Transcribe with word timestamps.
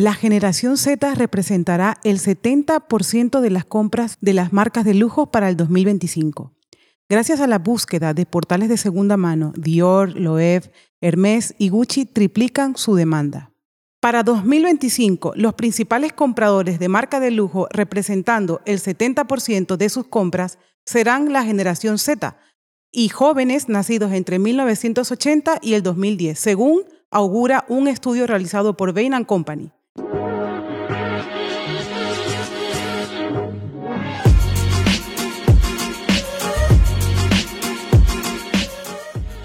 La 0.00 0.14
generación 0.14 0.76
Z 0.76 1.12
representará 1.16 1.98
el 2.04 2.20
70% 2.20 3.40
de 3.40 3.50
las 3.50 3.64
compras 3.64 4.16
de 4.20 4.32
las 4.32 4.52
marcas 4.52 4.84
de 4.84 4.94
lujo 4.94 5.32
para 5.32 5.48
el 5.48 5.56
2025. 5.56 6.52
Gracias 7.08 7.40
a 7.40 7.48
la 7.48 7.58
búsqueda 7.58 8.14
de 8.14 8.24
portales 8.24 8.68
de 8.68 8.76
segunda 8.76 9.16
mano, 9.16 9.52
Dior, 9.56 10.14
Loewe, 10.14 10.70
Hermès 11.00 11.56
y 11.58 11.70
Gucci 11.70 12.04
triplican 12.04 12.76
su 12.76 12.94
demanda. 12.94 13.50
Para 13.98 14.22
2025, 14.22 15.32
los 15.34 15.54
principales 15.54 16.12
compradores 16.12 16.78
de 16.78 16.86
marca 16.86 17.18
de 17.18 17.32
lujo 17.32 17.66
representando 17.72 18.60
el 18.66 18.78
70% 18.78 19.76
de 19.76 19.88
sus 19.88 20.06
compras 20.06 20.58
serán 20.86 21.32
la 21.32 21.42
generación 21.42 21.98
Z 21.98 22.36
y 22.92 23.08
jóvenes 23.08 23.68
nacidos 23.68 24.12
entre 24.12 24.38
1980 24.38 25.58
y 25.60 25.74
el 25.74 25.82
2010, 25.82 26.38
según 26.38 26.82
augura 27.10 27.64
un 27.66 27.88
estudio 27.88 28.28
realizado 28.28 28.76
por 28.76 28.92
Bain 28.92 29.24
Company. 29.24 29.72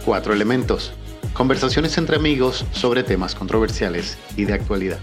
Cuatro 0.05 0.33
elementos. 0.33 0.91
Conversaciones 1.33 1.97
entre 1.97 2.17
amigos 2.17 2.65
sobre 2.73 3.03
temas 3.03 3.35
controversiales 3.35 4.17
y 4.35 4.43
de 4.43 4.53
actualidad. 4.53 4.99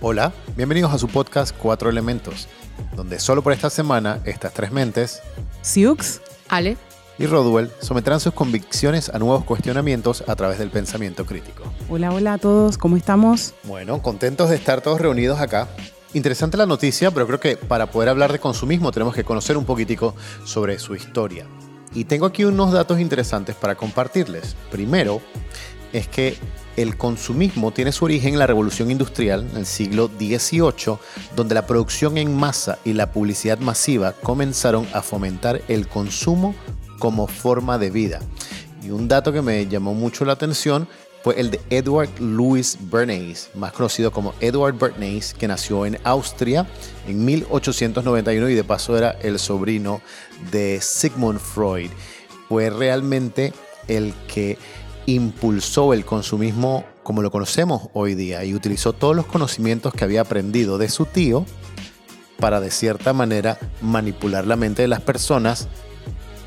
Hola, 0.00 0.32
bienvenidos 0.56 0.94
a 0.94 0.96
su 0.96 1.06
podcast 1.08 1.54
Cuatro 1.54 1.90
Elementos, 1.90 2.48
donde 2.94 3.20
solo 3.20 3.42
por 3.42 3.52
esta 3.52 3.68
semana 3.68 4.20
estas 4.24 4.54
tres 4.54 4.72
mentes, 4.72 5.20
Siux, 5.60 6.22
Ale 6.48 6.78
y 7.18 7.26
Rodwell 7.26 7.70
someterán 7.80 8.20
sus 8.20 8.32
convicciones 8.32 9.10
a 9.10 9.18
nuevos 9.18 9.44
cuestionamientos 9.44 10.24
a 10.26 10.34
través 10.34 10.58
del 10.58 10.70
pensamiento 10.70 11.26
crítico. 11.26 11.64
Hola, 11.90 12.10
hola 12.10 12.34
a 12.34 12.38
todos, 12.38 12.78
¿cómo 12.78 12.96
estamos? 12.96 13.52
Bueno, 13.64 14.00
contentos 14.00 14.48
de 14.48 14.56
estar 14.56 14.80
todos 14.80 14.98
reunidos 14.98 15.40
acá. 15.40 15.68
Interesante 16.16 16.56
la 16.56 16.64
noticia, 16.64 17.10
pero 17.10 17.26
creo 17.26 17.38
que 17.38 17.58
para 17.58 17.90
poder 17.90 18.08
hablar 18.08 18.32
de 18.32 18.38
consumismo 18.38 18.90
tenemos 18.90 19.14
que 19.14 19.22
conocer 19.22 19.58
un 19.58 19.66
poquitico 19.66 20.14
sobre 20.46 20.78
su 20.78 20.94
historia. 20.94 21.44
Y 21.94 22.04
tengo 22.04 22.24
aquí 22.24 22.42
unos 22.42 22.72
datos 22.72 23.00
interesantes 23.00 23.54
para 23.54 23.74
compartirles. 23.74 24.56
Primero, 24.70 25.20
es 25.92 26.08
que 26.08 26.38
el 26.78 26.96
consumismo 26.96 27.70
tiene 27.70 27.92
su 27.92 28.06
origen 28.06 28.32
en 28.32 28.38
la 28.38 28.46
revolución 28.46 28.90
industrial 28.90 29.46
en 29.50 29.58
el 29.58 29.66
siglo 29.66 30.08
XVIII, 30.08 30.96
donde 31.36 31.54
la 31.54 31.66
producción 31.66 32.16
en 32.16 32.34
masa 32.34 32.78
y 32.82 32.94
la 32.94 33.12
publicidad 33.12 33.58
masiva 33.58 34.12
comenzaron 34.12 34.88
a 34.94 35.02
fomentar 35.02 35.60
el 35.68 35.86
consumo 35.86 36.54
como 36.98 37.26
forma 37.26 37.76
de 37.76 37.90
vida. 37.90 38.20
Y 38.82 38.88
un 38.88 39.06
dato 39.06 39.34
que 39.34 39.42
me 39.42 39.66
llamó 39.66 39.92
mucho 39.92 40.24
la 40.24 40.32
atención 40.32 40.88
fue 41.26 41.40
el 41.40 41.50
de 41.50 41.60
Edward 41.70 42.20
Louis 42.20 42.78
Bernays, 42.82 43.50
más 43.56 43.72
conocido 43.72 44.12
como 44.12 44.32
Edward 44.40 44.78
Bernays, 44.78 45.34
que 45.34 45.48
nació 45.48 45.84
en 45.84 45.98
Austria 46.04 46.68
en 47.08 47.24
1891 47.24 48.48
y 48.48 48.54
de 48.54 48.62
paso 48.62 48.96
era 48.96 49.10
el 49.22 49.40
sobrino 49.40 50.00
de 50.52 50.78
Sigmund 50.80 51.40
Freud. 51.40 51.90
Fue 52.48 52.70
realmente 52.70 53.52
el 53.88 54.14
que 54.32 54.56
impulsó 55.06 55.92
el 55.94 56.04
consumismo 56.04 56.84
como 57.02 57.22
lo 57.22 57.32
conocemos 57.32 57.88
hoy 57.92 58.14
día 58.14 58.44
y 58.44 58.54
utilizó 58.54 58.92
todos 58.92 59.16
los 59.16 59.26
conocimientos 59.26 59.94
que 59.94 60.04
había 60.04 60.20
aprendido 60.20 60.78
de 60.78 60.88
su 60.88 61.06
tío 61.06 61.44
para 62.38 62.60
de 62.60 62.70
cierta 62.70 63.12
manera 63.12 63.58
manipular 63.80 64.46
la 64.46 64.54
mente 64.54 64.82
de 64.82 64.88
las 64.88 65.00
personas 65.00 65.66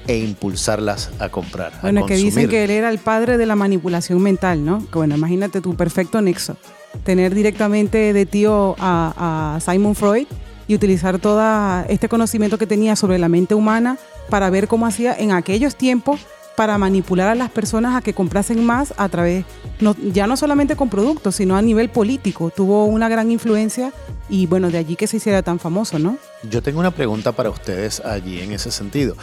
e 0.10 0.18
impulsarlas 0.18 1.12
a 1.20 1.30
comprar. 1.30 1.72
Bueno, 1.84 2.08
que 2.08 2.16
dicen 2.16 2.50
que 2.50 2.64
él 2.64 2.72
era 2.72 2.90
el 2.90 2.98
padre 2.98 3.38
de 3.38 3.46
la 3.46 3.56
manipulación 3.56 4.20
mental, 4.20 4.66
¿no? 4.66 4.80
Que 4.90 4.98
bueno, 4.98 5.16
imagínate 5.16 5.62
tu 5.62 5.76
perfecto 5.76 6.20
nexo. 6.20 6.58
Tener 7.04 7.36
directamente 7.36 8.12
de 8.12 8.26
tío 8.26 8.76
a, 8.80 9.56
a 9.56 9.60
Simon 9.60 9.94
Freud 9.94 10.26
y 10.68 10.74
utilizar 10.74 11.20
todo 11.20 11.86
este 11.90 12.10
conocimiento 12.10 12.58
que 12.58 12.66
tenía 12.66 12.96
sobre 12.96 13.20
la 13.20 13.30
mente 13.30 13.54
humana 13.54 14.00
para 14.32 14.50
ver 14.50 14.68
cómo 14.68 14.88
hacía 14.88 15.16
en 15.16 15.32
aquellos 15.32 15.76
tiempos 15.76 16.22
para 16.60 16.78
manipular 16.78 17.30
a 17.30 17.36
las 17.36 17.50
personas 17.50 17.96
a 17.96 18.02
que 18.02 18.14
comprasen 18.14 18.66
más 18.66 18.94
a 18.98 19.08
través, 19.08 19.46
no, 19.80 19.96
ya 20.12 20.28
no 20.28 20.36
solamente 20.36 20.76
con 20.76 20.90
productos, 20.90 21.36
sino 21.36 21.56
a 21.56 21.62
nivel 21.62 21.88
político. 21.88 22.52
Tuvo 22.54 22.84
una 22.84 23.08
gran 23.08 23.32
influencia 23.32 23.94
y 24.28 24.46
bueno, 24.46 24.70
de 24.70 24.78
allí 24.78 24.98
que 24.98 25.08
se 25.08 25.16
hiciera 25.16 25.42
tan 25.42 25.58
famoso, 25.58 26.00
¿no? 26.00 26.18
Yo 26.52 26.62
tengo 26.62 26.82
una 26.82 26.92
pregunta 26.92 27.32
para 27.32 27.50
ustedes 27.50 28.02
allí 28.02 28.42
en 28.42 28.52
ese 28.52 28.72
sentido. 28.72 29.16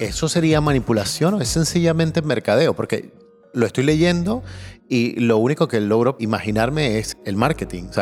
¿Eso 0.00 0.28
sería 0.28 0.60
manipulación 0.60 1.34
o 1.34 1.40
es 1.40 1.46
sencillamente 1.46 2.22
mercadeo? 2.22 2.74
Porque 2.74 3.12
lo 3.52 3.66
estoy 3.66 3.84
leyendo 3.84 4.42
y 4.88 5.20
lo 5.20 5.38
único 5.38 5.68
que 5.68 5.80
logro 5.80 6.16
imaginarme 6.18 6.98
es 6.98 7.16
el 7.24 7.36
marketing. 7.36 7.84
O 7.84 7.92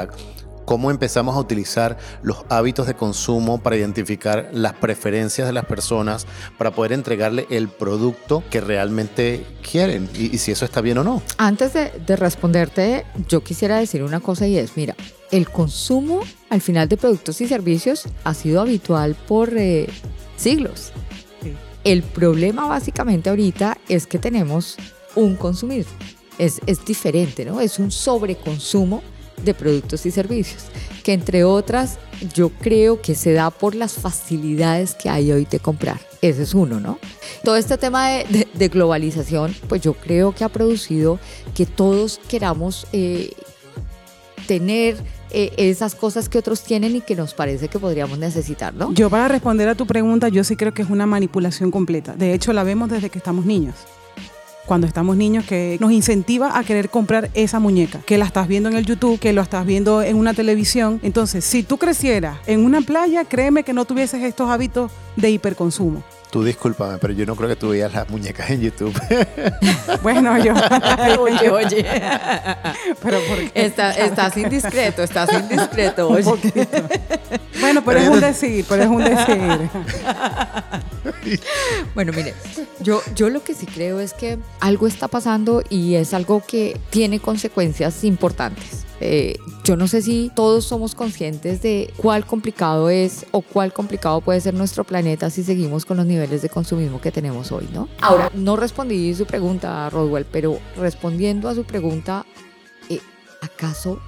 cómo 0.73 0.91
empezamos 0.91 1.37
a 1.37 1.39
utilizar 1.39 1.99
los 2.23 2.47
hábitos 2.49 2.87
de 2.87 2.95
consumo 2.95 3.63
para 3.63 3.77
identificar 3.77 4.49
las 4.55 4.73
preferencias 4.73 5.47
de 5.47 5.53
las 5.53 5.67
personas, 5.67 6.27
para 6.57 6.71
poder 6.71 6.95
entregarle 6.95 7.47
el 7.51 7.69
producto 7.69 8.43
que 8.49 8.63
realmente 8.63 9.45
quieren 9.71 10.09
y, 10.15 10.39
si 10.39 10.51
eso 10.51 10.65
está 10.65 10.81
bien 10.81 10.97
o 10.97 11.05
no. 11.05 11.21
Antes 11.37 11.75
de, 11.75 12.17
responderte, 12.17 13.05
yo 13.29 13.45
quisiera 13.45 13.77
decir 13.77 14.03
una 14.03 14.21
cosa 14.21 14.47
y 14.47 14.57
es, 14.57 14.75
mira, 14.79 14.97
el 15.31 15.51
consumo 15.51 16.23
al 16.49 16.63
final 16.63 16.89
de 16.89 16.97
productos 16.97 17.43
y 17.43 17.49
servicios 17.49 18.05
ha 18.25 18.33
sido 18.33 18.63
habitual 18.63 19.15
por 19.29 19.53
eh, 19.55 19.91
siglos. 20.39 20.91
El 21.85 22.03
problema 22.03 22.67
básicamente 22.67 23.29
ahorita 23.29 23.77
es 23.91 24.07
que 24.07 24.19
tenemos 24.19 24.79
un 25.17 25.37
consumismo. 25.37 25.93
Es, 26.39 26.63
es 26.65 26.83
diferente, 26.83 27.45
¿no? 27.45 27.61
Es 27.61 27.79
un 27.79 27.91
sobreconsumo 27.91 29.03
de 29.45 29.55
productos 29.55 30.07
y 30.07 30.11
servicios, 30.11 30.65
que 31.03 31.13
entre 31.13 31.45
otras 31.45 31.99
yo 32.35 32.51
creo 32.51 33.01
que 33.01 33.15
se 33.15 33.33
da 33.33 33.51
por 33.51 33.75
las 33.75 33.95
facilidades 33.95 34.95
que 34.95 35.09
hay 35.09 35.33
hoy 35.33 35.47
de 35.51 35.59
comprar. 35.59 36.01
Ese 36.21 36.43
es 36.43 36.55
uno, 36.55 36.79
¿no? 36.79 36.99
Todo 37.43 37.57
este 37.57 37.77
tema 37.79 38.09
de, 38.09 38.69
globalización, 38.69 39.55
pues 39.69 39.83
yo 39.83 39.95
creo 39.95 40.33
que 40.33 40.45
ha 40.45 40.49
producido 40.49 41.19
que 41.55 41.67
todos 41.67 42.21
queramos 42.29 42.87
eh, 42.93 43.33
tener 44.47 44.97
eh, 45.31 45.53
esas 45.57 45.95
cosas 45.95 46.29
que 46.29 46.39
otros 46.39 46.63
tienen 46.63 46.95
y 46.95 47.01
que 47.01 47.17
nos 47.17 47.35
parece 47.35 47.69
que 47.69 47.79
podríamos 47.79 48.19
necesitar, 48.19 48.73
¿no? 48.73 48.93
Yo 48.93 49.11
para 49.11 49.27
responder 49.27 49.69
a 49.69 49.75
tu 49.75 49.87
pregunta, 49.87 50.29
yo 50.29 50.45
sí 50.45 50.55
creo 50.55 50.73
que 50.73 50.83
es 50.83 50.91
una 50.91 51.07
manipulación 51.07 51.71
completa. 51.71 52.15
De 52.15 52.35
hecho, 52.35 52.53
la 52.53 52.63
vemos 52.63 52.89
desde 52.89 53.11
que 53.11 53.19
estamos 53.19 53.45
niños 53.45 53.75
cuando 54.67 54.87
estamos 54.87 55.17
niños 55.17 55.45
que 55.45 55.77
nos 55.81 55.93
incentiva 55.93 56.59
a 56.59 56.65
querer 56.65 56.89
comprar 56.89 57.31
esa 57.35 57.61
muñeca, 57.61 58.01
que 58.07 58.19
la 58.19 58.25
estás 58.25 58.49
viendo 58.49 58.69
en 58.69 58.77
el 58.77 58.87
YouTube, 58.87 59.19
que 59.19 59.33
lo 59.33 59.43
estás 59.43 59.67
viendo 59.67 60.03
en 60.03 60.17
una 60.17 60.35
televisión. 60.35 61.01
Entonces, 61.03 61.45
si 61.45 61.63
tú 61.63 61.79
crecieras 61.79 62.39
en 62.47 62.65
una 62.65 62.81
playa, 62.81 63.25
créeme 63.25 63.65
que 63.65 63.73
no 63.73 63.85
tuvieses 63.85 64.23
estos 64.23 64.51
hábitos 64.51 64.91
de 65.17 65.31
hiperconsumo. 65.31 66.03
Tú 66.33 66.43
discúlpame, 66.43 66.97
pero 66.97 67.13
yo 67.13 67.27
no 67.27 67.37
creo 67.37 67.47
que 67.47 67.57
tú 67.57 67.69
veas 67.69 67.93
las 67.93 68.09
muñecas 68.09 68.49
en 68.49 68.63
YouTube. 68.63 68.99
bueno, 70.03 70.43
yo. 70.43 70.55
oye, 71.21 71.51
oye. 71.51 71.85
pero 73.03 73.19
¿por 73.29 73.51
qué? 73.51 73.67
estás 73.67 74.35
indiscreto, 74.39 75.03
estás 75.03 75.31
indiscreto, 75.31 76.09
oye. 76.09 76.25
bueno, 77.61 77.85
pero, 77.85 77.99
es 77.99 78.09
un 78.09 78.21
decir, 78.21 78.65
pero 78.67 78.83
es 78.83 78.89
un 78.89 79.05
decir. 79.05 79.71
bueno, 81.95 82.15
mire, 82.15 82.33
yo, 82.81 83.03
yo 83.15 83.29
lo 83.29 83.45
que 83.45 83.53
sí 83.53 83.67
creo 83.67 84.01
es 84.01 84.15
que 84.15 84.39
algo 84.61 84.87
está 84.87 85.09
pasando 85.09 85.63
y 85.69 85.97
es 85.97 86.15
algo 86.15 86.43
que 86.43 86.81
tiene 86.89 87.21
consecuencias 87.21 88.05
importantes. 88.05 88.87
Eh, 89.05 89.37
yo 89.65 89.77
no 89.77 89.89
sé 89.89 90.01
si 90.01 90.31
todos 90.35 90.65
somos 90.65 90.95
conscientes 90.95 91.61
de 91.61 91.93
cuál 91.97 92.25
complicado 92.25 92.89
es 92.89 93.27
o 93.33 93.43
cuál 93.43 93.73
complicado 93.73 94.21
puede 94.21 94.41
ser 94.41 94.55
nuestro 94.55 94.85
planeta 94.85 95.29
si 95.29 95.43
seguimos 95.43 95.85
con 95.85 95.97
los 95.97 96.07
niveles 96.07 96.41
de 96.41 96.49
consumismo 96.49 97.01
que 97.01 97.11
tenemos 97.11 97.51
hoy, 97.51 97.69
¿no? 97.73 97.89
Ahora, 98.01 98.31
no 98.35 98.55
respondí 98.55 99.13
su 99.15 99.27
pregunta, 99.27 99.91
Rodwell, 99.91 100.25
pero 100.25 100.61
respondiendo 100.77 101.49
a 101.49 101.55
su 101.57 101.65
pregunta, 101.65 102.25
eh, 102.89 103.01
¿acaso 103.41 104.01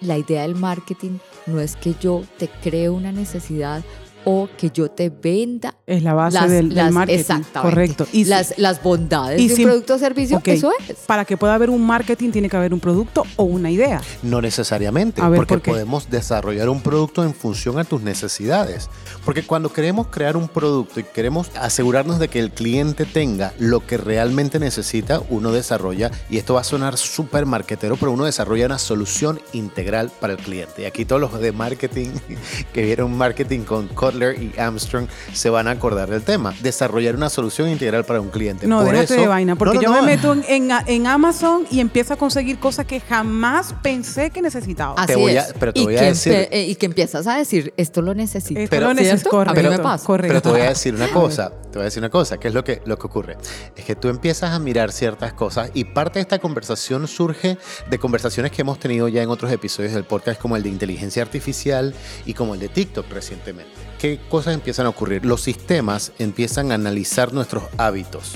la 0.00 0.16
idea 0.16 0.42
del 0.42 0.54
marketing 0.54 1.18
no 1.46 1.60
es 1.60 1.74
que 1.74 1.94
yo 2.00 2.22
te 2.38 2.48
cree 2.48 2.88
una 2.88 3.10
necesidad 3.10 3.82
o 4.24 4.48
que 4.56 4.70
yo 4.70 4.90
te 4.90 5.10
venda. 5.10 5.74
Es 5.86 6.02
la 6.02 6.14
base 6.14 6.48
del, 6.48 6.72
marketing. 6.92 7.18
Exactamente. 7.18 7.60
Correcto. 7.60 8.06
Y 8.12 8.24
las, 8.24 8.54
las 8.58 8.82
bondades 8.82 9.48
de 9.48 9.54
un 9.54 9.70
producto 9.70 9.94
o 9.94 9.98
servicio, 9.98 10.40
eso 10.44 10.72
es. 10.88 10.96
Para 11.06 11.24
que 11.24 11.36
pueda 11.36 11.54
haber 11.54 11.70
un 11.70 11.84
marketing 11.84 12.30
tiene 12.30 12.48
que 12.48 12.56
haber 12.56 12.72
un 12.72 12.80
producto 12.80 13.24
o 13.36 13.44
una 13.44 13.70
idea. 13.70 14.00
No 14.22 14.40
necesariamente, 14.40 15.22
porque 15.22 15.58
podemos 15.58 16.10
desarrollar 16.10 16.68
un 16.68 16.80
producto 16.80 17.24
en 17.24 17.34
función 17.34 17.78
a 17.78 17.84
tus 17.84 18.02
necesidades. 18.02 18.88
Porque 19.24 19.42
cuando 19.42 19.72
queremos 19.72 20.08
crear 20.08 20.36
un 20.36 20.48
producto 20.48 21.00
y 21.00 21.04
queremos 21.04 21.50
asegurarnos 21.56 22.18
de 22.18 22.28
que 22.28 22.38
el 22.38 22.50
cliente 22.50 23.04
tenga 23.04 23.52
lo 23.58 23.86
que 23.86 23.96
realmente 23.96 24.58
necesita, 24.58 25.22
uno 25.28 25.52
desarrolla, 25.52 26.10
y 26.28 26.38
esto 26.38 26.54
va 26.54 26.60
a 26.60 26.64
sonar 26.64 26.96
súper 26.96 27.46
marketero, 27.46 27.96
pero 27.96 28.12
uno 28.12 28.24
desarrolla 28.24 28.66
una 28.66 28.78
solución 28.78 29.40
integral 29.52 30.10
para 30.20 30.34
el 30.34 30.38
cliente. 30.38 30.82
Y 30.82 30.84
aquí 30.84 31.04
todos 31.04 31.20
los 31.20 31.40
de 31.40 31.52
marketing 31.52 32.10
que 32.72 32.82
vieron 32.82 33.16
marketing 33.16 33.60
con 33.60 33.88
Y 34.14 34.52
Armstrong 34.58 35.06
se 35.32 35.50
van 35.50 35.68
a 35.68 35.72
acordar 35.72 36.10
del 36.10 36.22
tema. 36.22 36.54
Desarrollar 36.62 37.14
una 37.16 37.28
solución 37.30 37.68
integral 37.68 38.04
para 38.04 38.20
un 38.20 38.28
cliente. 38.30 38.66
No, 38.66 38.78
Por 38.82 38.92
déjate 38.92 39.14
eso- 39.14 39.22
de 39.22 39.26
vaina, 39.28 39.56
porque 39.56 39.76
No, 39.76 39.82
no, 39.82 39.88
yo 39.88 39.94
no. 39.94 40.02
me 40.02 40.16
meto 40.16 40.32
en, 40.32 40.44
en- 40.48 40.70
en 40.86 41.06
Amazon 41.06 41.66
y 41.70 41.80
empiezo 41.80 42.14
a 42.14 42.16
conseguir 42.16 42.58
cosas 42.58 42.86
que 42.86 43.00
jamás 43.00 43.74
pensé 43.82 44.30
que 44.30 44.42
necesitaba. 44.42 44.94
Así 44.96 45.14
voy 45.14 45.36
a- 45.36 45.42
es. 45.42 45.54
pero 45.58 45.72
te 45.72 45.80
y 45.80 45.84
voy 45.84 45.96
a 45.96 46.00
que 46.00 46.06
decir- 46.06 46.32
empe- 46.32 46.48
eh, 46.50 46.66
y 46.66 46.74
que 46.76 46.86
empiezas 46.86 47.26
a 47.26 47.36
decir, 47.36 47.72
esto 47.76 48.02
lo 48.02 48.14
necesito. 48.14 48.60
Esto 48.60 48.70
pero- 48.70 48.88
lo 48.88 48.94
necesito. 48.94 49.30
A 49.40 49.44
mí 49.44 49.46
correcto, 49.52 49.70
me 49.70 49.78
pasa. 49.78 50.04
correcto. 50.06 50.28
Pero 50.28 50.42
te 50.42 50.48
voy 50.50 50.60
a 50.60 50.68
decir 50.70 50.94
una 50.94 51.08
cosa, 51.08 51.50
te 51.70 51.78
voy 51.78 51.82
a 51.82 51.84
decir 51.84 52.00
una 52.00 52.10
cosa, 52.10 52.38
¿qué 52.38 52.48
es 52.48 52.54
lo 52.54 52.64
que, 52.64 52.82
lo 52.84 52.98
que 52.98 53.06
ocurre? 53.06 53.36
Es 53.76 53.84
que 53.84 53.94
tú 53.96 54.08
empiezas 54.08 54.50
a 54.52 54.58
mirar 54.58 54.92
ciertas 54.92 55.32
cosas 55.32 55.70
y 55.74 55.84
parte 55.84 56.18
de 56.18 56.22
esta 56.22 56.38
conversación 56.38 57.06
surge 57.08 57.58
de 57.88 57.98
conversaciones 57.98 58.52
que 58.52 58.62
hemos 58.62 58.78
tenido 58.78 59.08
ya 59.08 59.22
en 59.22 59.28
otros 59.30 59.50
episodios 59.52 59.92
del 59.92 60.04
podcast 60.04 60.40
como 60.40 60.56
el 60.56 60.62
de 60.62 60.68
inteligencia 60.68 61.22
artificial 61.22 61.94
y 62.26 62.34
como 62.34 62.54
el 62.54 62.60
de 62.60 62.68
TikTok 62.68 63.10
recientemente. 63.10 63.89
¿Qué 64.00 64.18
cosas 64.30 64.54
empiezan 64.54 64.86
a 64.86 64.88
ocurrir? 64.88 65.26
Los 65.26 65.42
sistemas 65.42 66.12
empiezan 66.18 66.72
a 66.72 66.76
analizar 66.76 67.34
nuestros 67.34 67.64
hábitos, 67.76 68.32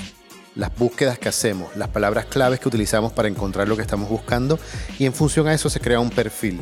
las 0.53 0.69
búsquedas 0.77 1.17
que 1.17 1.27
hacemos, 1.27 1.75
las 1.75 1.87
palabras 1.89 2.25
claves 2.25 2.59
que 2.59 2.67
utilizamos 2.67 3.11
para 3.13 3.29
encontrar 3.29 3.67
lo 3.67 3.75
que 3.75 3.81
estamos 3.81 4.07
buscando 4.07 4.59
y 4.99 5.07
en 5.07 5.13
función 5.13 5.47
a 5.47 5.55
eso 5.55 5.71
se 5.71 5.79
crea 5.79 5.99
un 5.99 6.11
perfil. 6.11 6.61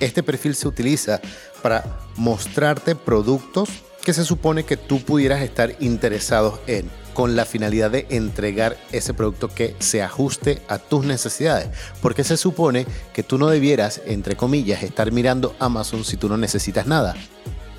Este 0.00 0.22
perfil 0.22 0.54
se 0.54 0.66
utiliza 0.66 1.20
para 1.60 1.84
mostrarte 2.16 2.94
productos 2.94 3.68
que 4.02 4.14
se 4.14 4.24
supone 4.24 4.64
que 4.64 4.78
tú 4.78 5.02
pudieras 5.02 5.42
estar 5.42 5.76
interesados 5.80 6.58
en, 6.66 6.90
con 7.12 7.36
la 7.36 7.44
finalidad 7.44 7.90
de 7.90 8.06
entregar 8.08 8.78
ese 8.92 9.12
producto 9.12 9.48
que 9.48 9.76
se 9.78 10.02
ajuste 10.02 10.62
a 10.68 10.78
tus 10.78 11.04
necesidades. 11.04 11.68
Porque 12.00 12.24
se 12.24 12.38
supone 12.38 12.86
que 13.12 13.22
tú 13.22 13.36
no 13.36 13.48
debieras, 13.48 14.00
entre 14.06 14.36
comillas, 14.36 14.82
estar 14.82 15.12
mirando 15.12 15.54
Amazon 15.58 16.02
si 16.02 16.16
tú 16.16 16.30
no 16.30 16.38
necesitas 16.38 16.86
nada. 16.86 17.14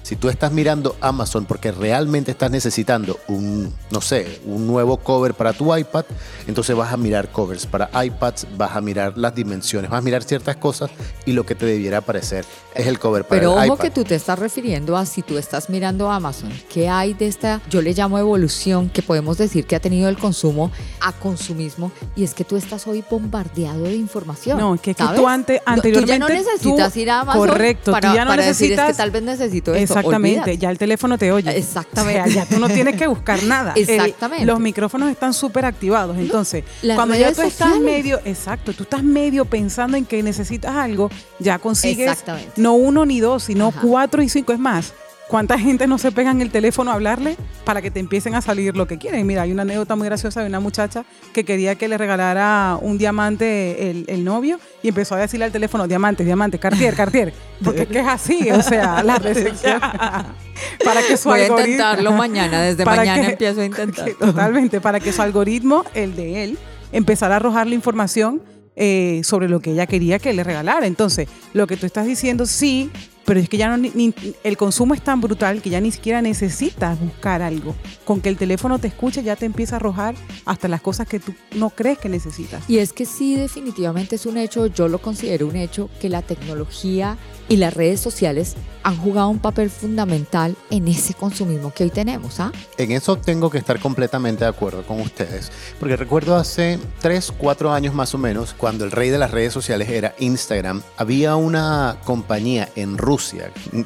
Si 0.03 0.17
tú 0.17 0.27
estás 0.27 0.51
mirando 0.51 0.97
Amazon 1.00 1.45
porque 1.45 1.71
realmente 1.71 2.31
estás 2.31 2.51
necesitando 2.51 3.19
un, 3.29 3.73
no 3.89 4.01
sé, 4.01 4.41
un 4.45 4.67
nuevo 4.67 4.97
cover 4.97 5.33
para 5.33 5.53
tu 5.53 5.73
iPad, 5.75 6.03
entonces 6.45 6.75
vas 6.75 6.91
a 6.91 6.97
mirar 6.97 7.29
covers 7.31 7.65
para 7.65 7.89
iPads, 8.03 8.47
vas 8.57 8.75
a 8.75 8.81
mirar 8.81 9.17
las 9.17 9.33
dimensiones, 9.33 9.89
vas 9.89 10.00
a 10.00 10.01
mirar 10.01 10.21
ciertas 10.23 10.57
cosas 10.57 10.91
y 11.25 11.31
lo 11.31 11.45
que 11.45 11.55
te 11.55 11.65
debiera 11.65 12.00
aparecer 12.00 12.44
es 12.75 12.85
el 12.85 13.00
cover 13.00 13.23
para 13.23 13.39
Pero 13.39 13.53
el 13.53 13.57
ojo 13.69 13.75
iPad. 13.75 13.77
que 13.85 13.91
tú 13.91 14.03
te 14.03 14.15
estás 14.15 14.38
refiriendo 14.38 14.97
a 14.97 15.05
si 15.05 15.21
tú 15.21 15.38
estás 15.38 15.69
mirando 15.69 16.11
Amazon, 16.11 16.51
¿qué 16.69 16.89
hay 16.89 17.13
de 17.13 17.27
esta, 17.27 17.61
yo 17.69 17.81
le 17.81 17.94
llamo 17.94 18.19
evolución, 18.19 18.89
que 18.89 19.01
podemos 19.03 19.38
decir 19.38 19.65
que 19.65 19.77
ha 19.77 19.79
tenido 19.79 20.09
el 20.09 20.17
consumo 20.17 20.69
a 21.00 21.13
consumismo? 21.13 21.94
Y 22.17 22.25
es 22.25 22.33
que 22.33 22.44
tú 22.44 22.57
estás 22.57 22.85
hoy 22.88 23.05
bombardeado 23.09 23.83
de 23.83 23.95
información. 23.95 24.57
No, 24.59 24.75
que, 24.75 24.94
que 24.95 25.03
tú 25.15 25.27
ante, 25.29 25.61
No, 25.65 25.73
anteriormente. 25.73 26.01
Tú 26.01 26.05
ya 26.07 26.19
no 26.19 26.27
necesitas 26.27 26.94
tú- 26.94 27.00
ir 27.00 27.09
a 27.09 27.21
Amazon 27.21 27.47
Correcto, 27.47 27.91
para, 27.94 28.09
tú 28.09 28.15
ya 28.17 28.25
no 28.25 28.31
para 28.31 28.45
decir 28.45 28.71
es 28.73 28.77
necesitas. 28.77 28.88
que 28.88 28.94
tal 28.97 29.11
vez 29.11 29.23
necesito 29.23 29.73
esto. 29.73 29.93
Exactamente, 30.00 30.40
Olvídate. 30.40 30.57
ya 30.57 30.69
el 30.69 30.78
teléfono 30.78 31.18
te 31.18 31.31
oye. 31.31 31.57
Exactamente. 31.57 32.22
O 32.22 32.25
sea, 32.25 32.34
ya 32.34 32.45
tú 32.45 32.60
no 32.60 32.68
tienes 32.69 32.95
que 32.95 33.07
buscar 33.07 33.42
nada. 33.44 33.74
El- 33.75 33.90
Exactamente. 33.90 34.45
los 34.45 34.60
micrófonos 34.60 35.10
están 35.10 35.34
súper 35.34 35.66
activados. 35.66 36.18
Entonces, 36.18 36.63
las 36.81 36.95
cuando 36.95 37.16
ya 37.16 37.31
tú 37.34 37.42
estás 37.42 37.80
medio, 37.80 38.19
exacto, 38.25 38.74
tú 38.74 38.84
estás 38.84 39.04
medio 39.04 39.45
pensando 39.45 39.98
en 39.98 40.06
que 40.06 40.22
necesitas 40.24 40.75
algo, 40.75 41.10
ya 41.40 41.60
consigues 41.60 42.24
no 42.56 42.74
uno 42.74 43.06
ni 43.06 43.19
dos, 43.19 43.44
sino 43.44 43.68
Ajá. 43.69 43.81
cuatro 43.81 44.22
y 44.22 44.30
cinco. 44.30 44.54
Es 44.54 44.60
más, 44.60 44.94
¿cuánta 45.30 45.58
gente 45.58 45.88
no 45.88 45.98
se 45.98 46.12
pega 46.12 46.31
en 46.31 46.42
el 46.42 46.52
teléfono 46.52 46.92
a 46.92 46.94
hablarle 46.96 47.38
para 47.66 47.81
que 47.81 47.90
te 47.92 48.00
empiecen 48.00 48.36
a 48.36 48.42
salir 48.42 48.75
lo 48.78 48.88
que 48.88 48.98
quieren? 48.98 49.25
Mira, 49.25 49.44
hay 49.44 49.52
una 49.52 49.64
anécdota 49.64 49.96
muy 49.96 50.06
graciosa 50.08 50.42
de 50.42 50.48
una 50.48 50.60
muchacha 50.60 51.06
que 51.34 51.44
quería 51.44 51.75
que 51.75 51.88
le 51.88 51.98
regalara 51.98 52.78
un 52.81 52.98
diamante 52.98 53.90
el, 53.90 54.06
el 54.08 54.24
novio 54.24 54.60
y 54.84 54.90
empezó 54.90 55.16
a 55.16 55.20
decirle 55.20 55.46
al 55.46 55.52
teléfono, 55.52 55.88
diamante, 55.88 56.24
diamante, 56.24 56.60
Cartier, 56.60 56.94
Cartier. 56.96 57.34
Porque 57.64 57.84
es 57.84 57.88
que 57.88 58.00
es 58.00 58.08
así, 58.08 58.52
o 58.52 58.62
sea, 58.62 59.02
la 59.04 59.18
recepción. 59.18 59.80
para 60.84 61.02
que 61.02 61.18
su 61.18 61.30
Voy 61.30 61.42
a 61.42 61.48
intentarlo 61.48 62.12
mañana, 62.14 62.62
desde 62.62 62.86
mañana 62.86 63.22
que- 63.22 63.31
empiezo 63.31 63.62
a 63.62 63.66
intentar. 63.66 64.06
que- 64.06 64.14
Totalmente, 64.14 64.81
para 64.81 65.00
que 65.00 65.12
su 65.14 65.22
algoritmo, 65.22 65.84
el 65.94 66.16
de 66.16 66.44
él, 66.44 66.58
empezara 66.92 67.36
a 67.36 67.38
arrojarle 67.38 67.75
información 67.75 68.42
eh, 68.75 69.22
sobre 69.24 69.50
lo 69.50 69.60
que 69.60 69.72
ella 69.72 69.86
quería 69.88 70.20
que 70.20 70.34
le 70.34 70.44
regalara. 70.44 70.86
Entonces, 70.86 71.28
lo 71.54 71.66
que 71.68 71.78
tú 71.78 71.86
estás 71.86 72.06
diciendo, 72.06 72.46
sí, 72.46 72.92
pero 73.25 73.40
es 73.40 73.48
que 73.50 73.58
ya 73.58 73.70
no, 73.70 73.78
ni- 73.78 73.92
ni- 73.96 74.14
el 74.44 74.58
consumo 74.58 74.94
es 74.94 75.02
tan 75.02 75.22
brutal 75.22 75.62
que 75.62 75.70
ya 75.70 75.80
ni 75.81 75.92
siquiera 75.92 76.22
necesitas 76.22 77.00
buscar 77.00 77.42
algo. 77.42 77.75
Con 78.06 78.22
que 78.22 78.30
el 78.30 78.38
teléfono 78.38 78.80
te 78.80 78.88
escuche 78.88 79.24
ya 79.24 79.36
te 79.36 79.46
empieza 79.46 79.75
a 79.75 79.78
arrojar 79.78 80.16
hasta 80.46 80.68
las 80.68 80.81
cosas 80.81 81.08
que 81.08 81.20
tú 81.20 81.34
no 81.56 81.70
crees 81.70 81.98
que 82.00 82.10
necesitas. 82.10 82.64
Y 82.70 82.80
es 82.80 82.92
que 82.94 83.06
sí, 83.06 83.36
definitivamente 83.36 84.16
es 84.16 84.25
un 84.25 84.38
hecho, 84.38 84.68
yo 84.68 84.88
lo 84.88 85.00
considero 85.00 85.48
un 85.48 85.56
hecho, 85.56 85.90
que 86.02 86.10
la 86.10 86.22
tecnología 86.22 87.18
y 87.50 87.58
las 87.58 87.74
redes 87.74 88.00
sociales 88.00 88.56
han 88.84 88.98
jugado 88.98 89.30
un 89.30 89.40
papel 89.40 89.70
fundamental 89.70 90.56
en 90.70 90.88
ese 90.88 91.14
consumismo 91.14 91.74
que 91.74 91.84
hoy 91.86 91.90
tenemos. 91.90 92.40
¿ah? 92.40 92.52
En 92.78 92.92
eso 92.92 93.18
tengo 93.18 93.50
que 93.50 93.58
estar 93.58 93.80
completamente 93.80 94.44
de 94.44 94.50
acuerdo 94.50 94.84
con 94.86 95.00
ustedes, 95.02 95.52
porque 95.80 95.96
recuerdo 95.96 96.36
hace 96.36 96.80
3, 97.02 97.34
4 97.38 97.72
años 97.74 97.94
más 97.94 98.14
o 98.14 98.18
menos, 98.18 98.54
cuando 98.58 98.84
el 98.86 98.92
rey 98.92 99.10
de 99.10 99.18
las 99.18 99.31
redes 99.31 99.54
sociales 99.54 99.90
era 99.90 100.14
Instagram, 100.20 100.81
había 100.98 101.36
una 101.36 101.98
compañía 102.06 102.70
en 102.75 102.98
Rusia, 102.98 103.12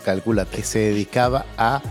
calcula, 0.03 0.45
que 0.45 0.63
se 0.63 0.79
dedicaba 0.79 1.45
a 1.57 1.81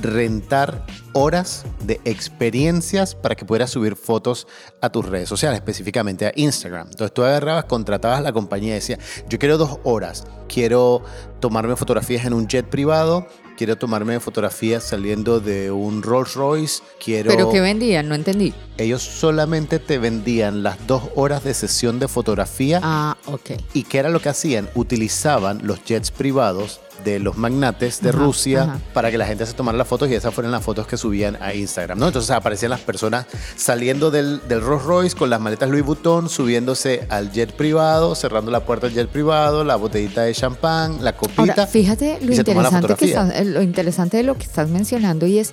rentar 0.00 0.86
horas 1.12 1.64
de 1.84 2.00
experiencias 2.04 3.14
para 3.14 3.34
que 3.34 3.44
pudieras 3.44 3.70
subir 3.70 3.96
fotos 3.96 4.46
a 4.80 4.90
tus 4.90 5.04
redes 5.06 5.28
sociales, 5.28 5.58
específicamente 5.58 6.26
a 6.26 6.32
Instagram. 6.34 6.88
Entonces 6.90 7.12
tú 7.12 7.24
agarrabas, 7.24 7.64
contratabas 7.64 8.18
a 8.18 8.22
la 8.22 8.32
compañía 8.32 8.70
y 8.70 8.74
decías, 8.74 9.00
yo 9.28 9.38
quiero 9.38 9.58
dos 9.58 9.78
horas, 9.84 10.26
quiero 10.48 11.02
tomarme 11.40 11.76
fotografías 11.76 12.24
en 12.24 12.34
un 12.34 12.46
jet 12.46 12.66
privado, 12.68 13.26
quiero 13.58 13.76
tomarme 13.76 14.20
fotografías 14.20 14.84
saliendo 14.84 15.40
de 15.40 15.72
un 15.72 16.04
Rolls 16.04 16.34
Royce, 16.34 16.80
quiero... 17.04 17.28
Pero 17.28 17.50
que 17.50 17.60
vendían, 17.60 18.08
no 18.08 18.14
entendí. 18.14 18.54
Ellos 18.76 19.02
solamente 19.02 19.80
te 19.80 19.98
vendían 19.98 20.62
las 20.62 20.86
dos 20.86 21.02
horas 21.16 21.42
de 21.42 21.52
sesión 21.54 21.98
de 21.98 22.06
fotografía 22.06 22.80
Ah, 22.84 23.16
ok. 23.26 23.50
¿Y 23.74 23.82
qué 23.82 23.98
era 23.98 24.10
lo 24.10 24.20
que 24.20 24.28
hacían? 24.28 24.68
Utilizaban 24.76 25.60
los 25.64 25.84
jets 25.84 26.12
privados 26.12 26.80
de 27.04 27.18
los 27.20 27.36
magnates 27.36 28.00
de 28.00 28.10
Ajá, 28.10 28.18
Rusia 28.18 28.62
ajá. 28.62 28.78
para 28.92 29.10
que 29.10 29.18
la 29.18 29.26
gente 29.26 29.46
se 29.46 29.52
tomara 29.52 29.78
las 29.78 29.86
fotos 29.88 30.08
y 30.10 30.14
esas 30.14 30.34
fueron 30.34 30.50
las 30.52 30.64
fotos 30.64 30.86
que 30.86 30.96
subían 30.96 31.36
a 31.40 31.54
Instagram, 31.54 31.98
¿no? 31.98 32.06
Entonces 32.08 32.30
aparecían 32.30 32.70
las 32.70 32.80
personas 32.80 33.26
saliendo 33.56 34.10
del, 34.10 34.40
del 34.48 34.60
Rolls 34.60 34.84
Royce 34.84 35.16
con 35.16 35.30
las 35.30 35.40
maletas 35.40 35.68
Louis 35.70 35.84
Vuitton, 35.84 36.28
subiéndose 36.28 37.06
al 37.08 37.30
jet 37.32 37.52
privado, 37.52 38.14
cerrando 38.14 38.50
la 38.50 38.60
puerta 38.64 38.86
del 38.86 38.94
jet 38.96 39.08
privado, 39.08 39.64
la 39.64 39.76
botellita 39.76 40.22
de 40.22 40.34
champán, 40.34 41.02
la 41.04 41.12
copita. 41.16 41.42
Ahora, 41.42 41.66
fíjate 41.66 42.18
lo 42.20 42.32
interesante, 42.34 42.70
que 42.70 42.94
fotografía. 42.94 43.08
estás- 43.22 43.40
eh, 43.40 43.44
lo 43.44 43.62
interesante 43.62 44.16
de 44.18 44.22
lo 44.24 44.36
que 44.36 44.44
estás 44.44 44.68
mencionando 44.68 45.26
y 45.26 45.38
es, 45.38 45.52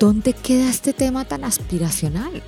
¿dónde 0.00 0.32
queda 0.32 0.68
este 0.70 0.92
tema 0.92 1.24
tan 1.24 1.44
aspiracional? 1.44 2.42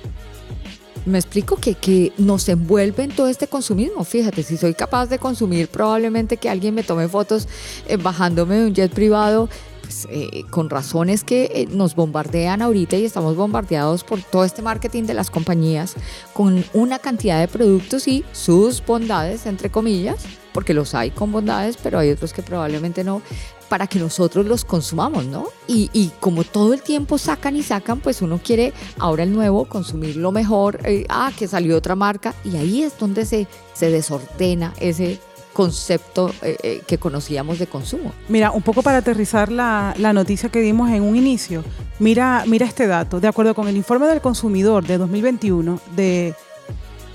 Me 1.07 1.19
explico 1.19 1.55
que, 1.55 1.73
que 1.75 2.11
nos 2.17 2.49
envuelve 2.49 3.03
en 3.03 3.11
todo 3.11 3.29
este 3.29 3.47
consumismo. 3.47 4.03
Fíjate, 4.03 4.43
si 4.43 4.57
soy 4.57 4.73
capaz 4.73 5.07
de 5.07 5.19
consumir 5.19 5.69
probablemente 5.69 6.35
que 6.35 6.49
alguien 6.49 6.75
me 6.75 6.83
tome 6.83 7.07
fotos 7.07 7.47
eh, 7.87 7.95
bajándome 7.95 8.57
de 8.57 8.67
un 8.67 8.73
jet 8.73 8.93
privado, 8.93 9.47
pues 9.81 10.05
eh, 10.11 10.43
con 10.49 10.69
razones 10.69 11.23
que 11.23 11.45
eh, 11.45 11.67
nos 11.69 11.95
bombardean 11.95 12.61
ahorita 12.61 12.97
y 12.97 13.05
estamos 13.05 13.37
bombardeados 13.37 14.03
por 14.03 14.21
todo 14.21 14.43
este 14.43 14.61
marketing 14.61 15.03
de 15.03 15.13
las 15.13 15.29
compañías 15.29 15.95
con 16.33 16.65
una 16.73 16.99
cantidad 16.99 17.39
de 17.39 17.47
productos 17.47 18.05
y 18.09 18.25
sus 18.33 18.85
bondades, 18.85 19.45
entre 19.45 19.69
comillas, 19.69 20.25
porque 20.51 20.73
los 20.73 20.93
hay 20.93 21.11
con 21.11 21.31
bondades, 21.31 21.77
pero 21.81 21.99
hay 21.99 22.11
otros 22.11 22.33
que 22.33 22.41
probablemente 22.41 23.05
no, 23.05 23.21
para 23.69 23.87
que 23.87 23.99
nosotros 23.99 24.45
los 24.45 24.65
consumamos, 24.65 25.25
¿no? 25.25 25.45
Y, 25.67 25.89
y 25.93 26.11
como 26.19 26.43
todo 26.43 26.73
el 26.73 26.81
tiempo 26.81 27.17
sacan 27.17 27.55
y 27.55 27.63
sacan, 27.63 27.99
pues 27.99 28.21
uno 28.21 28.39
quiere 28.43 28.73
ahora 28.99 29.23
el 29.23 29.33
nuevo, 29.33 29.65
consumir 29.65 30.15
lo 30.17 30.31
mejor, 30.31 30.79
eh, 30.83 31.05
ah, 31.09 31.31
que 31.37 31.47
salió 31.47 31.77
otra 31.77 31.95
marca, 31.95 32.33
y 32.43 32.57
ahí 32.57 32.83
es 32.83 32.97
donde 32.97 33.25
se, 33.25 33.47
se 33.73 33.89
desordena 33.89 34.73
ese 34.79 35.19
concepto 35.53 36.31
eh, 36.43 36.55
eh, 36.61 36.81
que 36.85 36.99
conocíamos 36.99 37.57
de 37.57 37.65
consumo. 37.65 38.13
Mira, 38.29 38.51
un 38.51 38.61
poco 38.61 38.83
para 38.83 38.99
aterrizar 38.99 39.51
la, 39.51 39.95
la 39.97 40.13
noticia 40.13 40.49
que 40.49 40.61
dimos 40.61 40.91
en 40.91 41.01
un 41.01 41.15
inicio, 41.15 41.63
mira, 41.97 42.43
mira 42.45 42.67
este 42.67 42.85
dato. 42.85 43.19
De 43.19 43.27
acuerdo 43.27 43.55
con 43.55 43.67
el 43.67 43.75
informe 43.75 44.05
del 44.05 44.21
consumidor 44.21 44.85
de 44.85 44.99
2021 44.99 45.79
de 45.95 46.35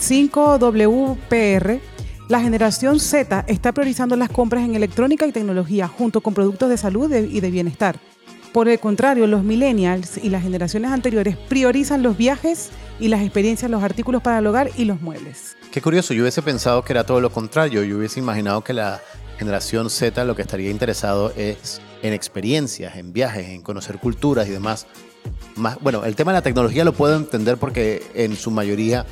5WPR, 0.00 1.80
la 2.32 2.40
generación 2.40 2.98
Z 2.98 3.44
está 3.46 3.72
priorizando 3.72 4.16
las 4.16 4.30
compras 4.30 4.64
en 4.64 4.74
electrónica 4.74 5.26
y 5.26 5.32
tecnología 5.32 5.86
junto 5.86 6.22
con 6.22 6.32
productos 6.32 6.70
de 6.70 6.78
salud 6.78 7.12
y 7.12 7.40
de 7.40 7.50
bienestar. 7.50 8.00
Por 8.54 8.70
el 8.70 8.80
contrario, 8.80 9.26
los 9.26 9.44
millennials 9.44 10.16
y 10.16 10.30
las 10.30 10.42
generaciones 10.42 10.92
anteriores 10.92 11.36
priorizan 11.36 12.02
los 12.02 12.16
viajes 12.16 12.70
y 12.98 13.08
las 13.08 13.20
experiencias, 13.20 13.70
los 13.70 13.82
artículos 13.82 14.22
para 14.22 14.38
el 14.38 14.46
hogar 14.46 14.70
y 14.78 14.86
los 14.86 15.02
muebles. 15.02 15.58
Qué 15.70 15.82
curioso, 15.82 16.14
yo 16.14 16.22
hubiese 16.22 16.40
pensado 16.40 16.82
que 16.82 16.94
era 16.94 17.04
todo 17.04 17.20
lo 17.20 17.30
contrario. 17.30 17.82
Yo 17.82 17.98
hubiese 17.98 18.18
imaginado 18.18 18.64
que 18.64 18.72
la 18.72 19.02
generación 19.38 19.90
Z 19.90 20.24
lo 20.24 20.34
que 20.34 20.40
estaría 20.40 20.70
interesado 20.70 21.34
es 21.36 21.82
en 22.00 22.14
experiencias, 22.14 22.96
en 22.96 23.12
viajes, 23.12 23.46
en 23.48 23.60
conocer 23.60 23.98
culturas 23.98 24.48
y 24.48 24.52
demás. 24.52 24.86
Más, 25.54 25.78
bueno, 25.82 26.06
el 26.06 26.16
tema 26.16 26.32
de 26.32 26.38
la 26.38 26.42
tecnología 26.42 26.82
lo 26.82 26.94
puedo 26.94 27.14
entender 27.14 27.58
porque 27.58 28.02
en 28.14 28.36
su 28.36 28.50
mayoría 28.50 29.04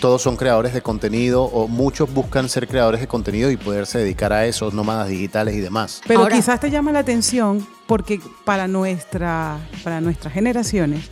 todos 0.00 0.22
son 0.22 0.36
creadores 0.36 0.72
de 0.74 0.82
contenido 0.82 1.44
o 1.44 1.68
muchos 1.68 2.12
buscan 2.12 2.48
ser 2.48 2.66
creadores 2.68 3.00
de 3.00 3.06
contenido 3.08 3.50
y 3.50 3.56
poderse 3.56 3.98
dedicar 3.98 4.32
a 4.32 4.46
eso, 4.46 4.70
nómadas 4.72 5.08
digitales 5.08 5.54
y 5.54 5.60
demás. 5.60 6.00
Pero 6.06 6.20
Ahora- 6.20 6.34
quizás 6.36 6.58
te 6.60 6.70
llama 6.70 6.92
la 6.92 7.00
atención 7.00 7.66
porque 7.86 8.20
para, 8.44 8.66
nuestra, 8.68 9.58
para 9.84 10.00
nuestras 10.00 10.32
generaciones 10.34 11.08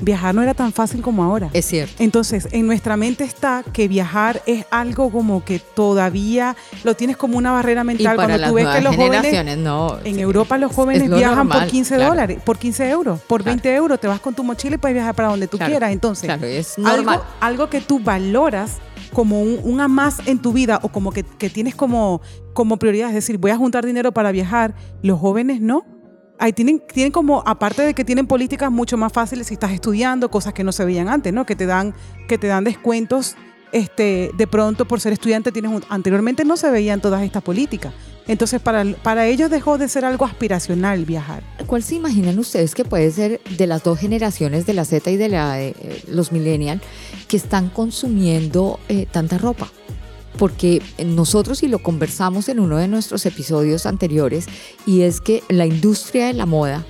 viajar 0.00 0.34
no 0.34 0.42
era 0.42 0.54
tan 0.54 0.72
fácil 0.72 1.00
como 1.02 1.22
ahora. 1.24 1.50
Es 1.52 1.66
cierto. 1.66 1.94
Entonces, 2.02 2.48
en 2.52 2.66
nuestra 2.66 2.96
mente 2.96 3.24
está 3.24 3.62
que 3.72 3.86
viajar 3.88 4.42
es 4.46 4.66
algo 4.70 5.10
como 5.10 5.44
que 5.44 5.58
todavía 5.58 6.56
lo 6.82 6.94
tienes 6.94 7.16
como 7.16 7.38
una 7.38 7.52
barrera 7.52 7.82
Y 7.82 7.84
mental. 7.84 8.16
para 8.16 8.28
Cuando 8.28 8.38
las 8.38 8.48
tú 8.50 8.54
ves 8.56 8.66
que 8.68 8.80
los 8.80 8.96
jóvenes 8.96 9.58
no. 9.58 9.98
En 10.04 10.14
sí, 10.16 10.20
Europa 10.20 10.58
los 10.58 10.70
es- 10.70 10.76
jóvenes 10.76 11.08
lo 11.08 11.16
viajan 11.16 11.46
por 11.46 11.56
normal, 11.56 11.70
15 11.70 11.94
claro. 11.96 12.10
dólares, 12.10 12.38
por 12.44 12.58
15 12.58 12.90
euros, 12.90 13.20
por 13.20 13.42
Claro. 13.42 13.54
20 13.56 13.74
euros, 13.74 14.00
te 14.00 14.08
vas 14.08 14.20
con 14.20 14.34
tu 14.34 14.42
mochila 14.44 14.74
y 14.74 14.78
puedes 14.78 14.94
viajar 14.94 15.14
para 15.14 15.28
donde 15.28 15.46
tú 15.46 15.56
Claro, 15.56 15.70
quieras. 15.70 15.92
Entonces, 15.92 16.24
Claro, 16.24 16.44
es 16.46 16.76
normal. 16.78 17.14
algo, 17.20 17.24
algo 17.40 17.70
que 17.70 17.80
tú 17.80 18.00
valoras 18.00 18.78
como 19.12 19.40
un, 19.40 19.60
un 19.62 19.80
a 19.80 19.86
más 19.88 20.16
en 20.26 20.40
tu 20.40 20.52
vida 20.52 20.80
o 20.82 20.88
como 20.88 21.12
que, 21.12 21.22
que 21.22 21.48
tienes 21.48 21.74
como, 21.76 22.20
como 22.52 22.78
prioridad, 22.78 23.08
es 23.10 23.14
decir, 23.14 23.38
voy 23.38 23.52
a 23.52 23.56
juntar 23.56 23.86
dinero 23.86 24.10
para 24.12 24.32
viajar, 24.32 24.74
los 25.02 25.20
jóvenes 25.20 25.60
no. 25.60 25.84
Ahí 26.38 26.52
tienen, 26.52 26.80
tienen 26.92 27.12
como, 27.12 27.42
aparte 27.46 27.82
de 27.82 27.94
que 27.94 28.04
tienen 28.04 28.26
políticas 28.26 28.70
mucho 28.70 28.96
más 28.96 29.12
fáciles 29.12 29.46
si 29.46 29.54
estás 29.54 29.70
estudiando, 29.72 30.30
cosas 30.30 30.52
que 30.52 30.64
no 30.64 30.72
se 30.72 30.84
veían 30.84 31.08
antes, 31.08 31.32
¿no? 31.32 31.46
Que 31.46 31.54
te 31.56 31.66
dan, 31.66 31.94
que 32.28 32.38
te 32.38 32.48
dan 32.48 32.64
descuentos 32.64 33.36
este, 33.72 34.30
de 34.36 34.46
pronto 34.46 34.84
por 34.84 35.00
ser 35.00 35.12
estudiante 35.12 35.50
tienes 35.50 35.72
un- 35.72 35.82
anteriormente 35.88 36.44
no 36.44 36.56
se 36.56 36.70
veían 36.70 37.00
todas 37.00 37.22
estas 37.22 37.42
políticas. 37.42 37.92
Entonces 38.28 38.60
para, 38.60 38.84
para 39.02 39.26
ellos 39.26 39.50
dejó 39.50 39.78
de 39.78 39.88
ser 39.88 40.04
algo 40.04 40.24
aspiracional 40.24 41.04
viajar. 41.04 41.42
¿Cuál 41.66 41.82
se 41.82 41.96
imaginan 41.96 42.38
ustedes 42.38 42.74
que 42.74 42.84
puede 42.84 43.10
ser 43.10 43.40
de 43.58 43.66
las 43.66 43.82
dos 43.82 43.98
generaciones, 43.98 44.64
de 44.64 44.74
la 44.74 44.84
Z 44.84 45.10
y 45.10 45.16
de 45.16 45.28
la, 45.28 45.60
eh, 45.60 45.74
los 46.08 46.30
millennials, 46.32 46.82
que 47.28 47.36
están 47.36 47.68
consumiendo 47.68 48.78
eh, 48.88 49.06
tanta 49.10 49.38
ropa? 49.38 49.70
Porque 50.38 50.82
nosotros, 51.04 51.62
y 51.62 51.68
lo 51.68 51.78
conversamos 51.78 52.48
en 52.48 52.60
uno 52.60 52.76
de 52.76 52.88
nuestros 52.88 53.24
episodios 53.26 53.86
anteriores, 53.86 54.46
y 54.86 55.02
es 55.02 55.20
que 55.20 55.42
la 55.48 55.66
industria 55.66 56.26
de 56.26 56.34
la 56.34 56.46
moda 56.46 56.84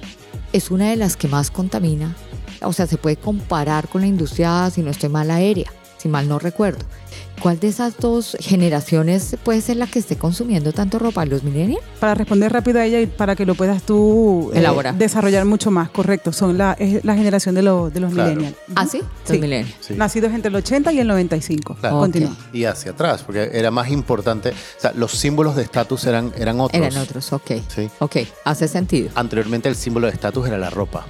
es 0.52 0.70
una 0.70 0.90
de 0.90 0.96
las 0.96 1.16
que 1.16 1.28
más 1.28 1.50
contamina. 1.50 2.16
O 2.62 2.72
sea, 2.72 2.86
se 2.86 2.96
puede 2.96 3.16
comparar 3.16 3.88
con 3.88 4.00
la 4.00 4.06
industria, 4.06 4.70
si 4.70 4.82
no 4.82 4.90
estoy 4.90 5.10
mal, 5.10 5.30
aérea, 5.30 5.70
si 5.98 6.08
mal 6.08 6.28
no 6.28 6.38
recuerdo. 6.38 6.84
¿Cuál 7.40 7.58
de 7.60 7.68
esas 7.68 7.98
dos 7.98 8.36
generaciones 8.40 9.36
puede 9.44 9.60
ser 9.60 9.76
la 9.76 9.86
que 9.86 9.98
esté 9.98 10.16
consumiendo 10.16 10.72
tanto 10.72 10.98
ropa? 10.98 11.24
¿Los 11.26 11.42
millennials? 11.42 11.82
Para 12.00 12.14
responder 12.14 12.52
rápido 12.52 12.78
a 12.80 12.84
ella 12.86 13.00
y 13.00 13.06
para 13.06 13.36
que 13.36 13.44
lo 13.44 13.54
puedas 13.54 13.82
tú 13.82 14.50
eh, 14.54 14.58
Elaborar. 14.60 14.94
desarrollar 14.94 15.44
mucho 15.44 15.70
más, 15.70 15.90
correcto. 15.90 16.32
Son 16.32 16.56
la, 16.56 16.72
es 16.78 17.04
la 17.04 17.14
generación 17.14 17.54
de, 17.54 17.62
lo- 17.62 17.90
de 17.90 18.00
los 18.00 18.12
Claro. 18.12 18.30
millennials. 18.30 18.56
¿Ah, 18.74 18.86
sí? 18.86 18.98
Los 19.00 19.08
Sí. 19.24 19.38
millennials. 19.38 19.74
Sí. 19.80 19.94
Nacidos 19.94 20.32
entre 20.32 20.48
el 20.48 20.56
80 20.56 20.92
y 20.92 21.00
el 21.00 21.06
95. 21.08 21.76
Claro. 21.80 21.98
Continúa. 21.98 22.30
Ok. 22.30 22.54
Y 22.54 22.64
hacia 22.64 22.92
atrás, 22.92 23.22
porque 23.24 23.50
era 23.52 23.70
más 23.70 23.90
importante, 23.90 24.50
o 24.50 24.80
sea, 24.80 24.92
los 24.92 25.12
símbolos 25.12 25.56
de 25.56 25.62
estatus 25.62 26.04
eran, 26.06 26.32
eran 26.38 26.60
otros. 26.60 26.80
Eran 26.82 26.96
otros, 26.96 27.32
ok. 27.32 27.50
Sí. 27.68 27.88
Ok, 27.98 28.16
hace 28.44 28.68
sentido. 28.68 29.10
Anteriormente 29.14 29.68
el 29.68 29.76
símbolo 29.76 30.06
de 30.06 30.12
estatus 30.14 30.46
era 30.46 30.56
la 30.56 30.70
ropa. 30.70 31.06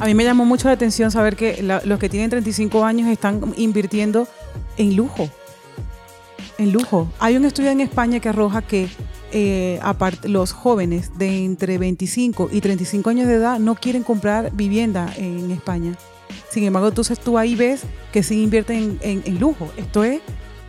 A 0.00 0.06
mí 0.06 0.14
me 0.14 0.24
llamó 0.24 0.44
mucho 0.44 0.66
la 0.68 0.74
atención 0.74 1.10
saber 1.10 1.36
que 1.36 1.62
la- 1.62 1.80
los 1.84 1.98
que 1.98 2.08
tienen 2.08 2.30
35 2.30 2.84
años 2.84 3.08
están 3.08 3.40
invirtiendo 3.56 4.26
en 4.76 4.96
lujo. 4.96 5.28
En 6.58 6.72
lujo. 6.72 7.08
Hay 7.18 7.36
un 7.36 7.44
estudio 7.44 7.70
en 7.70 7.80
España 7.80 8.20
que 8.20 8.28
arroja 8.28 8.62
que 8.62 8.88
eh, 9.32 9.80
los 10.24 10.52
jóvenes 10.52 11.18
de 11.18 11.44
entre 11.44 11.78
25 11.78 12.50
y 12.52 12.60
35 12.60 13.10
años 13.10 13.26
de 13.26 13.34
edad 13.34 13.58
no 13.58 13.74
quieren 13.74 14.04
comprar 14.04 14.52
vivienda 14.52 15.12
en 15.16 15.50
España. 15.50 15.96
Sin 16.50 16.62
embargo, 16.62 16.88
entonces 16.88 17.18
tú 17.18 17.36
ahí 17.36 17.56
ves 17.56 17.82
que 18.12 18.22
sí 18.22 18.42
invierten 18.42 18.98
en, 19.02 19.40
lujo. 19.40 19.68
Esto 19.76 20.04
es 20.04 20.20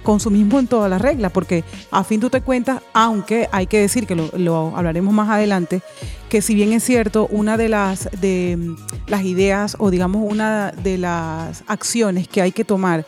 consumismo 0.01 0.59
en 0.59 0.67
todas 0.67 0.89
las 0.89 1.01
reglas, 1.01 1.31
porque 1.31 1.63
a 1.91 2.03
fin 2.03 2.19
tú 2.19 2.31
te 2.31 2.41
cuentas, 2.41 2.81
aunque 2.93 3.47
hay 3.51 3.67
que 3.67 3.79
decir 3.79 4.07
que 4.07 4.15
lo, 4.15 4.31
lo 4.35 4.75
hablaremos 4.75 5.13
más 5.13 5.29
adelante, 5.29 5.81
que 6.29 6.41
si 6.41 6.55
bien 6.55 6.73
es 6.73 6.83
cierto, 6.83 7.27
una 7.29 7.57
de 7.57 7.69
las, 7.69 8.09
de 8.19 8.75
las 9.07 9.23
ideas 9.23 9.75
o 9.79 9.91
digamos 9.91 10.23
una 10.27 10.71
de 10.71 10.97
las 10.97 11.63
acciones 11.67 12.27
que 12.27 12.41
hay 12.41 12.51
que 12.51 12.65
tomar 12.65 13.05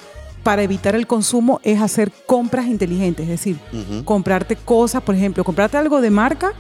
para 0.47 0.63
evitar 0.63 0.95
el 0.95 1.07
consumo 1.07 1.59
es 1.61 1.81
hacer 1.81 2.09
compras 2.25 2.67
inteligentes, 2.67 3.23
es 3.23 3.29
decir, 3.31 3.59
comprarte 4.05 4.55
cosas, 4.55 5.03
por 5.03 5.13
ejemplo, 5.13 5.43
comprarte 5.43 5.75
algo 5.75 5.99
de 5.99 6.09
marca, 6.09 6.53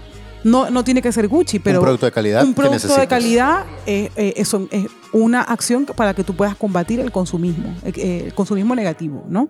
no, 0.43 0.69
no 0.69 0.83
tiene 0.83 1.01
que 1.01 1.09
ser 1.09 1.29
Gucci, 1.29 1.59
pero 1.59 1.79
un 1.79 1.85
producto 1.85 2.05
de 2.05 2.11
calidad. 2.11 2.43
un 2.43 2.53
producto 2.53 2.97
de 2.97 3.07
calidad 3.07 3.65
eh, 3.85 4.11
eh, 4.17 4.33
es, 4.35 4.53
es 4.71 4.87
una 5.13 5.41
acción 5.41 5.85
para 5.85 6.13
que 6.13 6.25
tú 6.25 6.35
puedas 6.35 6.57
combatir 6.57 6.99
el 6.99 7.13
consumismo, 7.13 7.73
eh, 7.85 7.93
eh, 7.95 8.23
el 8.25 8.33
consumismo 8.33 8.75
negativo, 8.75 9.23
¿no? 9.29 9.47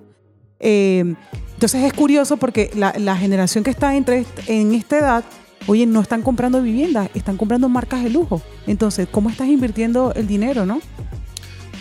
Eh, 0.60 1.15
entonces 1.56 1.84
es 1.84 1.94
curioso 1.94 2.38
porque 2.38 2.70
la, 2.75 2.94
la 3.00 3.17
generación 3.17 3.63
que 3.63 3.72
está 3.72 3.96
entre 3.96 4.24
en 4.46 4.75
esta 4.75 5.00
edad, 5.00 5.24
oye, 5.65 5.88
no 5.88 6.00
están 6.00 6.22
comprando 6.22 6.62
viviendas, 6.62 7.10
están 7.15 7.38
comprando 7.38 7.70
marcas 7.70 8.03
de 8.03 8.12
lujo. 8.12 8.44
Entonces, 8.67 9.08
¿cómo 9.10 9.32
estás 9.32 9.48
invirtiendo 9.48 10.13
el 10.13 10.27
dinero, 10.27 10.63
no? 10.67 10.79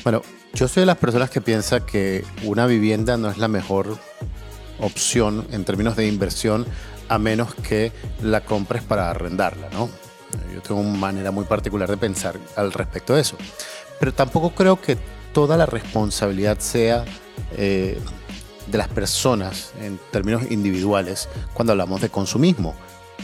Bueno, 0.03 0.23
yo 0.57 0.69
soy 0.69 0.81
de 0.81 0.87
las 0.87 0.97
personas 0.97 1.29
que 1.29 1.43
piensa 1.43 1.85
que 1.85 2.25
una 2.43 2.67
vivienda 2.67 3.19
no 3.19 3.29
es 3.29 3.37
la 3.37 3.47
mejor 3.47 3.99
opción 4.81 5.47
en 5.53 5.67
términos 5.67 5.97
de 5.97 6.09
inversión 6.09 6.65
a 7.11 7.19
menos 7.19 7.55
que 7.55 7.93
la 8.23 8.41
compres 8.43 8.83
para 8.83 9.11
arrendarla, 9.11 9.69
¿no? 9.69 9.91
Yo 10.55 10.63
tengo 10.63 10.81
una 10.81 10.97
manera 10.97 11.31
muy 11.31 11.45
particular 11.45 11.91
de 11.91 11.99
pensar 11.99 12.39
al 12.57 12.73
respecto 12.73 13.15
de 13.15 13.21
eso. 13.21 13.37
Pero 14.01 14.15
tampoco 14.15 14.55
creo 14.55 14.81
que 14.81 14.97
toda 15.35 15.59
la 15.59 15.67
responsabilidad 15.67 16.59
sea 16.59 17.05
eh, 17.53 18.01
de 18.67 18.79
las 18.79 18.89
personas 18.89 19.73
en 19.83 20.01
términos 20.11 20.51
individuales 20.51 21.29
cuando 21.53 21.73
hablamos 21.73 22.01
de 22.01 22.09
consumismo. 22.09 22.75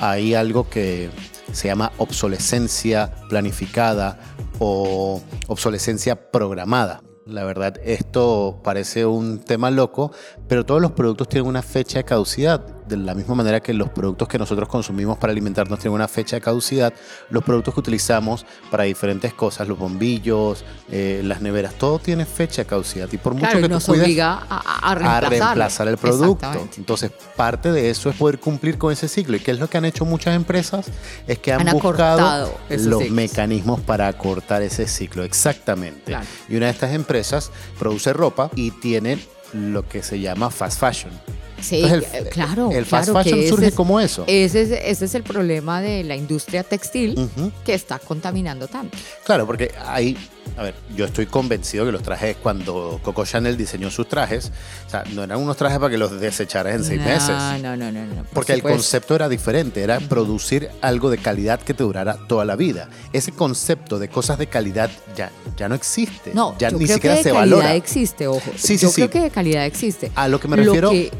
Hay 0.01 0.35
algo 0.35 0.69
que 0.69 1.09
se 1.51 1.69
llama 1.69 1.93
obsolescencia 1.97 3.11
planificada 3.31 4.19
o 4.59 5.23
obsolescencia 5.49 6.31
programada. 6.31 7.01
La 7.25 7.45
verdad, 7.45 7.79
esto 7.85 8.59
parece 8.65 9.07
un 9.07 9.39
tema 9.39 9.71
loco, 9.71 10.11
pero 10.49 10.67
todos 10.67 10.83
los 10.83 10.91
productos 10.91 11.29
tienen 11.29 11.49
una 11.49 11.63
fecha 11.63 11.99
de 12.01 12.05
caducidad. 12.05 12.67
De 12.93 12.99
la 12.99 13.15
misma 13.15 13.35
manera 13.35 13.61
que 13.61 13.73
los 13.73 13.89
productos 13.89 14.29
que 14.29 14.39
nosotros 14.39 14.69
consumimos 14.69 15.17
para 15.17 15.31
alimentarnos 15.33 15.79
tienen 15.79 15.95
una 15.95 16.09
fecha 16.09 16.37
de 16.37 16.43
caducidad, 16.43 16.93
los 17.31 17.43
productos 17.43 17.73
que 17.73 17.81
utilizamos 17.81 18.45
para 18.71 18.85
diferentes 18.85 19.33
cosas, 19.33 19.67
los 19.67 19.79
bombillos, 19.79 20.65
eh, 20.91 21.23
las 21.25 21.41
neveras, 21.41 21.75
todo 21.75 21.99
tiene 21.99 22.27
fecha 22.27 22.63
de 22.63 22.67
caducidad. 22.67 23.09
Y 23.13 23.17
por 23.17 23.33
mucho 23.33 23.47
Claro, 23.47 23.61
que 23.61 23.69
tú 23.69 23.75
nos 23.75 23.85
cuides 23.87 24.05
obliga 24.05 24.33
a, 24.49 24.89
a 24.89 24.91
a 24.91 24.95
reemplazarlo. 24.95 25.31
reemplazar 25.31 25.89
el 25.89 25.97
producto. 25.97 26.69
Entonces, 26.77 27.11
parte 27.37 27.73
de 27.73 27.89
eso 27.91 28.11
es 28.11 28.17
poder 28.17 28.39
cumplir 28.39 28.77
con 28.77 28.93
ese 28.93 29.09
ciclo. 29.09 29.37
¿Y 29.37 29.41
qué 29.41 29.53
es 29.53 29.59
lo 29.59 29.69
que 29.71 29.79
han 29.79 29.85
hecho 29.87 30.05
muchas 30.05 30.37
empresas? 30.37 30.87
Es 31.27 31.39
que 31.39 31.53
han, 31.53 31.67
Han 31.67 31.73
buscado 31.79 32.53
los 32.69 32.79
ciclos. 32.81 33.11
mecanismos 33.11 33.81
para 33.81 34.07
acortar 34.09 34.61
ese 34.63 34.87
ciclo. 34.87 35.25
Exactamente. 35.25 36.03
Claro. 36.13 36.27
Y 36.49 36.57
una 36.57 36.67
de 36.67 36.73
estas 36.73 36.93
empresas 36.93 37.51
produce 37.79 38.13
ropa 38.13 38.51
y 38.55 38.71
tiene 38.71 39.19
lo 39.55 39.89
que 39.89 40.03
se 40.03 40.21
llama 40.21 40.51
fast 40.51 40.79
fashion. 40.79 41.13
Sí, 41.63 41.83
Entonces, 41.83 42.13
eh, 42.13 42.29
claro. 42.31 42.71
El 42.73 42.85
fast 42.85 43.11
claro 43.11 43.25
fashion 43.25 43.49
surge 43.49 43.69
es- 43.69 43.75
como 43.75 44.01
eso. 44.01 44.25
Ese 44.27 44.63
es, 44.63 44.71
ese 44.71 45.05
es 45.07 45.15
el 45.15 45.23
problema 45.23 45.81
de 45.81 46.03
la 46.05 46.17
industria 46.17 46.63
textil 46.65 47.17
que 47.65 47.73
está 47.75 47.99
contaminando 47.99 48.67
tanto. 48.69 48.99
Claro, 49.25 49.47
porque 49.47 49.73
ahí, 49.87 50.17
a 50.59 50.65
ver, 50.65 50.75
yo 50.97 51.05
estoy 51.05 51.27
convencido 51.27 51.87
que 51.87 51.93
los 51.93 52.03
trajes, 52.03 52.37
cuando 52.43 53.01
Coco 53.03 53.25
Chanel 53.25 53.57
diseñó 53.57 53.91
sus 53.91 54.09
trajes, 54.09 54.51
o 54.87 54.91
sea, 54.91 55.05
no 55.15 55.23
eran 55.23 55.39
unos 55.39 55.57
trajes 55.57 55.79
para 55.79 55.91
que 55.91 55.99
los 55.99 56.21
desecharas 56.21 56.75
en 56.75 56.85
seis 56.85 57.01
no, 57.01 57.07
meses. 57.07 57.29
No, 57.63 57.77
no, 57.77 57.93
no, 57.93 58.05
no. 58.07 58.15
por 58.25 58.27
Porque 58.35 58.53
el 58.55 58.63
concepto 58.63 59.15
era 59.15 59.29
diferente, 59.29 59.83
era 59.83 60.01
producir 60.01 60.69
algo 60.81 61.11
de 61.11 61.19
calidad 61.19 61.61
que 61.61 61.75
te 61.75 61.85
durara 61.85 62.19
toda 62.29 62.45
la 62.45 62.57
vida. 62.57 62.89
Ese 63.13 63.31
concepto 63.33 63.99
de 64.01 64.09
cosas 64.09 64.37
de 64.39 64.49
calidad 64.49 64.91
ya, 65.17 65.31
ya 65.57 65.69
no 65.69 65.77
existe. 65.77 66.33
No, 66.35 66.57
ya 66.59 66.71
yo 66.71 66.79
ni 66.79 66.85
creo 66.87 66.97
siquiera 66.97 67.15
que 67.17 67.19
de 67.19 67.31
se 67.31 67.35
calidad 67.35 67.57
valora. 67.57 67.75
existe, 67.77 68.27
ojo. 68.27 68.51
Sí, 68.57 68.77
sí, 68.77 68.79
yo 68.79 68.89
sí. 68.89 68.95
creo 68.97 69.11
que 69.11 69.21
de 69.21 69.31
calidad 69.31 69.65
existe. 69.65 70.11
A 70.17 70.27
lo 70.29 70.41
que 70.41 70.49
me 70.49 70.57
refiero, 70.57 70.89
Lo 70.89 70.91
que, 70.93 71.11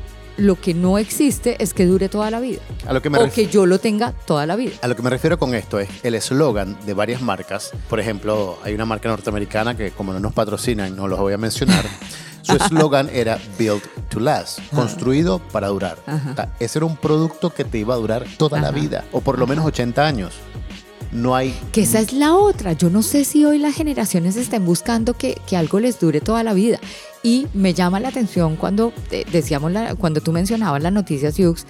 lo 0.43 0.61
que 0.61 0.75
no 0.75 0.99
existe 0.99 1.63
es 1.63 1.73
que 1.73 1.87
dure 1.87 2.09
toda 2.09 2.29
la 2.31 2.41
vida. 2.41 2.61
a 2.87 2.93
lo 2.93 3.01
que 3.01 3.09
me 3.11 3.19
O 3.19 3.31
que 3.31 3.47
yo 3.47 3.65
lo 3.65 3.79
tenga 3.79 4.13
toda 4.13 4.45
la 4.45 4.57
vida. 4.57 4.73
a 4.83 4.89
lo 4.89 4.97
que 4.97 5.03
me 5.03 5.09
refiero 5.09 5.39
con 5.39 5.55
esto 5.55 5.79
es 5.79 5.89
el 6.03 6.17
eslogan 6.17 6.77
de 6.85 6.95
varias 6.95 7.23
marcas. 7.23 7.71
Por 7.89 8.01
ejemplo, 8.01 8.59
hay 8.65 8.75
una 8.75 8.85
marca 8.85 9.09
norteamericana 9.09 9.77
que 9.77 9.93
como 9.93 10.13
no 10.13 10.19
nos 10.19 10.33
patrocinan, 10.33 10.97
no 10.97 11.07
los 11.07 11.21
voy 11.21 11.33
a 11.33 11.39
mencionar. 11.39 11.85
Su 12.43 12.57
eslogan 12.57 13.09
era 13.13 13.39
Built 13.57 13.85
to 14.09 14.19
Last, 14.19 14.59
construido 14.75 15.39
para 15.39 15.69
durar. 15.69 15.99
O 16.09 16.35
sea, 16.35 16.53
ese 16.59 16.81
era 16.81 16.87
un 16.87 16.97
producto 16.97 17.51
que 17.51 17.65
te 17.65 17.79
iba 17.79 17.95
a 17.95 17.97
durar 17.97 18.27
toda 18.37 18.61
la 18.61 18.73
vida, 18.73 19.05
o 19.13 19.21
por 19.21 19.39
lo 19.39 19.47
menos 19.47 19.65
80 19.65 20.05
años. 20.05 20.35
No 21.13 21.35
hay 21.37 21.55
Que 21.73 21.83
esa 21.83 22.01
es 22.01 22.13
la 22.13 22.35
otra. 22.35 22.73
Yo 22.73 22.89
no 22.91 23.03
sé 23.03 23.25
si 23.25 23.45
hoy 23.45 23.59
las 23.59 23.75
generaciones 23.75 24.37
estén 24.37 24.65
buscando 24.65 25.15
que, 25.15 25.39
que 25.47 25.57
algo 25.57 25.79
les 25.79 26.01
dure 26.01 26.21
toda 26.21 26.43
la 26.43 26.55
vida. 26.55 26.81
Y 27.23 27.47
me 27.55 27.75
llama 27.75 28.01
la 28.01 28.09
atención 28.09 28.57
cuando 28.57 28.93
eh, 29.11 29.25
decíamos 29.31 29.73
la- 29.73 29.95
cuando 29.95 30.21
tú 30.21 30.33
mencionabas 30.33 30.83
las 30.83 30.93
noticias 30.93 31.37
Yux, 31.37 31.67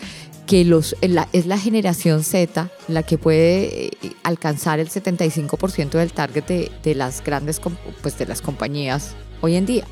que 0.46 0.64
los, 0.64 0.94
la- 1.02 1.28
es 1.32 1.46
la 1.46 1.58
generación 1.58 2.22
Z 2.24 2.70
la 2.88 3.02
que 3.02 3.18
puede 3.18 3.86
eh, 3.86 3.90
alcanzar 4.22 4.78
el 4.80 4.88
75% 4.88 5.90
del 5.90 6.12
target 6.12 6.44
de, 6.46 6.70
de 6.82 6.94
las 6.94 7.22
grandes 7.22 7.58
com- 7.60 7.76
pues 8.00 8.16
de 8.18 8.26
las 8.26 8.40
compañías 8.42 9.14
hoy 9.40 9.56
en 9.56 9.66
día. 9.66 9.84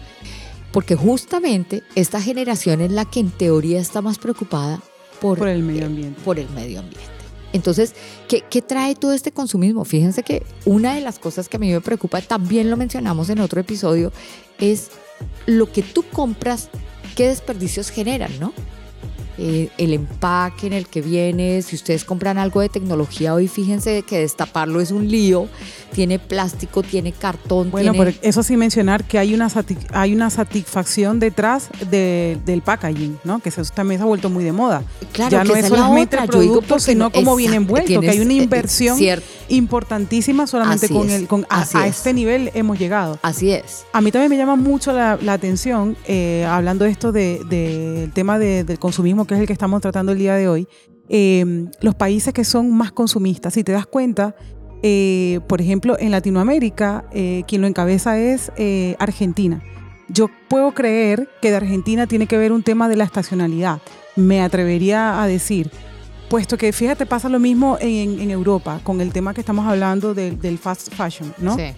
Porque 0.73 0.95
justamente 0.95 1.83
esta 1.97 2.21
generación 2.23 2.81
es 2.81 2.93
la 2.93 3.05
que 3.05 3.19
en 3.21 3.31
teoría 3.31 3.81
está 3.81 4.01
más 4.01 4.19
preocupada 4.19 4.81
por, 5.21 5.39
Por 5.39 5.49
el 5.49 5.63
medio 5.65 5.87
ambiente. 5.87 6.21
por 6.25 6.39
el 6.39 6.49
medio 6.51 6.79
ambiente. 6.81 7.11
Entonces, 7.53 7.95
¿qué, 8.29 8.43
¿qué 8.49 8.63
trae 8.63 8.95
todo 8.95 9.13
este 9.13 9.33
consumismo? 9.33 9.85
Fíjense 9.85 10.23
que 10.23 10.45
una 10.65 10.95
de 10.95 11.01
las 11.01 11.19
cosas 11.19 11.49
que 11.49 11.57
a 11.57 11.61
mí 11.61 11.73
me 11.73 11.81
preocupa, 11.81 12.21
también 12.21 12.71
lo 12.71 12.77
mencionamos 12.77 13.31
en 13.31 13.41
otro 13.41 13.61
episodio, 13.61 14.13
es 14.59 14.91
lo 15.47 15.71
que 15.71 15.83
tú 15.83 16.05
compras, 16.13 16.69
qué 17.17 17.29
desperdicios 17.29 17.91
generan, 17.91 18.31
¿no? 18.39 18.53
Eh, 19.43 19.71
el 19.79 19.95
empaque 19.95 20.67
en 20.67 20.75
el 20.75 20.87
que 20.87 21.01
viene, 21.01 21.63
si 21.63 21.75
ustedes 21.75 22.05
compran 22.05 22.37
algo 22.37 22.61
de 22.61 22.69
tecnología 22.69 23.33
hoy, 23.33 23.49
fíjense 23.49 24.03
que 24.03 24.19
destaparlo 24.19 24.83
es 24.83 24.91
un 24.91 25.09
lío, 25.09 25.49
tiene 25.95 26.19
plástico, 26.19 26.83
tiene 26.83 27.13
cartón, 27.13 27.71
Bueno, 27.71 27.93
tiene... 27.93 28.05
pero 28.13 28.19
eso 28.21 28.43
sí 28.43 28.59
mencionar 28.59 29.03
que 29.05 29.19
hay 29.19 29.33
una, 29.33 29.49
hay 29.95 30.13
una 30.15 30.29
satisfacción 30.29 31.19
detrás 31.21 31.71
de- 31.91 32.37
del 32.45 32.61
packaging, 32.61 33.19
¿no? 33.25 33.39
Que 33.41 33.49
eso 33.49 33.63
también 33.75 33.99
se 33.99 34.03
ha 34.03 34.07
vuelto 34.07 34.29
muy 34.29 34.45
de 34.45 34.53
moda. 34.53 34.83
Claro, 35.15 35.31
ya 35.31 35.43
que 35.43 35.49
no 35.49 35.55
es 35.55 35.63
la 35.63 35.69
solamente 35.71 36.19
el 36.19 36.27
producto, 36.29 36.79
sino 36.79 37.05
no- 37.07 37.11
cómo 37.11 37.35
viene 37.35 37.57
envuelto, 37.57 37.99
que 37.99 38.11
hay 38.11 38.21
una 38.21 38.35
eh, 38.35 38.43
inversión 38.43 38.99
cierto. 38.99 39.25
importantísima 39.49 40.47
solamente 40.47 40.85
Así 40.87 40.95
con 40.95 41.09
es, 41.09 41.15
el 41.15 41.27
con 41.27 41.47
a, 41.49 41.63
así 41.63 41.79
a 41.79 41.87
es. 41.87 41.97
este 41.97 42.13
nivel 42.13 42.51
hemos 42.55 42.79
llegado. 42.79 43.19
Así 43.23 43.51
es. 43.53 43.85
A 43.95 44.03
mí 44.03 44.13
también 44.13 44.29
me 44.29 44.37
llama 44.37 44.57
mucho 44.57 44.93
la, 44.93 45.19
la 45.23 45.33
atención, 45.33 45.97
eh, 46.07 46.45
hablando 46.47 46.85
de 46.85 46.91
esto 46.91 47.11
de- 47.11 47.41
del 47.49 48.13
tema 48.13 48.39
de- 48.39 48.65
del 48.65 48.79
consumismo, 48.79 49.27
que 49.31 49.35
es 49.37 49.41
el 49.41 49.47
que 49.47 49.53
estamos 49.53 49.81
tratando 49.81 50.13
el 50.13 50.19
día 50.19 50.35
de 50.35 50.49
hoy, 50.49 50.69
eh, 51.09 51.67
los 51.81 51.95
países 51.95 52.33
que 52.35 52.45
son 52.45 52.71
más 52.77 52.93
consumistas. 52.93 53.55
Si 53.55 53.65
te 53.65 53.73
das 53.73 53.87
cuenta, 53.87 54.35
eh, 54.83 55.41
por 55.49 55.61
ejemplo, 55.61 55.97
en 55.99 56.11
Latinoamérica, 56.11 57.05
eh, 57.13 57.43
quien 57.47 57.61
lo 57.63 57.67
encabeza 57.69 58.19
es 58.19 58.51
eh, 58.57 58.97
Argentina. 58.99 59.63
Yo 60.09 60.29
puedo 60.49 60.73
creer 60.73 61.29
que 61.41 61.51
de 61.51 61.57
Argentina 61.57 62.07
tiene 62.07 62.27
que 62.27 62.37
ver 62.39 62.51
un 62.53 62.63
tema 62.63 62.89
de 62.89 62.97
la 62.97 63.05
estacionalidad. 63.05 63.81
Me 64.17 64.41
atrevería 64.43 65.23
a 65.23 65.27
decir, 65.27 65.71
puesto 66.29 66.57
que 66.59 66.73
fíjate, 66.73 67.07
pasa 67.07 67.29
lo 67.29 67.39
mismo 67.39 67.77
en, 67.81 68.19
en 68.21 68.31
Europa, 68.31 68.81
con 68.83 69.01
el 69.01 69.13
tema 69.13 69.35
que 69.35 69.41
estamos 69.41 69.67
hablando 69.67 70.13
del- 70.15 70.41
del 70.41 70.59
fast 70.59 70.93
fashion, 70.93 71.33
¿no? 71.39 71.57
Sí. 71.57 71.73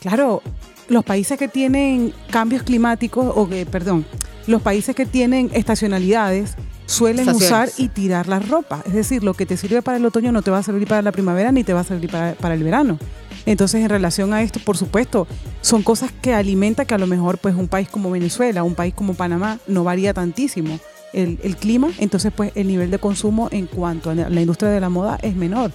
Claro, 0.00 0.42
los 0.88 1.04
países 1.04 1.38
que 1.38 1.48
tienen 1.48 2.12
cambios 2.30 2.62
climáticos, 2.62 3.32
o 3.34 3.48
que, 3.48 3.64
perdón, 3.64 4.04
los 4.46 4.60
países 4.62 4.94
que 4.96 5.06
tienen 5.06 5.50
estacionalidades 5.54 6.56
suelen 6.90 7.28
Estaciones. 7.28 7.48
usar 7.48 7.70
y 7.78 7.88
tirar 7.88 8.28
la 8.28 8.38
ropa. 8.38 8.82
Es 8.86 8.92
decir, 8.92 9.22
lo 9.22 9.34
que 9.34 9.46
te 9.46 9.56
sirve 9.56 9.82
para 9.82 9.98
el 9.98 10.04
otoño 10.04 10.32
no 10.32 10.42
te 10.42 10.50
va 10.50 10.58
a 10.58 10.62
servir 10.62 10.88
para 10.88 11.02
la 11.02 11.12
primavera 11.12 11.52
ni 11.52 11.64
te 11.64 11.72
va 11.72 11.80
a 11.80 11.84
servir 11.84 12.10
para, 12.10 12.32
para 12.34 12.54
el 12.54 12.62
verano. 12.62 12.98
Entonces, 13.46 13.82
en 13.82 13.88
relación 13.88 14.34
a 14.34 14.42
esto, 14.42 14.60
por 14.64 14.76
supuesto, 14.76 15.26
son 15.62 15.82
cosas 15.82 16.12
que 16.20 16.34
alimenta 16.34 16.84
que 16.84 16.94
a 16.94 16.98
lo 16.98 17.06
mejor 17.06 17.38
pues 17.38 17.54
un 17.54 17.68
país 17.68 17.88
como 17.88 18.10
Venezuela, 18.10 18.62
un 18.62 18.74
país 18.74 18.92
como 18.94 19.14
Panamá, 19.14 19.58
no 19.66 19.84
varía 19.84 20.12
tantísimo 20.12 20.78
el, 21.12 21.38
el 21.42 21.56
clima, 21.56 21.90
entonces 21.98 22.32
pues 22.34 22.52
el 22.54 22.68
nivel 22.68 22.90
de 22.90 22.98
consumo 22.98 23.48
en 23.50 23.66
cuanto 23.66 24.10
a 24.10 24.14
la 24.14 24.30
la 24.30 24.40
industria 24.40 24.70
de 24.70 24.80
la 24.80 24.88
moda 24.88 25.18
es 25.22 25.34
menor. 25.34 25.72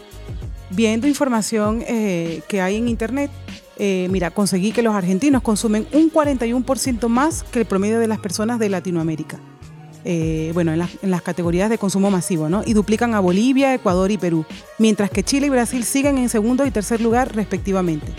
Viendo 0.70 1.08
información 1.08 1.84
eh, 1.88 2.42
que 2.48 2.62
hay 2.62 2.76
en 2.78 2.88
internet, 2.88 3.32
eh, 3.78 4.08
mira, 4.10 4.32
conseguí 4.32 4.72
que 4.72 4.82
los 4.82 4.96
argentinos 4.96 5.42
consumen 5.42 5.88
un 5.92 6.12
41% 6.12 7.08
más 7.08 7.44
que 7.44 7.60
el 7.60 7.66
promedio 7.66 8.00
de 8.00 8.08
las 8.08 8.20
personas 8.20 8.60
de 8.60 8.70
Latinoamérica. 8.70 9.40
Eh, 10.08 10.52
bueno, 10.54 10.72
en 10.72 10.78
las, 10.78 10.92
en 11.02 11.10
las 11.10 11.24
categorías 11.24 11.68
de 11.68 11.80
consumo 11.80 12.12
masivo, 12.12 12.48
¿no? 12.48 12.62
Y 12.64 12.74
duplican 12.74 13.16
a 13.16 13.20
Bolivia, 13.20 13.74
Ecuador 13.74 14.12
y 14.12 14.20
Perú, 14.20 14.46
mientras 14.78 15.10
que 15.10 15.24
Chile 15.24 15.48
y 15.48 15.50
Brasil 15.50 15.84
siguen 15.84 16.20
en 16.20 16.30
segundo 16.30 16.64
y 16.64 16.70
tercer 16.70 17.02
lugar 17.02 17.36
respectivamente. 17.36 18.14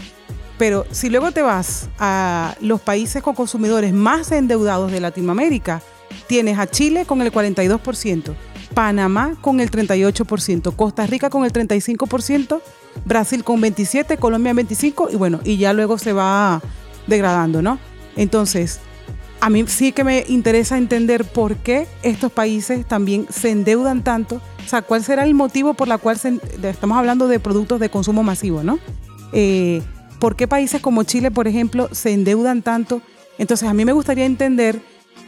Pero 0.58 0.84
si 0.90 1.10
luego 1.10 1.30
te 1.30 1.42
vas 1.42 1.88
a 2.00 2.56
los 2.60 2.80
países 2.80 3.22
con 3.22 3.36
consumidores 3.36 3.92
más 3.92 4.32
endeudados 4.32 4.90
de 4.90 4.98
Latinoamérica, 4.98 5.80
tienes 6.26 6.58
a 6.58 6.66
Chile 6.66 7.04
con 7.04 7.22
el 7.22 7.30
42%, 7.30 8.34
Panamá 8.74 9.36
con 9.40 9.60
el 9.60 9.70
38%, 9.70 10.74
Costa 10.74 11.06
Rica 11.06 11.30
con 11.30 11.44
el 11.44 11.52
35%, 11.52 12.60
Brasil 13.04 13.44
con 13.44 13.62
27%, 13.62 14.18
Colombia 14.18 14.50
en 14.50 14.56
25% 14.56 15.12
y 15.12 15.16
bueno, 15.16 15.38
y 15.44 15.56
ya 15.56 15.72
luego 15.72 15.98
se 15.98 16.12
va 16.12 16.60
degradando, 17.06 17.62
¿no? 17.62 17.78
Entonces, 18.16 18.80
a 19.40 19.50
mí 19.50 19.64
sí 19.66 19.92
que 19.92 20.04
me 20.04 20.24
interesa 20.28 20.78
entender 20.78 21.24
por 21.24 21.56
qué 21.56 21.86
estos 22.02 22.32
países 22.32 22.86
también 22.86 23.26
se 23.30 23.50
endeudan 23.50 24.02
tanto. 24.02 24.40
O 24.64 24.68
sea, 24.68 24.82
¿cuál 24.82 25.04
será 25.04 25.24
el 25.24 25.34
motivo 25.34 25.74
por 25.74 25.88
la 25.88 25.98
cual 25.98 26.18
se, 26.18 26.40
estamos 26.62 26.98
hablando 26.98 27.28
de 27.28 27.38
productos 27.38 27.78
de 27.80 27.88
consumo 27.88 28.22
masivo, 28.22 28.62
¿no? 28.62 28.78
Eh, 29.32 29.82
¿Por 30.18 30.34
qué 30.34 30.48
países 30.48 30.80
como 30.80 31.02
Chile, 31.04 31.30
por 31.30 31.46
ejemplo, 31.46 31.88
se 31.92 32.12
endeudan 32.12 32.62
tanto? 32.62 33.02
Entonces, 33.38 33.68
a 33.68 33.74
mí 33.74 33.84
me 33.84 33.92
gustaría 33.92 34.24
entender 34.24 34.80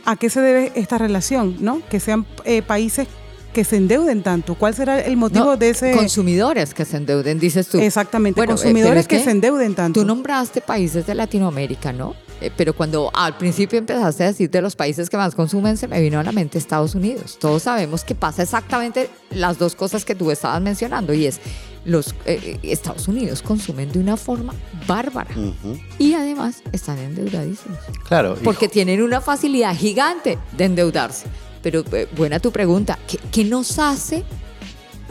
a 0.05 0.17
qué 0.17 0.31
se 0.31 0.41
debe 0.41 0.73
esta 0.75 0.99
relación, 0.99 1.57
¿no? 1.61 1.83
Que 1.91 2.01
sean 2.01 2.27
eh, 2.45 2.63
países 2.63 3.07
que 3.53 3.65
se 3.65 3.77
endeuden 3.77 4.23
tanto. 4.23 4.55
¿Cuál 4.55 4.75
será 4.75 5.01
el 5.01 5.17
motivo 5.17 5.45
No, 5.45 5.57
de 5.57 5.71
ese... 5.71 5.93
Consumidores 5.93 6.75
que 6.75 6.85
se 6.85 6.97
endeuden, 6.97 7.39
dices 7.39 7.69
tú. 7.69 7.79
Exactamente, 7.79 8.41
Bueno, 8.41 8.53
eh, 8.53 8.57
consumidores 8.57 9.07
que, 9.07 9.19
que 9.19 9.25
se 9.25 9.31
endeuden 9.31 9.75
tanto. 9.75 10.01
Tú 10.01 10.07
nombraste 10.07 10.61
países 10.61 11.07
de 11.07 11.15
Latinoamérica, 11.15 11.93
¿no? 11.93 12.15
Eh, 12.41 12.51
pero 12.57 12.73
cuando 12.75 13.11
al 13.15 13.37
principio 13.37 13.79
empezaste 13.79 14.23
a 14.25 14.27
decir 14.29 14.49
de 14.51 14.61
los 14.63 14.77
países 14.77 15.11
que 15.11 15.17
más 15.17 15.35
consumen, 15.35 15.77
se 15.77 15.89
me 15.89 16.01
vino 16.01 16.21
a 16.21 16.23
la 16.23 16.33
mente 16.33 16.59
Estados 16.59 16.95
Unidos. 16.95 17.37
Todos 17.41 17.65
sabemos 17.65 18.05
que 18.05 18.15
pasa 18.15 18.43
exactamente 18.43 19.11
las 19.31 19.59
dos 19.59 19.75
cosas 19.75 20.05
que 20.05 20.15
tú 20.15 20.31
estabas 20.31 20.61
mencionando 20.63 21.13
y 21.15 21.27
es 21.27 21.41
los 21.85 22.15
eh, 22.27 22.59
Estados 22.63 23.09
Unidos 23.09 23.41
consumen 23.43 23.91
de 23.93 23.99
una 23.99 24.17
forma 24.17 24.53
bárbara 24.87 25.31
y 25.99 26.13
además 26.15 26.63
están 26.73 26.99
endeudadísimos 26.99 27.79
Claro. 28.07 28.37
porque 28.45 28.69
tienen 28.69 29.03
una 29.03 29.21
facilidad 29.21 29.75
gigante 29.75 30.39
de 30.57 30.65
endeudarse. 30.65 31.27
Pero 31.63 31.83
eh, 31.93 32.07
buena 32.17 32.39
tu 32.41 32.53
pregunta, 32.53 32.99
¿qué, 33.09 33.19
qué 33.33 33.45
nos 33.45 33.79
hace 33.79 34.23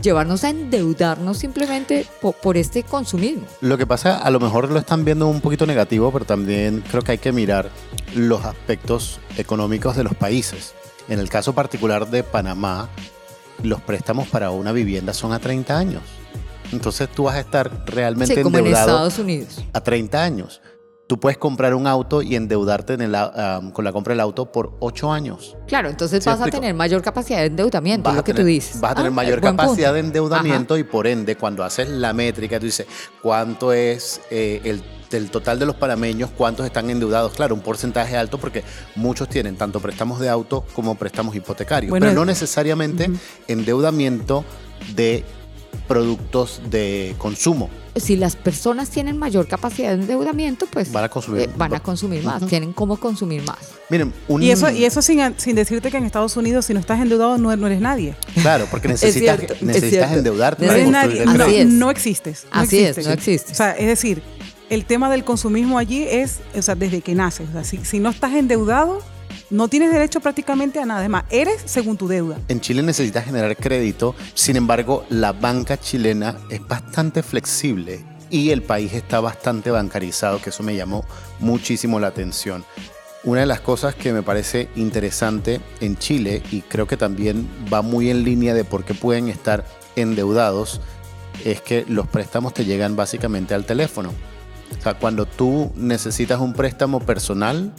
llevarnos 0.02 0.44
a 0.44 0.50
endeudarnos 0.50 1.38
simplemente 1.38 2.06
po- 2.22 2.32
por 2.34 2.58
este 2.58 2.84
consumismo? 2.84 3.44
Lo 3.62 3.78
que 3.78 3.86
pasa, 3.88 4.18
a 4.18 4.30
lo 4.30 4.40
mejor 4.40 4.70
lo 4.72 4.80
están 4.80 5.04
viendo 5.06 5.28
un 5.28 5.42
poquito 5.42 5.66
negativo, 5.66 6.12
pero 6.12 6.26
también 6.26 6.84
creo 6.90 7.02
que 7.02 7.14
hay 7.14 7.18
que 7.18 7.32
mirar 7.32 7.70
los 8.16 8.46
aspectos 8.46 9.20
económicos 9.38 9.96
de 9.96 10.04
los 10.04 10.16
países. 10.16 10.74
En 11.10 11.20
el 11.20 11.30
caso 11.30 11.54
particular 11.54 12.10
de 12.10 12.24
Panamá, 12.24 12.90
los 13.64 13.82
préstamos 13.82 14.28
para 14.28 14.52
una 14.52 14.72
vivienda 14.72 15.14
son 15.14 15.34
a 15.34 15.40
30 15.40 15.78
años. 15.78 16.04
Entonces 16.72 17.08
tú 17.10 17.24
vas 17.24 17.36
a 17.36 17.40
estar 17.40 17.86
realmente 17.88 18.36
Sí, 18.36 18.42
como 18.42 18.58
en 18.58 18.66
endeudado 18.66 18.90
Estados 18.90 19.20
Unidos. 19.20 19.64
a 19.74 19.82
30 19.82 20.22
años. 20.22 20.62
Tú 21.08 21.18
puedes 21.20 21.38
comprar 21.38 21.74
un 21.74 21.88
auto 21.88 22.22
y 22.22 22.36
endeudarte 22.36 22.94
en 22.94 23.02
el 23.02 23.16
au- 23.16 23.72
con 23.72 23.86
la 23.86 23.94
compra 23.94 24.12
del 24.14 24.20
auto 24.20 24.52
por 24.52 24.74
8 24.82 25.12
años. 25.14 25.56
Claro, 25.66 25.88
entonces 25.90 26.22
¿Sí 26.22 26.30
vas 26.30 26.42
a 26.42 26.46
tener 26.48 26.74
mayor 26.74 27.02
capacidad 27.02 27.40
de 27.40 27.46
endeudamiento, 27.46 28.10
Vas 28.10 28.18
lo 28.18 28.24
que 28.26 28.34
tener, 28.34 28.44
tú 28.44 28.48
dices. 28.48 28.82
Vas 28.82 28.92
a 28.92 28.96
tener 28.96 29.12
Ah, 29.12 29.16
mayor 29.16 29.40
capacidad 29.40 29.88
punto. 29.90 29.94
de 29.94 30.00
endeudamiento 30.02 30.78
y 30.78 30.84
por 30.84 31.08
ende, 31.08 31.38
cuando 31.38 31.64
haces 31.64 31.88
la 31.88 32.12
métrica, 32.12 32.60
tú 32.60 32.66
dices 32.66 32.88
cuánto 33.22 33.72
es 33.72 34.20
eh, 34.30 34.60
el, 34.66 34.84
del 35.10 35.32
total 35.32 35.58
de 35.60 35.66
los 35.66 35.76
panameños, 35.78 36.30
cuántos 36.38 36.66
están 36.66 36.90
endeudados. 36.90 37.32
Claro, 37.32 37.56
un 37.56 37.62
porcentaje 37.62 38.18
alto 38.18 38.38
porque 38.38 38.66
muchos 38.98 39.30
tienen 39.30 39.56
tanto 39.56 39.80
préstamos 39.80 40.20
de 40.20 40.28
auto 40.28 40.66
como 40.76 40.96
préstamos 40.96 41.34
hipotecarios. 41.34 41.90
Bueno, 41.90 42.08
pero 42.08 42.16
no 42.16 42.24
es- 42.24 42.28
necesariamente 42.28 43.10
endeudamiento 43.48 44.44
de 44.94 45.24
productos 45.88 46.62
de 46.70 47.16
consumo. 47.18 47.70
Si 47.96 48.16
las 48.16 48.36
personas 48.36 48.90
tienen 48.92 49.18
mayor 49.18 49.48
capacidad 49.48 49.90
de 49.96 50.02
endeudamiento, 50.02 50.68
pues 50.68 50.92
Van 50.92 51.04
a 51.06 51.10
consumir. 51.10 51.42
eh, 51.44 51.50
van 51.58 51.74
a 51.74 51.80
consumir 51.80 52.24
más, 52.24 52.46
tienen 52.46 52.72
cómo 52.74 52.98
consumir 52.98 53.42
más. 53.44 53.58
Miren, 53.90 54.14
un, 54.28 54.44
Y 54.44 54.52
eso, 54.52 54.70
y 54.70 54.86
eso 54.86 55.02
sin, 55.02 55.20
sin 55.40 55.56
decirte 55.56 55.90
que 55.90 55.98
en 55.98 56.04
Estados 56.04 56.38
Unidos, 56.38 56.66
si 56.66 56.74
no 56.74 56.80
estás 56.80 57.00
endeudado, 57.00 57.38
no, 57.38 57.56
no 57.56 57.68
eres 57.68 57.82
nadie. 57.82 58.16
Claro, 58.42 58.68
porque 58.70 58.88
necesitas, 58.90 59.38
cierto, 59.38 59.54
es 59.56 59.62
necesitas 59.64 60.12
endeudarte. 60.12 60.64
No 60.66 60.68
para 60.68 60.80
eres 60.80 60.92
nadie. 60.92 61.24
el 61.24 61.38
No, 61.38 61.46
es. 61.46 61.68
no 61.68 61.90
existes. 61.90 62.46
no 62.54 62.60
Así 62.62 62.78
es, 62.80 62.90
existes. 62.90 63.08
no 63.08 63.14
existes. 63.14 63.52
O 63.52 63.56
sea, 63.56 63.72
es 63.72 63.88
decir, 63.88 64.22
el 64.70 64.86
tema 64.86 65.10
del 65.10 65.24
consumismo 65.24 65.80
allí 65.80 66.04
es, 66.04 66.40
o 66.56 66.62
sea, 66.62 66.76
desde 66.76 67.02
que 67.02 67.16
naces. 67.16 67.50
O 67.50 67.54
sea, 67.54 67.64
si, 67.64 67.78
si 67.84 68.00
no 68.00 68.10
estás 68.10 68.34
endeudado, 68.34 69.02
no 69.50 69.68
tienes 69.68 69.92
derecho 69.92 70.20
prácticamente 70.20 70.80
a 70.80 70.86
nada. 70.86 71.04
Es 71.04 71.10
más, 71.10 71.26
eres 71.30 71.62
según 71.66 71.98
tu 71.98 72.08
deuda. 72.08 72.40
En 72.48 72.62
Chile 72.62 72.84
necesitas 72.84 73.26
generar 73.26 73.56
crédito, 73.56 74.16
sin 74.34 74.56
embargo, 74.56 75.06
la 75.10 75.34
banca 75.34 75.78
chilena 75.80 76.38
es 76.50 76.66
bastante 76.68 77.24
flexible 77.24 78.04
y 78.30 78.50
el 78.50 78.62
país 78.62 78.94
está 78.94 79.20
bastante 79.20 79.72
bancarizado, 79.72 80.42
que 80.42 80.50
eso 80.50 80.64
me 80.64 80.76
llamó 80.76 81.06
muchísimo 81.40 82.00
la 82.00 82.08
atención. 82.08 82.66
Una 83.24 83.42
de 83.42 83.46
las 83.46 83.62
cosas 83.62 83.96
que 83.96 84.14
me 84.14 84.24
parece 84.24 84.70
interesante 84.76 85.60
en 85.82 85.98
Chile, 85.98 86.42
y 86.52 86.62
creo 86.62 86.88
que 86.88 86.98
también 86.98 87.48
va 87.72 87.82
muy 87.82 88.10
en 88.10 88.24
línea 88.24 88.54
de 88.54 88.64
por 88.64 88.86
qué 88.86 88.94
pueden 88.94 89.28
estar 89.28 89.66
endeudados, 89.96 90.82
es 91.44 91.62
que 91.62 91.86
los 91.88 92.08
préstamos 92.08 92.54
te 92.54 92.66
llegan 92.66 92.96
básicamente 92.96 93.54
al 93.54 93.66
teléfono. 93.66 94.12
O 94.78 94.82
sea, 94.82 94.94
cuando 94.96 95.26
tú 95.26 95.72
necesitas 95.76 96.40
un 96.40 96.54
préstamo 96.54 97.00
personal, 97.00 97.74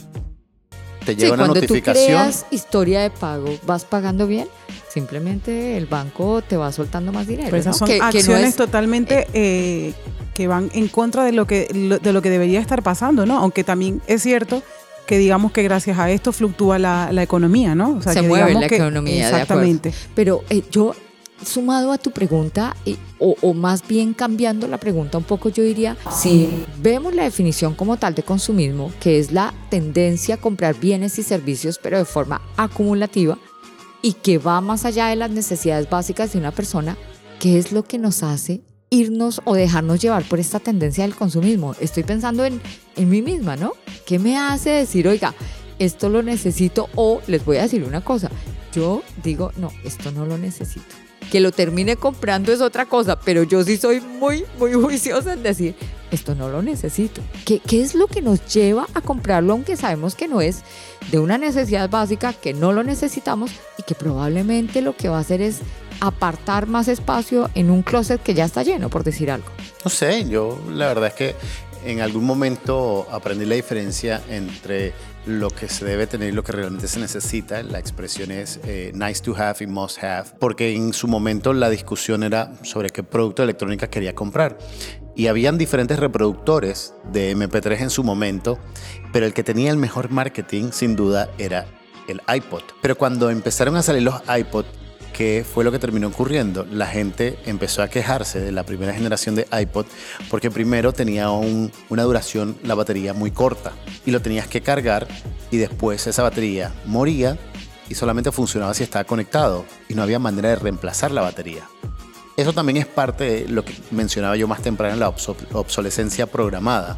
te 1.09 1.15
Sí, 1.15 1.21
llega 1.21 1.35
una 1.35 1.45
cuando 1.45 1.55
notificación. 1.63 2.07
tú 2.07 2.13
creas 2.13 2.47
historia 2.51 3.01
de 3.01 3.11
pago, 3.11 3.49
¿vas 3.67 3.85
pagando 3.85 4.27
bien? 4.27 4.47
Simplemente 4.93 5.77
el 5.77 5.87
banco 5.87 6.43
te 6.43 6.57
va 6.57 6.71
soltando 6.73 7.13
más 7.13 7.27
dinero. 7.27 7.49
Pero 7.51 7.61
esas 7.61 7.75
¿no? 7.75 7.79
son 7.79 7.89
Que- 7.89 7.95
que 7.95 7.99
no 8.01 8.05
acciones 8.07 8.49
es- 8.51 8.57
totalmente 8.57 9.27
eh, 9.33 9.95
que 10.35 10.47
van 10.49 10.71
en 10.75 10.89
contra 10.89 11.25
de 11.25 11.33
lo 11.33 11.47
que, 11.47 11.69
lo- 11.73 11.99
de 11.99 12.13
lo 12.13 12.21
que 12.23 12.31
debería 12.31 12.61
estar 12.61 12.83
pasando, 12.83 13.25
¿no? 13.27 13.39
Aunque 13.39 13.65
también 13.65 14.01
es 14.07 14.23
cierto 14.23 14.63
que 15.07 15.17
digamos 15.19 15.53
que 15.53 15.63
gracias 15.63 15.99
a 15.99 16.11
esto 16.11 16.33
fluctúa 16.33 16.79
la, 16.79 17.09
la 17.13 17.23
economía, 17.23 17.75
¿no? 17.75 17.97
O 17.97 18.03
sea, 18.03 18.13
Se 18.13 18.21
mueve 18.23 18.53
la 18.55 18.67
economía. 18.67 19.29
Exactamente. 19.31 19.93
Pero 20.15 20.45
eh, 20.51 20.63
yo, 20.71 20.95
sumado 21.45 21.93
a 21.93 21.99
tu 21.99 22.11
pregunta, 22.11 22.77
o, 23.19 23.37
o, 23.41 23.55
más 23.55 23.87
bien 23.87 24.15
cambiando 24.15 24.67
la 24.67 24.79
pregunta 24.79 25.19
un 25.19 25.25
poco, 25.25 25.49
yo 25.49 25.63
diría, 25.63 25.97
si 26.11 26.49
vemos 26.81 27.15
la 27.15 27.25
definición 27.25 27.75
como 27.75 27.97
tal 27.97 28.15
de 28.15 28.23
consumismo, 28.23 28.93
que 29.01 29.19
es 29.19 29.33
la 29.33 29.55
tendencia 29.71 30.37
a 30.37 30.39
comprar 30.39 30.79
bienes 30.79 31.19
y 31.19 31.23
servicios, 31.23 31.79
pero 31.83 31.99
de 31.99 32.05
forma 32.05 32.43
acumulativa, 32.57 33.39
y 34.03 34.15
que 34.15 34.39
va 34.39 34.61
más 34.61 34.85
allá 34.85 35.09
de 35.09 35.17
las 35.17 35.31
necesidades 35.31 35.89
básicas 35.89 36.33
de 36.33 36.39
una 36.39 36.53
persona, 36.53 36.97
¿qué 37.41 37.59
es 37.59 37.73
lo 37.73 37.85
que 37.85 37.99
nos 37.99 38.23
hace 38.23 38.61
irnos 38.91 39.43
o 39.45 39.55
dejarnos 39.55 40.01
llevar 40.01 40.25
por 40.25 40.39
esta 40.39 40.61
tendencia 40.61 41.05
del 41.05 41.15
consumismo? 41.15 41.75
Estoy 41.81 42.05
pensando 42.05 42.45
en, 42.45 42.61
en 42.97 43.09
mí 43.09 43.23
misma, 43.23 43.57
¿no? 43.57 43.73
¿Qué 44.07 44.19
me 44.19 44.37
hace 44.37 44.71
decir, 44.71 45.09
oiga, 45.09 45.35
esto 45.79 46.09
lo 46.09 46.23
necesito 46.23 46.89
o 46.95 47.21
les 47.27 47.45
voy 47.45 47.59
a 47.59 47.63
decir 47.63 47.85
una 47.85 48.03
cosa? 48.03 48.31
Yo 48.73 49.03
digo, 49.23 49.53
no, 49.57 49.73
esto 49.85 50.13
no 50.13 50.27
lo 50.27 50.39
necesito. 50.39 51.08
Que 51.31 51.41
lo 51.41 51.53
termine 51.53 51.97
comprando 51.97 52.53
es 52.53 52.61
otra 52.61 52.87
cosa, 52.87 53.19
pero 53.21 53.43
yo 53.43 53.63
sí 53.65 53.77
soy 53.77 54.01
muy, 54.01 54.45
muy 54.59 54.73
juiciosa 54.73 55.35
en 55.35 55.43
decir, 55.43 55.75
esto 56.11 56.35
no 56.35 56.49
lo 56.49 56.63
necesito. 56.63 57.21
¿Qué, 57.45 57.61
¿Qué 57.61 57.83
es 57.83 57.95
lo 57.95 58.07
que 58.07 58.23
nos 58.23 58.47
lleva 58.53 58.87
a 58.95 59.01
comprarlo 59.01 59.53
aunque 59.53 59.77
sabemos 59.77 60.15
que 60.15 60.29
no 60.29 60.41
es 60.41 60.63
de 61.11 61.19
una 61.19 61.39
necesidad 61.39 61.91
básica, 61.91 62.33
que 62.33 62.55
no 62.55 62.73
lo 62.73 62.83
necesitamos 62.83 63.51
y 63.79 63.83
que 63.83 63.95
probablemente 63.95 64.81
lo 64.81 64.97
que 64.97 65.09
va 65.09 65.19
a 65.19 65.21
hacer 65.21 65.43
es 65.43 65.61
apartar 66.01 66.67
más 66.67 66.89
espacio 66.89 67.51
en 67.55 67.71
un 67.71 67.83
closet 67.83 68.23
que 68.23 68.35
ya 68.35 68.45
está 68.45 68.63
lleno, 68.63 68.89
por 68.89 69.05
decir 69.05 69.31
algo? 69.31 69.49
No 69.85 69.91
sé, 69.91 70.29
yo 70.29 70.59
la 70.71 70.87
verdad 70.87 71.09
es 71.09 71.15
que 71.15 71.35
en 71.89 72.03
algún 72.03 72.25
momento 72.25 73.07
aprendí 73.11 73.47
la 73.47 73.55
diferencia 73.55 74.23
entre 74.29 74.93
lo 75.25 75.49
que 75.49 75.69
se 75.69 75.87
debe 75.87 76.07
tener 76.07 76.29
y 76.29 76.33
lo 76.33 76.45
que 76.45 76.53
realmente 76.53 76.87
se 76.87 77.01
necesita. 77.01 77.63
La 77.63 77.79
expresión 77.79 78.31
es 78.31 78.61
eh, 78.65 78.93
nice 78.95 79.23
to 79.23 79.35
have 79.35 79.57
y 79.61 79.67
must 79.67 80.03
have, 80.05 80.29
porque 80.39 80.75
en 80.75 80.93
su 80.93 81.09
momento 81.09 81.55
la 81.55 81.71
discusión 81.71 82.23
era 82.23 82.53
sobre 82.63 82.91
qué 82.91 83.03
producto 83.03 83.43
de 83.43 83.45
electrónica 83.45 83.89
quería 83.89 84.15
comprar. 84.15 84.59
Y 85.17 85.29
habían 85.29 85.57
diferentes 85.57 85.99
reproductores 85.99 86.93
de 87.11 87.35
MP3 87.35 87.81
en 87.81 87.91
su 87.91 88.05
momento, 88.05 88.59
pero 89.11 89.25
el 89.25 89.33
que 89.33 89.43
tenía 89.43 89.71
el 89.71 89.79
mejor 89.79 90.11
marketing 90.11 90.71
sin 90.73 90.95
duda 90.95 91.31
era 91.39 91.67
el 92.07 92.21
iPod. 92.33 92.63
Pero 92.83 92.97
cuando 92.97 93.31
empezaron 93.31 93.77
a 93.77 93.83
salir 93.83 94.03
los 94.03 94.21
iPod 94.29 94.67
¿qué 95.19 95.45
fue 95.45 95.65
lo 95.65 95.73
que 95.73 95.81
terminó 95.81 96.07
ocurriendo? 96.07 96.65
La 96.71 96.87
gente 96.87 97.41
empezó 97.45 97.83
a 97.83 97.89
quejarse 97.89 98.39
de 98.39 98.53
la 98.53 98.63
primera 98.63 98.95
generación 98.95 99.35
de 99.35 99.49
iPod 99.51 99.85
porque 100.31 100.49
primero 100.49 100.93
tenía 100.93 101.29
una 101.31 102.03
duración, 102.05 102.57
la 102.63 102.77
batería 102.77 103.15
muy 103.15 103.33
corta 103.33 103.73
y 104.07 104.13
lo 104.13 104.23
tenías 104.23 104.47
que 104.47 104.61
cargar 104.61 105.09
y 105.51 105.57
después 105.57 106.07
esa 106.07 106.23
batería 106.23 106.73
moría 106.85 107.37
y 107.89 107.97
solamente 107.97 108.31
funcionaba 108.31 108.73
si 108.75 108.85
estaba 108.85 109.03
conectado 109.03 109.65
y 109.89 109.95
no 109.95 110.05
había 110.05 110.21
manera 110.21 110.51
de 110.51 110.57
reemplazar 110.57 111.11
la 111.11 111.23
batería. 111.23 111.65
Eso 112.37 112.53
también 112.53 112.77
es 112.77 112.87
parte 112.87 113.25
de 113.25 113.49
lo 113.49 113.65
que 113.65 113.75
mencionaba 113.91 114.37
yo 114.37 114.47
más 114.47 114.63
temprano 114.63 114.95
en 114.95 115.01
la 115.01 115.09
obsolescencia 115.09 116.29
programada, 116.29 116.97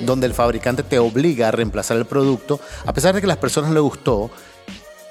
donde 0.00 0.26
el 0.26 0.34
fabricante 0.34 0.82
te 0.82 0.98
obliga 0.98 1.46
a 1.46 1.52
reemplazar 1.52 1.96
el 1.96 2.06
producto, 2.06 2.58
a 2.84 2.92
pesar 2.92 3.14
de 3.14 3.20
que 3.20 3.26
a 3.26 3.28
las 3.28 3.36
personas 3.36 3.70
le 3.70 3.78
gustó, 3.78 4.32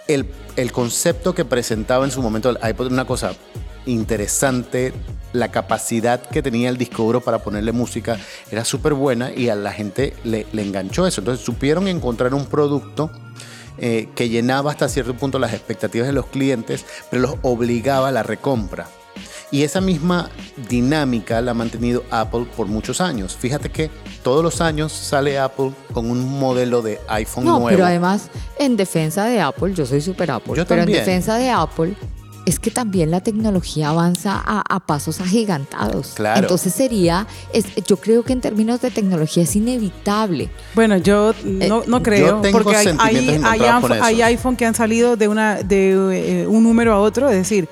el, 0.08 0.26
el 0.56 0.72
concepto 0.72 1.34
que 1.34 1.46
presentaba 1.46 2.06
en 2.06 2.12
su 2.12 2.22
momento 2.22 2.50
el 2.50 2.60
iPod 2.70 2.92
una 2.92 3.06
cosa 3.06 3.34
interesante, 3.86 4.94
la 5.34 5.50
capacidad 5.50 6.22
que 6.22 6.44
tenía 6.44 6.70
el 6.70 6.78
disco 6.78 7.04
duro 7.04 7.22
para 7.22 7.40
ponerle 7.40 7.72
música 7.72 8.20
era 8.52 8.66
súper 8.66 8.94
buena 8.94 9.32
y 9.34 9.50
a 9.50 9.56
la 9.56 9.72
gente 9.72 10.14
le, 10.24 10.46
le, 10.52 10.62
enganchó 10.62 11.08
eso. 11.08 11.22
Entonces 11.22 11.46
supieron 11.46 11.88
encontrar 11.88 12.34
un 12.34 12.46
producto 12.46 13.12
eh, 13.78 14.10
que 14.16 14.30
llenaba 14.30 14.72
hasta 14.72 14.90
cierto 14.90 15.16
punto 15.16 15.40
las 15.40 15.54
expectativas 15.54 16.08
de 16.08 16.14
los 16.14 16.28
clientes, 16.28 16.86
pero 17.10 17.22
los 17.22 17.36
obligaba 17.42 18.10
a 18.10 18.12
la 18.12 18.24
recompra. 18.24 18.88
Y 19.52 19.64
esa 19.64 19.82
misma 19.82 20.30
dinámica 20.70 21.42
la 21.42 21.52
ha 21.52 21.54
mantenido 21.54 22.04
Apple 22.10 22.46
por 22.56 22.68
muchos 22.68 23.02
años. 23.02 23.36
Fíjate 23.38 23.70
que 23.70 23.92
todos 24.24 24.44
los 24.44 24.62
años 24.62 24.94
sale 24.94 25.38
Apple 25.38 25.72
con 25.94 26.10
un 26.10 26.40
modelo 26.40 26.82
de 26.82 27.00
iPhone 27.10 27.44
no, 27.44 27.52
nuevo. 27.60 27.70
Pero 27.70 27.86
además, 27.86 28.30
en 28.58 28.78
defensa 28.78 29.26
de 29.26 29.42
Apple, 29.42 29.74
yo 29.74 29.86
soy 29.86 30.00
super 30.00 30.32
Apple, 30.32 30.56
yo 30.56 30.66
pero 30.66 30.82
también. 30.82 31.00
en 31.00 31.06
defensa 31.06 31.36
de 31.36 31.50
Apple, 31.50 31.96
es 32.46 32.60
que 32.60 32.72
también 32.72 33.12
la 33.12 33.22
tecnología 33.22 33.90
avanza 33.90 34.42
a, 34.44 34.80
pasos 34.80 35.22
agigantados. 35.22 36.14
Claro. 36.16 36.42
Entonces 36.42 36.74
sería, 36.74 37.28
es, 37.54 37.66
yo 37.86 37.98
creo 37.98 38.24
que 38.24 38.34
en 38.34 38.42
términos 38.42 38.82
de 38.82 38.90
tecnología 38.90 39.44
es 39.44 39.56
inevitable. 39.56 40.50
Bueno, 40.74 40.98
yo 40.98 41.34
no, 41.44 41.84
no 41.86 42.02
creo, 42.02 42.38
yo 42.38 42.42
tengo 42.42 42.58
porque 42.58 42.76
hay, 42.76 42.88
hay, 42.98 43.42
hay, 43.44 43.62
iPhone, 43.62 43.92
hay, 44.02 44.22
iPhone 44.22 44.56
que 44.56 44.66
han 44.66 44.76
salido 44.76 45.16
de, 45.18 45.28
una, 45.28 45.62
de 45.62 46.42
eh, 46.42 46.48
un 46.48 46.64
número 46.64 46.94
a 46.94 47.00
otro, 47.00 47.30
es 47.30 47.36
decir, 47.36 47.68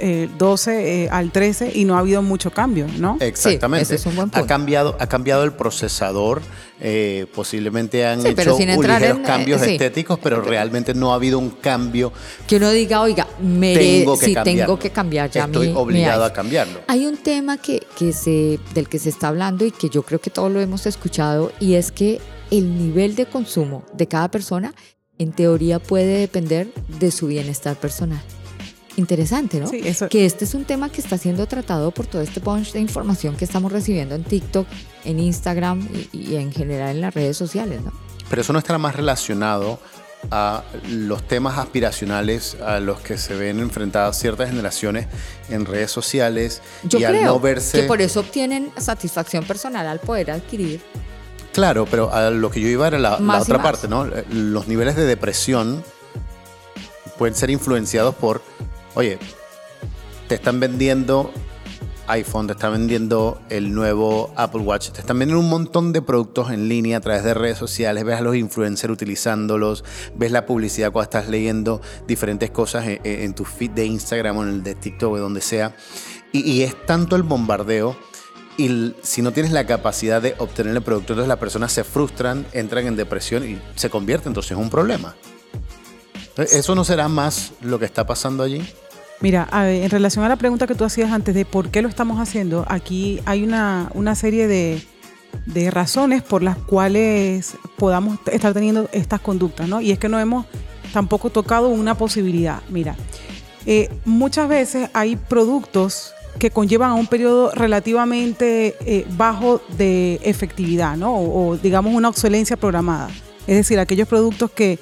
eh, 0.00 0.28
12 0.38 1.04
eh, 1.04 1.08
al 1.10 1.30
13 1.32 1.72
y 1.74 1.84
no 1.84 1.96
ha 1.96 2.00
habido 2.00 2.22
mucho 2.22 2.50
cambio, 2.50 2.86
¿no? 2.98 3.16
Exactamente. 3.20 3.84
Sí, 3.86 3.94
ese 3.94 4.00
es 4.02 4.06
un 4.06 4.16
buen 4.16 4.30
punto. 4.30 4.44
Ha 4.44 4.46
cambiado, 4.46 4.96
ha 4.98 5.06
cambiado 5.08 5.44
el 5.44 5.52
procesador, 5.52 6.40
eh, 6.80 7.26
posiblemente 7.34 8.06
han 8.06 8.22
Sí, 8.22 8.28
hecho 8.28 8.56
ligeros 8.58 8.60
en, 9.02 9.16
eh, 9.18 9.22
cambios 9.24 9.62
sí. 9.62 9.72
estéticos, 9.72 10.18
pero 10.22 10.40
realmente 10.42 10.94
no 10.94 11.12
ha 11.12 11.16
habido 11.16 11.38
un 11.38 11.50
cambio. 11.50 12.12
Que 12.46 12.56
uno 12.56 12.70
diga, 12.70 13.00
oiga, 13.00 13.26
mere- 13.42 13.78
Tengo 14.00 14.18
que 14.18 14.32
cambiarlo. 14.34 14.64
tengo 14.66 14.78
que 14.78 14.90
cambiar 14.90 15.30
ya 15.30 15.44
Estoy 15.44 15.68
mi- 15.68 15.72
mi 15.74 15.78
obligado 15.78 16.24
a 16.24 16.32
cambiarlo. 16.32 16.80
Hay 16.86 17.06
un 17.06 17.16
tema 17.16 17.56
que, 17.58 17.86
que 17.96 18.12
se, 18.12 18.58
del 18.74 18.88
que 18.88 18.98
se 18.98 19.08
está 19.08 19.28
hablando 19.28 19.64
y 19.64 19.70
que 19.72 19.88
yo 19.88 20.02
creo 20.02 20.20
que 20.20 20.30
todos 20.30 20.50
lo 20.52 20.60
hemos 20.60 20.86
escuchado 20.86 21.52
y 21.60 21.74
es 21.74 21.90
que 21.92 22.20
el 22.50 22.78
nivel 22.78 23.14
de 23.16 23.26
consumo 23.26 23.84
de 23.92 24.06
cada 24.06 24.30
persona 24.30 24.72
en 25.18 25.32
teoría 25.32 25.80
puede 25.80 26.18
depender 26.20 26.68
de 27.00 27.10
su 27.10 27.26
bienestar 27.26 27.76
personal. 27.76 28.22
Interesante, 28.98 29.60
¿no? 29.60 29.68
Sí, 29.68 29.80
eso- 29.84 30.08
Que 30.08 30.26
este 30.26 30.44
es 30.44 30.54
un 30.54 30.64
tema 30.64 30.90
que 30.90 31.00
está 31.00 31.16
siendo 31.18 31.46
tratado 31.46 31.92
por 31.92 32.06
todo 32.06 32.20
este 32.20 32.40
bunch 32.40 32.72
de 32.72 32.80
información 32.80 33.36
que 33.36 33.44
estamos 33.44 33.70
recibiendo 33.70 34.16
en 34.16 34.24
TikTok, 34.24 34.66
en 35.04 35.20
Instagram 35.20 35.88
y, 36.12 36.32
y 36.32 36.36
en 36.36 36.52
general 36.52 36.90
en 36.96 37.00
las 37.02 37.14
redes 37.14 37.36
sociales, 37.36 37.80
¿no? 37.84 37.92
Pero 38.28 38.42
eso 38.42 38.52
no 38.52 38.58
estará 38.58 38.78
más 38.78 38.96
relacionado 38.96 39.78
a 40.32 40.64
los 40.88 41.22
temas 41.28 41.58
aspiracionales 41.58 42.56
a 42.60 42.80
los 42.80 42.98
que 43.00 43.16
se 43.18 43.36
ven 43.36 43.60
enfrentadas 43.60 44.18
ciertas 44.18 44.50
generaciones 44.50 45.06
en 45.48 45.64
redes 45.64 45.92
sociales 45.92 46.60
Yo 46.82 46.98
y 46.98 47.04
creo 47.04 47.20
al 47.20 47.24
no 47.24 47.38
verse 47.40 47.82
que 47.82 47.86
por 47.86 48.00
eso 48.02 48.18
obtienen 48.18 48.72
satisfacción 48.78 49.44
personal 49.44 49.86
al 49.86 50.00
poder 50.00 50.32
adquirir. 50.32 50.80
Claro, 51.52 51.86
pero 51.88 52.12
a 52.12 52.30
lo 52.30 52.50
que 52.50 52.60
yo 52.60 52.66
iba 52.66 52.88
era 52.88 52.98
la, 52.98 53.20
la 53.20 53.38
otra 53.40 53.62
parte, 53.62 53.86
¿no? 53.86 54.06
Los 54.30 54.66
niveles 54.66 54.96
de 54.96 55.04
depresión 55.04 55.84
pueden 57.16 57.34
ser 57.36 57.50
influenciados 57.50 58.14
por, 58.16 58.42
oye, 58.94 59.18
te 60.28 60.34
están 60.34 60.60
vendiendo 60.60 61.32
iPhone, 62.08 62.46
te 62.46 62.54
están 62.54 62.72
vendiendo 62.72 63.40
el 63.50 63.74
nuevo 63.74 64.32
Apple 64.36 64.62
Watch, 64.62 64.90
te 64.90 65.00
están 65.00 65.18
vendiendo 65.18 65.44
un 65.44 65.50
montón 65.50 65.92
de 65.92 66.00
productos 66.00 66.50
en 66.50 66.68
línea 66.68 66.98
a 66.98 67.00
través 67.00 67.22
de 67.22 67.34
redes 67.34 67.58
sociales, 67.58 68.04
ves 68.04 68.18
a 68.18 68.22
los 68.22 68.34
influencers 68.34 68.92
utilizándolos, 68.92 69.84
ves 70.16 70.32
la 70.32 70.46
publicidad 70.46 70.90
cuando 70.90 71.04
estás 71.04 71.28
leyendo 71.28 71.82
diferentes 72.06 72.50
cosas 72.50 72.86
en, 72.86 73.00
en 73.04 73.34
tu 73.34 73.44
feed 73.44 73.72
de 73.72 73.84
Instagram 73.84 74.38
o 74.38 74.42
en 74.42 74.48
el 74.48 74.62
de 74.62 74.74
TikTok 74.74 75.12
o 75.12 75.16
de 75.16 75.20
donde 75.20 75.40
sea. 75.40 75.74
Y, 76.32 76.62
es 76.62 76.86
tanto 76.86 77.16
el 77.16 77.22
bombardeo 77.22 77.96
y 78.58 78.94
si 79.02 79.22
no 79.22 79.32
tienes 79.32 79.52
la 79.52 79.66
capacidad 79.66 80.20
de 80.20 80.34
obtener 80.38 80.76
el 80.76 80.82
producto, 80.82 81.14
entonces 81.14 81.28
las 81.28 81.38
personas 81.38 81.72
se 81.72 81.84
frustran, 81.84 82.46
entran 82.52 82.86
en 82.86 82.96
depresión 82.96 83.48
y 83.48 83.58
se 83.76 83.88
convierte 83.88 84.28
entonces 84.28 84.52
en 84.52 84.58
un 84.58 84.68
problema. 84.68 85.14
Entonces, 86.38 86.60
¿Eso 86.60 86.76
no 86.76 86.84
será 86.84 87.08
más 87.08 87.50
lo 87.62 87.80
que 87.80 87.84
está 87.84 88.06
pasando 88.06 88.44
allí? 88.44 88.64
Mira, 89.20 89.48
ver, 89.52 89.82
en 89.82 89.90
relación 89.90 90.24
a 90.24 90.28
la 90.28 90.36
pregunta 90.36 90.68
que 90.68 90.76
tú 90.76 90.84
hacías 90.84 91.10
antes 91.10 91.34
de 91.34 91.44
por 91.44 91.70
qué 91.70 91.82
lo 91.82 91.88
estamos 91.88 92.20
haciendo, 92.20 92.64
aquí 92.68 93.20
hay 93.24 93.42
una, 93.42 93.90
una 93.94 94.14
serie 94.14 94.46
de, 94.46 94.80
de 95.46 95.68
razones 95.72 96.22
por 96.22 96.44
las 96.44 96.56
cuales 96.56 97.56
podamos 97.76 98.20
estar 98.30 98.54
teniendo 98.54 98.88
estas 98.92 99.20
conductas, 99.20 99.68
¿no? 99.68 99.80
Y 99.80 99.90
es 99.90 99.98
que 99.98 100.08
no 100.08 100.20
hemos 100.20 100.46
tampoco 100.92 101.30
tocado 101.30 101.70
una 101.70 101.96
posibilidad. 101.96 102.62
Mira, 102.68 102.94
eh, 103.66 103.90
muchas 104.04 104.48
veces 104.48 104.90
hay 104.92 105.16
productos 105.16 106.14
que 106.38 106.52
conllevan 106.52 106.92
a 106.92 106.94
un 106.94 107.08
periodo 107.08 107.50
relativamente 107.50 108.76
eh, 108.86 109.04
bajo 109.16 109.60
de 109.76 110.20
efectividad, 110.22 110.96
¿no? 110.96 111.16
O, 111.16 111.48
o, 111.48 111.56
digamos 111.56 111.92
una 111.94 112.10
obsolencia 112.10 112.56
programada. 112.56 113.08
Es 113.48 113.56
decir, 113.56 113.80
aquellos 113.80 114.06
productos 114.06 114.52
que 114.52 114.78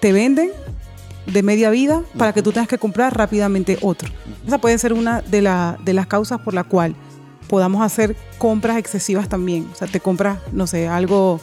te 0.00 0.12
venden 0.12 0.50
de 1.26 1.42
media 1.42 1.70
vida 1.70 2.02
para 2.18 2.32
que 2.32 2.42
tú 2.42 2.52
tengas 2.52 2.68
que 2.68 2.78
comprar 2.78 3.16
rápidamente 3.16 3.78
otro. 3.82 4.08
Esa 4.46 4.58
puede 4.58 4.78
ser 4.78 4.92
una 4.92 5.20
de, 5.20 5.42
la- 5.42 5.78
de 5.84 5.92
las 5.92 6.06
causas 6.06 6.40
por 6.40 6.54
la 6.54 6.64
cual 6.64 6.94
podamos 7.48 7.82
hacer 7.82 8.16
compras 8.38 8.78
excesivas 8.78 9.28
también. 9.28 9.68
O 9.72 9.74
sea, 9.76 9.86
te 9.88 10.00
compras, 10.00 10.38
no 10.52 10.66
sé, 10.66 10.88
algo 10.88 11.40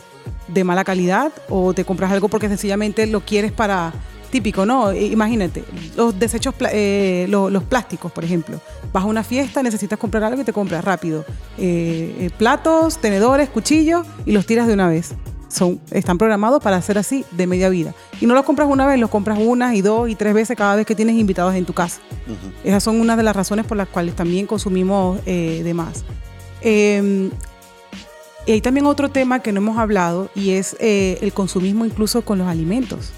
de 0.48 0.64
mala 0.64 0.84
calidad 0.84 1.32
o 1.50 1.74
te 1.74 1.86
compras 1.86 2.12
algo 2.12 2.28
porque 2.30 2.48
sencillamente 2.50 3.06
lo 3.08 3.22
quieres 3.22 3.52
para 3.52 3.94
típico, 4.32 4.66
¿no? 4.66 4.92
Imagínate, 4.94 5.64
los 5.96 6.18
desechos, 6.20 6.54
eh, 6.72 7.26
lo- 7.30 7.50
los 7.50 7.64
plásticos, 7.64 8.12
por 8.12 8.26
ejemplo. 8.26 8.60
Vas 8.92 9.04
a 9.04 9.08
una 9.08 9.24
fiesta, 9.24 9.64
necesitas 9.64 9.98
comprar 10.00 10.24
algo 10.24 10.42
y 10.42 10.46
te 10.46 10.52
compras 10.54 10.84
rápido. 10.84 11.24
Eh, 11.58 12.16
eh, 12.20 12.30
platos, 12.38 12.98
tenedores, 12.98 13.50
cuchillos 13.50 14.06
y 14.26 14.32
los 14.34 14.46
tiras 14.46 14.68
de 14.68 14.74
una 14.74 14.90
vez. 14.90 15.14
Son, 15.48 15.80
están 15.92 16.18
programados 16.18 16.62
para 16.62 16.82
ser 16.82 16.98
así 16.98 17.26
de 17.32 17.48
media 17.48 17.70
vida. 17.70 17.94
Y 18.20 18.26
no 18.26 18.34
los 18.34 18.44
compras 18.44 18.68
una 18.70 18.86
vez, 18.86 19.00
los 19.00 19.10
compras 19.10 19.40
una 19.42 19.76
y 19.76 19.82
dos 19.82 20.10
y 20.10 20.16
tres 20.16 20.34
veces 20.34 20.58
cada 20.58 20.76
vez 20.76 20.86
que 20.86 20.96
tienes 20.96 21.16
invitados 21.16 21.56
en 21.56 21.66
tu 21.66 21.74
casa. 21.74 22.00
Esas 22.64 22.84
son 22.84 23.00
una 23.00 23.16
de 23.16 23.24
las 23.24 23.36
razones 23.36 23.66
por 23.66 23.78
las 23.78 23.88
cuales 23.88 24.16
también 24.16 24.48
consumimos 24.48 25.20
eh, 25.26 25.62
de 25.64 25.74
más. 25.74 26.04
Em, 26.62 27.30
y 28.46 28.52
hay 28.52 28.62
también 28.62 28.86
otro 28.86 29.10
tema 29.10 29.42
que 29.42 29.52
no 29.52 29.60
hemos 29.60 29.78
hablado 29.78 30.30
y 30.36 30.52
es 30.52 30.76
eh, 30.80 31.18
el 31.22 31.34
consumismo 31.34 31.86
incluso 31.86 32.24
con 32.24 32.38
los 32.38 32.48
alimentos. 32.48 33.12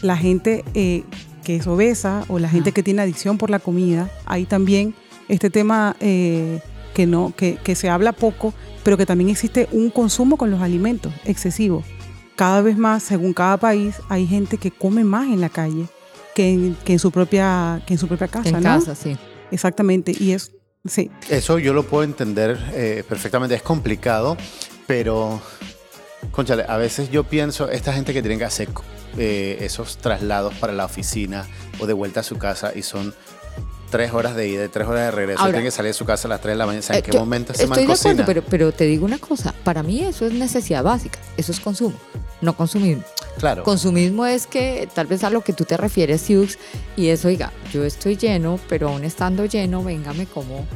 La 0.00 0.16
gente 0.16 0.64
eh, 0.74 1.04
que 1.44 1.56
es 1.56 1.66
obesa 1.66 2.24
o 2.28 2.38
la 2.38 2.48
gente 2.48 2.72
que 2.72 2.82
tiene 2.82 3.02
adicción 3.02 3.38
por 3.38 3.50
la 3.50 3.58
comida, 3.58 4.10
hay 4.26 4.44
también 4.44 4.94
este 5.28 5.50
tema 5.50 5.96
que, 6.94 7.06
no, 7.06 7.32
que, 7.36 7.56
que 7.56 7.74
se 7.74 7.88
habla 7.88 8.12
poco 8.12 8.54
pero 8.82 8.96
que 8.96 9.06
también 9.06 9.30
existe 9.30 9.68
un 9.72 9.90
consumo 9.90 10.36
con 10.36 10.50
los 10.50 10.60
alimentos 10.60 11.12
excesivo. 11.24 11.84
Cada 12.36 12.62
vez 12.62 12.76
más, 12.76 13.02
según 13.02 13.32
cada 13.32 13.56
país, 13.56 13.96
hay 14.08 14.26
gente 14.26 14.56
que 14.58 14.70
come 14.70 15.04
más 15.04 15.26
en 15.26 15.40
la 15.40 15.48
calle 15.48 15.86
que 16.34 16.50
en, 16.50 16.74
que 16.84 16.94
en 16.94 16.98
su 16.98 17.10
propia 17.10 17.82
que 17.86 17.94
en 17.94 17.98
su 17.98 18.08
propia 18.08 18.28
casa, 18.28 18.48
en 18.48 18.62
casa, 18.62 18.94
sí. 18.94 19.16
Exactamente, 19.50 20.14
y 20.18 20.32
es 20.32 20.52
sí. 20.86 21.10
Eso 21.28 21.58
yo 21.58 21.74
lo 21.74 21.84
puedo 21.84 22.04
entender 22.04 22.58
eh, 22.72 23.04
perfectamente. 23.08 23.54
Es 23.54 23.62
complicado, 23.62 24.36
pero 24.86 25.40
conchale, 26.30 26.64
a 26.66 26.78
veces 26.78 27.10
yo 27.10 27.24
pienso 27.24 27.70
esta 27.70 27.92
gente 27.92 28.14
que 28.14 28.22
tiene 28.22 28.38
que 28.38 28.44
hacer 28.44 28.68
eh, 29.18 29.58
esos 29.60 29.98
traslados 29.98 30.54
para 30.54 30.72
la 30.72 30.86
oficina 30.86 31.46
o 31.78 31.86
de 31.86 31.92
vuelta 31.92 32.20
a 32.20 32.22
su 32.22 32.38
casa 32.38 32.72
y 32.74 32.82
son 32.82 33.14
tres 33.92 34.12
horas 34.14 34.34
de 34.34 34.48
ida 34.48 34.64
y 34.64 34.68
tres 34.68 34.88
horas 34.88 35.04
de 35.04 35.10
regreso. 35.10 35.44
tiene 35.44 35.62
que 35.62 35.70
salir 35.70 35.90
de 35.90 35.94
su 35.94 36.06
casa 36.06 36.26
a 36.26 36.30
las 36.30 36.40
tres 36.40 36.54
de 36.54 36.56
la 36.56 36.66
mañana. 36.66 36.84
¿En 36.88 36.94
eh, 36.94 37.02
qué 37.02 37.16
momento 37.16 37.52
se 37.52 37.64
Estoy 37.64 37.84
de 37.84 37.92
acuerdo, 37.92 38.24
pero, 38.24 38.42
pero 38.42 38.72
te 38.72 38.84
digo 38.84 39.04
una 39.04 39.18
cosa. 39.18 39.54
Para 39.62 39.82
mí 39.82 40.00
eso 40.00 40.26
es 40.26 40.32
necesidad 40.32 40.82
básica. 40.82 41.18
Eso 41.36 41.52
es 41.52 41.60
consumo, 41.60 41.94
no 42.40 42.56
consumismo. 42.56 43.04
Claro. 43.38 43.62
Consumismo 43.62 44.24
es 44.24 44.46
que 44.46 44.88
tal 44.94 45.06
vez 45.06 45.24
a 45.24 45.30
lo 45.30 45.42
que 45.42 45.52
tú 45.52 45.64
te 45.64 45.76
refieres, 45.76 46.28
Hughes, 46.28 46.58
y 46.96 47.08
es, 47.08 47.24
oiga, 47.26 47.52
yo 47.70 47.84
estoy 47.84 48.16
lleno, 48.16 48.58
pero 48.68 48.88
aún 48.88 49.04
estando 49.04 49.44
lleno, 49.44 49.84
véngame 49.84 50.26
como 50.26 50.66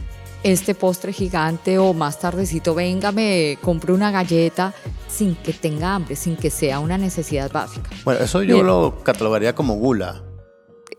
este 0.43 0.75
postre 0.75 1.13
gigante 1.13 1.79
o 1.79 1.95
más 1.95 2.21
tardecito, 2.21 2.75
venga, 2.75 3.13
me 3.13 3.59
compro 3.63 3.95
una 3.95 4.11
galleta 4.11 4.75
sin 5.09 5.35
que 5.37 5.55
tenga 5.55 5.95
hambre, 5.95 6.17
sin 6.17 6.37
que 6.37 6.51
sea 6.51 6.81
una 6.81 6.99
necesidad 6.99 7.51
básica. 7.51 7.89
Bueno, 8.05 8.21
eso 8.21 8.43
yo 8.43 8.63
lo 8.63 9.03
catalogaría 9.03 9.55
como 9.55 9.75
gula. 9.77 10.26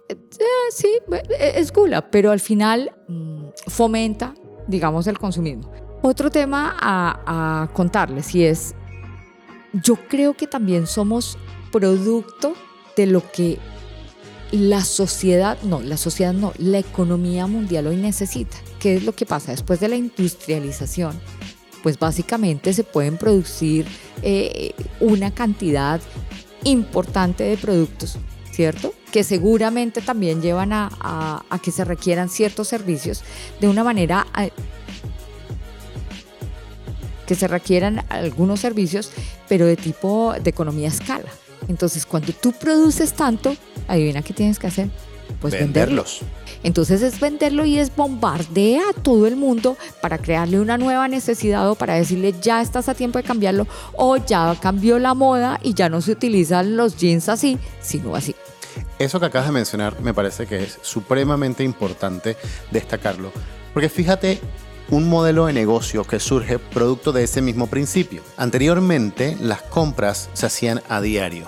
Eh, 0.10 0.15
sí, 0.72 1.00
eh, 1.12 1.54
es 1.56 1.72
gula, 1.72 2.10
pero 2.10 2.32
al 2.32 2.39
final 2.39 2.91
mm, 3.08 3.48
fomenta, 3.67 4.34
digamos, 4.67 5.08
el 5.08 5.17
consumismo. 5.17 5.72
Otro 6.02 6.30
tema 6.30 6.76
a, 6.80 7.70
contarles 7.74 8.34
y 8.36 8.46
es, 8.46 8.76
yo 9.74 9.96
creo 10.08 10.36
que 10.36 10.48
también 10.48 10.88
somos 10.88 11.38
producto 11.72 12.54
de 12.96 13.08
lo 13.08 13.30
que 13.32 13.58
la 14.52 14.84
sociedad, 14.86 15.58
no, 15.63 15.82
la 15.82 15.98
sociedad 15.98 16.34
no, 16.34 16.54
la 16.58 16.80
economía 16.80 17.48
mundial 17.48 17.88
hoy 17.88 17.98
necesita. 17.98 18.56
¿Qué 18.80 18.96
es 18.96 19.04
lo 19.04 19.13
que 19.13 19.26
pasa? 19.26 19.52
Después 19.52 19.80
de 19.80 19.89
la 19.89 19.96
industrialización, 19.96 21.20
pues 21.84 22.00
básicamente 22.00 22.74
se 22.74 22.84
pueden 22.84 23.17
producir 23.17 23.86
eh, 24.22 24.74
una 25.00 25.32
cantidad 25.32 26.00
importante 26.63 27.43
de 27.43 27.58
productos 27.58 28.17
¿cierto? 28.58 28.96
Que 29.12 29.24
seguramente 29.24 30.02
también 30.02 30.41
llevan 30.41 30.74
a, 30.74 31.46
que 31.62 31.72
se 31.72 31.86
requieran 31.86 32.28
ciertos 32.28 32.67
servicios 32.67 33.22
de 33.62 33.67
una 33.67 33.84
manera 33.84 34.26
que 37.28 37.36
se 37.36 37.48
requieran 37.48 38.04
algunos 38.10 38.60
servicios, 38.60 39.12
pero 39.48 39.67
de 39.67 39.76
tipo 39.76 40.34
de 40.41 40.50
economía 40.50 40.88
a 40.88 40.91
escala. 40.91 41.30
Entonces, 41.67 42.08
cuando 42.08 42.34
tú 42.34 42.52
produces 42.52 43.13
tanto, 43.13 43.56
adivina 43.88 44.24
qué 44.24 44.34
tienes 44.34 44.58
que 44.58 44.65
hacer. 44.65 44.89
Pues 45.39 45.54
venderlos. 45.54 46.22
Entonces 46.63 47.04
es 47.04 47.20
venderlo 47.20 47.63
y 47.63 47.78
es 47.78 47.96
bombardea 47.96 48.82
a 48.89 48.93
todo 48.93 49.28
el 49.28 49.36
mundo 49.36 49.78
para 50.02 50.17
crearle 50.17 50.60
una 50.60 50.80
nueva 50.80 51.08
necesidad 51.08 51.70
o 51.70 51.76
para 51.76 51.93
decirle 51.93 52.34
ya 52.41 52.62
estás 52.62 52.89
a 52.89 52.96
tiempo 52.96 53.20
de 53.20 53.24
cambiarlo 53.24 53.67
o 53.93 54.17
ya 54.17 54.58
cambió 54.60 54.98
la 54.98 55.13
moda 55.13 55.60
y 55.62 55.76
ya 55.76 55.89
no 55.89 56.02
se 56.02 56.13
utilizan 56.13 56.76
los 56.76 56.98
jeans 56.98 57.30
así, 57.30 57.60
sino 57.82 58.15
así. 58.15 58.34
Eso 58.99 59.19
que 59.19 59.27
acabas 59.27 59.47
de 59.47 59.53
mencionar 59.53 59.99
me 60.01 60.13
parece 60.13 60.47
que 60.47 60.63
es 60.63 60.79
supremamente 60.81 61.63
importante 61.63 62.36
destacarlo, 62.71 63.31
porque 63.73 63.89
fíjate 63.89 64.39
un 64.89 65.07
modelo 65.07 65.45
de 65.45 65.53
negocio 65.53 66.03
que 66.03 66.19
surge 66.19 66.57
producto 66.60 67.12
de 67.12 67.23
ese 67.23 67.41
mismo 67.41 67.67
principio. 67.67 68.23
Anteriormente 68.38 69.38
las 69.39 69.62
compras 69.62 70.29
se 70.33 70.47
hacían 70.47 70.81
a 70.89 70.99
diario, 71.01 71.47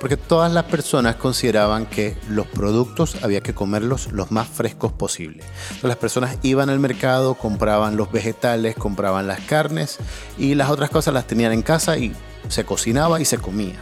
porque 0.00 0.16
todas 0.16 0.52
las 0.52 0.64
personas 0.64 1.14
consideraban 1.14 1.86
que 1.86 2.16
los 2.28 2.48
productos 2.48 3.22
había 3.22 3.42
que 3.42 3.54
comerlos 3.54 4.10
los 4.10 4.32
más 4.32 4.48
frescos 4.48 4.92
posible. 4.92 5.44
Las 5.82 5.96
personas 5.96 6.38
iban 6.42 6.68
al 6.68 6.80
mercado, 6.80 7.34
compraban 7.34 7.96
los 7.96 8.10
vegetales, 8.10 8.74
compraban 8.74 9.28
las 9.28 9.40
carnes 9.40 9.98
y 10.36 10.56
las 10.56 10.70
otras 10.70 10.90
cosas 10.90 11.14
las 11.14 11.28
tenían 11.28 11.52
en 11.52 11.62
casa 11.62 11.96
y 11.96 12.12
se 12.48 12.64
cocinaba 12.64 13.20
y 13.20 13.24
se 13.24 13.38
comía. 13.38 13.78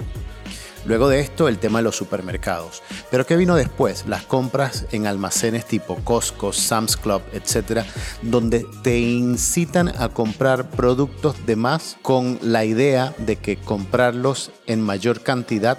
Luego 0.87 1.09
de 1.09 1.21
esto, 1.21 1.49
el 1.49 1.59
tema 1.59 1.81
de 1.81 1.85
los 1.85 1.97
supermercados. 1.97 2.83
Pero 3.11 3.27
¿qué 3.27 3.37
vino 3.37 3.55
después? 3.55 4.07
Las 4.07 4.25
compras 4.25 4.87
en 4.93 5.07
almacenes 5.07 5.67
tipo 5.67 5.97
Costco, 5.97 6.53
Sam's 6.53 6.97
Club, 6.97 7.23
etcétera, 7.33 7.85
donde 8.23 8.67
te 8.83 8.99
incitan 8.99 9.89
a 9.89 10.09
comprar 10.09 10.71
productos 10.71 11.47
de 11.47 11.57
más 11.57 11.99
con 12.03 12.39
la 12.43 12.65
idea 12.65 13.15
de 13.19 13.37
que 13.37 13.57
comprarlos 13.57 14.51
en 14.67 14.81
mayor 14.81 15.23
cantidad 15.23 15.79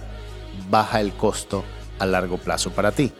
baja 0.69 1.01
el 1.01 1.13
costo 1.13 1.63
a 1.97 2.05
largo 2.05 2.37
plazo 2.37 2.71
para 2.71 2.91
ti. 2.91 3.11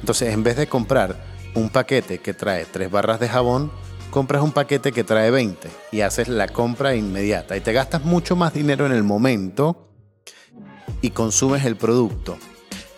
Entonces, 0.00 0.34
en 0.34 0.42
vez 0.42 0.56
de 0.56 0.66
comprar 0.66 1.16
un 1.54 1.68
paquete 1.68 2.18
que 2.18 2.34
trae 2.34 2.64
tres 2.64 2.90
barras 2.90 3.20
de 3.20 3.28
jabón, 3.28 3.70
compras 4.10 4.42
un 4.42 4.52
paquete 4.52 4.90
que 4.90 5.04
trae 5.04 5.30
20 5.30 5.68
y 5.92 6.00
haces 6.00 6.26
la 6.28 6.48
compra 6.48 6.96
inmediata 6.96 7.56
y 7.56 7.60
te 7.60 7.72
gastas 7.72 8.04
mucho 8.04 8.34
más 8.34 8.52
dinero 8.52 8.86
en 8.86 8.92
el 8.92 9.04
momento 9.04 9.91
y 11.02 11.10
consumes 11.10 11.64
el 11.66 11.76
producto. 11.76 12.38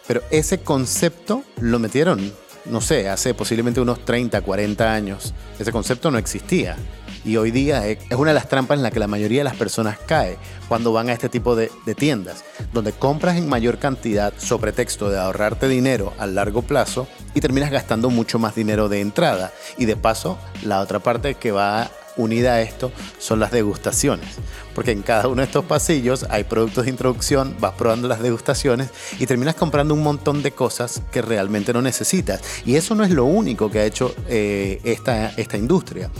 Pero 0.06 0.22
ese 0.30 0.60
concepto 0.60 1.42
lo 1.60 1.78
metieron, 1.78 2.32
no 2.66 2.80
sé, 2.80 3.08
hace 3.08 3.34
posiblemente 3.34 3.80
unos 3.80 4.04
30, 4.04 4.42
40 4.42 4.92
años. 4.92 5.34
Ese 5.58 5.72
concepto 5.72 6.10
no 6.10 6.18
existía. 6.18 6.76
Y 7.24 7.38
hoy 7.38 7.50
día 7.50 7.88
es 7.88 7.98
una 8.16 8.30
de 8.30 8.34
las 8.34 8.50
trampas 8.50 8.76
en 8.76 8.82
la 8.82 8.90
que 8.90 8.98
la 8.98 9.06
mayoría 9.06 9.40
de 9.40 9.44
las 9.44 9.56
personas 9.56 9.98
cae 9.98 10.36
cuando 10.68 10.92
van 10.92 11.08
a 11.08 11.14
este 11.14 11.30
tipo 11.30 11.56
de, 11.56 11.70
tiendas, 11.96 12.44
donde 12.74 12.92
compras 12.92 13.38
en 13.38 13.48
mayor 13.48 13.78
cantidad 13.78 14.34
sobre 14.36 14.72
texto 14.72 15.08
de 15.08 15.18
ahorrarte 15.18 15.66
dinero 15.66 16.12
a 16.18 16.26
largo 16.26 16.60
plazo 16.60 17.08
y 17.32 17.40
terminas 17.40 17.70
gastando 17.70 18.10
mucho 18.10 18.38
más 18.38 18.54
dinero 18.54 18.90
de 18.90 19.00
entrada. 19.00 19.52
Y 19.78 19.86
de 19.86 19.96
paso, 19.96 20.38
la 20.64 20.80
otra 20.80 20.98
parte 20.98 21.36
que 21.36 21.50
va 21.50 21.90
unida 22.16 22.54
a 22.54 22.62
esto 22.62 22.92
son 23.18 23.40
las 23.40 23.50
degustaciones, 23.50 24.28
porque 24.74 24.92
en 24.92 25.02
cada 25.02 25.28
uno 25.28 25.42
de 25.42 25.46
estos 25.46 25.64
pasillos 25.64 26.26
hay 26.30 26.44
productos 26.44 26.84
de 26.84 26.90
introducción, 26.90 27.56
vas 27.60 27.74
probando 27.74 28.08
las 28.08 28.20
degustaciones 28.20 28.90
y 29.18 29.26
terminas 29.26 29.54
comprando 29.54 29.94
un 29.94 30.02
montón 30.02 30.42
de 30.42 30.52
cosas 30.52 31.02
que 31.10 31.22
realmente 31.22 31.72
no 31.72 31.82
necesitas. 31.82 32.40
Y 32.64 32.76
eso 32.76 32.94
no 32.94 33.04
es 33.04 33.10
lo 33.10 33.24
único 33.24 33.70
que 33.70 33.80
ha 33.80 33.84
hecho 33.84 34.14
eh, 34.28 34.80
esta, 34.84 35.30
esta 35.30 35.56
industria. 35.56 36.10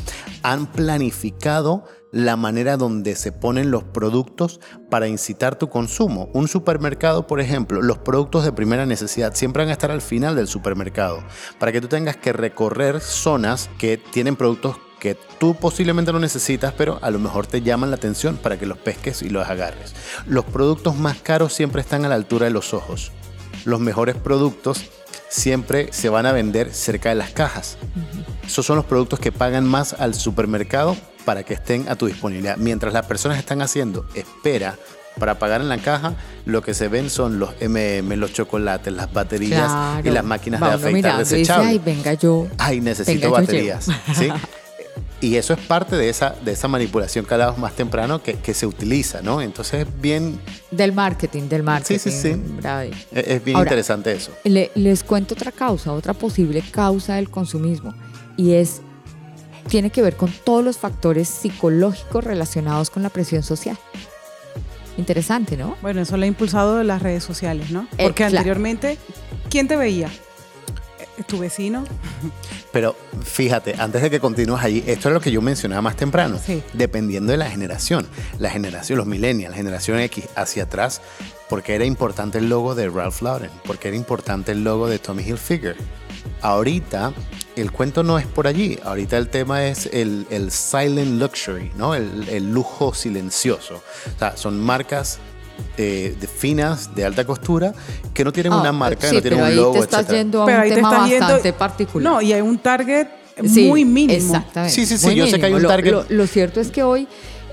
Han 0.43 0.67
planificado 0.71 1.85
la 2.15 2.37
manera 2.37 2.77
donde 2.77 3.17
se 3.17 3.33
ponen 3.33 3.73
los 3.73 3.83
productos 3.83 4.61
para 4.89 5.09
incitar 5.09 5.57
tu 5.57 5.69
consumo. 5.69 6.31
Un 6.33 6.47
supermercado, 6.47 7.27
por 7.27 7.41
ejemplo, 7.41 7.83
los 7.83 7.99
productos 7.99 8.45
de 8.45 8.53
primera 8.53 8.87
necesidad 8.87 9.35
siempre 9.35 9.65
van 9.65 9.71
a 9.71 9.73
estar 9.73 9.91
al 9.91 10.01
final 10.01 10.37
del 10.37 10.47
supermercado, 10.47 11.25
para 11.59 11.73
que 11.73 11.81
tú 11.81 11.89
tengas 11.89 12.17
que 12.17 12.33
recorrer 12.33 13.01
zonas 13.01 13.69
que 13.79 13.97
tienen 13.99 14.37
productos 14.37 14.77
que 15.05 15.19
tú 15.39 15.55
posiblemente 15.55 16.15
no 16.15 16.19
necesitas, 16.19 16.73
pero 16.73 16.99
a 17.03 17.11
lo 17.11 17.19
mejor 17.19 17.47
te 17.47 17.61
llaman 17.61 17.91
la 17.91 17.97
atención 17.97 18.39
para 18.39 18.59
que 18.59 18.65
los 18.65 18.79
pesques 18.79 19.21
y 19.21 19.29
los 19.29 19.47
agarres. 19.47 19.95
Los 20.27 20.47
productos 20.47 20.97
más 20.97 21.19
caros 21.19 21.53
siempre 21.53 21.83
están 21.83 22.07
a 22.07 22.09
la 22.09 22.15
altura 22.15 22.47
de 22.47 22.53
los 22.53 22.73
ojos. 22.73 23.13
Los 23.67 23.81
mejores 23.81 24.17
productos 24.17 24.83
siempre 25.29 25.93
se 25.93 26.09
van 26.09 26.25
a 26.25 26.33
vender 26.33 26.73
cerca 26.73 27.11
de 27.11 27.17
las 27.17 27.33
cajas. 27.33 27.77
Esos 28.47 28.65
son 28.65 28.77
los 28.77 28.87
productos 28.87 29.21
que 29.21 29.31
pagan 29.31 29.67
más 29.67 29.93
al 29.93 30.15
supermercado 30.15 30.97
para 31.27 31.43
que 31.43 31.53
estén 31.53 31.87
a 31.91 31.97
tu 31.97 32.07
disponibilidad. 32.07 32.57
Mientras 32.57 32.95
las 32.95 33.05
personas 33.05 33.37
están 33.37 33.61
haciendo 33.61 34.07
espera 34.15 34.79
para 35.21 35.39
pagar 35.39 35.61
en 35.61 35.69
la 35.69 35.77
caja, 35.77 36.15
lo 36.47 36.63
que 36.63 36.73
se 36.73 36.89
ven 36.89 37.11
son 37.11 37.39
los 37.39 37.51
MM, 37.61 38.17
los 38.17 38.33
chocolates, 38.33 38.91
las 38.91 39.13
baterías 39.13 39.71
y 40.03 40.09
las 40.09 40.25
máquinas 40.25 40.63
de 40.63 40.67
afeitar 40.67 41.19
desechables. 41.19 41.69
ay, 41.73 41.79
venga 41.79 42.15
yo. 42.15 42.47
Ay, 42.57 42.81
necesito 42.81 43.31
baterías. 43.31 43.87
¿sí? 44.15 44.31
Y 45.21 45.37
eso 45.37 45.55
es 45.55 45.61
parte 45.61 45.97
de 45.97 46.09
esa, 46.09 46.35
de 46.45 46.53
esa 46.53 46.69
manipulación 46.69 47.25
que 47.25 47.35
hablábamos 47.35 47.59
más 47.59 47.75
temprano 47.75 48.23
que, 48.23 48.35
que, 48.35 48.53
se 48.53 48.67
utiliza, 48.67 49.23
¿no? 49.23 49.41
Entonces 49.41 49.87
es 49.87 50.01
bien... 50.01 50.39
Del 50.71 50.93
marketing, 50.93 51.49
del 51.49 51.63
marketing. 51.63 51.99
Sí, 51.99 52.11
sí, 52.11 52.35
sí. 52.35 52.43
Es, 53.13 53.27
es, 53.27 53.45
bien 53.45 53.59
interesante 53.59 54.13
eso. 54.13 54.33
les 54.45 55.05
cuento 55.05 55.35
otra 55.35 55.51
causa, 55.51 55.93
otra 55.93 56.13
posible 56.13 56.63
causa 56.71 57.15
del 57.15 57.31
consumismo. 57.31 57.95
Y 58.37 58.53
es, 58.53 58.83
tiene 59.69 59.91
que 59.91 60.03
ver 60.03 60.17
con 60.17 60.31
todos 60.45 60.65
los 60.65 60.77
factores 60.77 61.29
psicológicos 61.29 62.23
relacionados 62.23 62.91
con 62.91 63.03
la 63.03 63.09
presión 63.09 63.43
social. 63.43 63.79
Interesante, 64.97 65.57
¿no? 65.57 65.77
Bueno, 65.83 66.03
eso 66.03 66.17
lo 66.17 66.25
ha 66.25 66.27
impulsado 66.27 66.83
las 66.85 67.03
redes 67.03 67.25
sociales, 67.25 67.71
¿no? 67.71 67.89
Eh, 67.99 68.05
Porque 68.05 68.19
claro. 68.19 68.37
anteriormente, 68.37 68.99
¿quién 69.49 69.69
te 69.69 69.77
veía? 69.77 70.11
¿Tu 71.27 71.39
vecino? 71.39 71.85
Pero 72.73 72.97
fíjate, 73.23 73.77
antes 73.79 74.03
de 74.03 74.11
que 74.11 74.19
continúes 74.19 74.63
allí, 74.63 74.83
esto 74.87 75.09
es 75.09 75.15
lo 75.15 75.21
que 75.21 75.31
yo 75.31 75.41
mencionaba 75.41 75.81
más 75.81 75.97
temprano. 75.97 76.41
Sí. 76.45 76.63
Dependiendo 76.73 77.31
de 77.31 77.39
la 77.39 77.49
generación, 77.49 78.07
la 78.39 78.51
generación, 78.51 78.99
los 78.99 79.07
millennials, 79.07 79.51
la 79.51 79.57
generación 79.57 80.01
X 80.01 80.25
hacia 80.35 80.65
atrás, 80.65 81.01
porque 81.49 81.75
era 81.75 81.85
importante 81.85 82.39
el 82.39 82.49
logo 82.49 82.75
de 82.75 82.89
Ralph 82.89 83.23
Lauren, 83.23 83.51
porque 83.65 83.89
era 83.89 83.97
importante 83.97 84.53
el 84.53 84.65
logo 84.65 84.89
de 84.89 84.99
Tommy 84.99 85.23
Hilfiger. 85.23 85.77
Ahorita 86.41 87.13
el 87.57 87.71
cuento 87.71 88.03
no 88.03 88.19
es 88.19 88.27
por 88.27 88.47
allí, 88.49 88.79
ahorita 88.83 89.17
el 89.17 89.29
tema 89.29 89.67
es 89.67 89.87
el, 89.93 90.27
el 90.31 90.51
silent 90.51 91.21
luxury, 91.21 91.71
¿no? 91.77 91.95
El, 91.95 92.29
el 92.29 92.53
lujo 92.53 92.93
silencioso. 92.93 93.83
O 94.17 94.19
sea, 94.19 94.37
son 94.37 94.61
marcas 94.61 95.21
eh, 95.77 96.15
de 96.21 96.27
finas, 96.27 96.95
de 96.95 97.05
alta 97.05 97.25
costura, 97.25 97.75
que 98.13 98.25
no 98.25 98.33
tienen 98.33 98.53
Ah, 98.53 98.61
una 98.61 98.73
marca, 98.73 99.09
sí, 99.09 99.17
no 99.17 99.23
tienen 99.23 99.39
pero 99.41 99.45
un 99.47 99.51
ahí 99.51 99.57
logo, 99.57 99.73
te 99.75 99.79
estás 99.81 100.01
etcétera. 100.01 100.19
yendo 100.23 100.43
a 100.43 100.47
Pero 100.47 100.63
un 100.63 100.69
tema 100.75 101.09
yendo- 101.09 101.21
bastante 101.21 101.53
particular. 101.53 102.13
No, 102.13 102.23
y 102.23 102.33
hay 102.33 102.41
un 102.41 102.59
target 102.59 103.07
Sí, 103.53 103.67
muy 103.67 103.85
mínimo. 103.85 104.13
Exactamente. 104.17 104.73
Sí, 104.75 104.87
sí, 104.87 104.97
sí, 104.97 105.07
muy 105.07 105.17
yo 105.17 105.27
sé 105.27 105.41
que 105.41 105.47
hay 105.47 105.55
un 105.55 105.63
Lo- 105.63 105.69
target- 105.69 105.91
Lo, 105.91 106.05
lo 106.09 106.27
cierto 106.29 106.61
es 106.61 106.71
que 106.71 106.85
hoy 106.85 107.09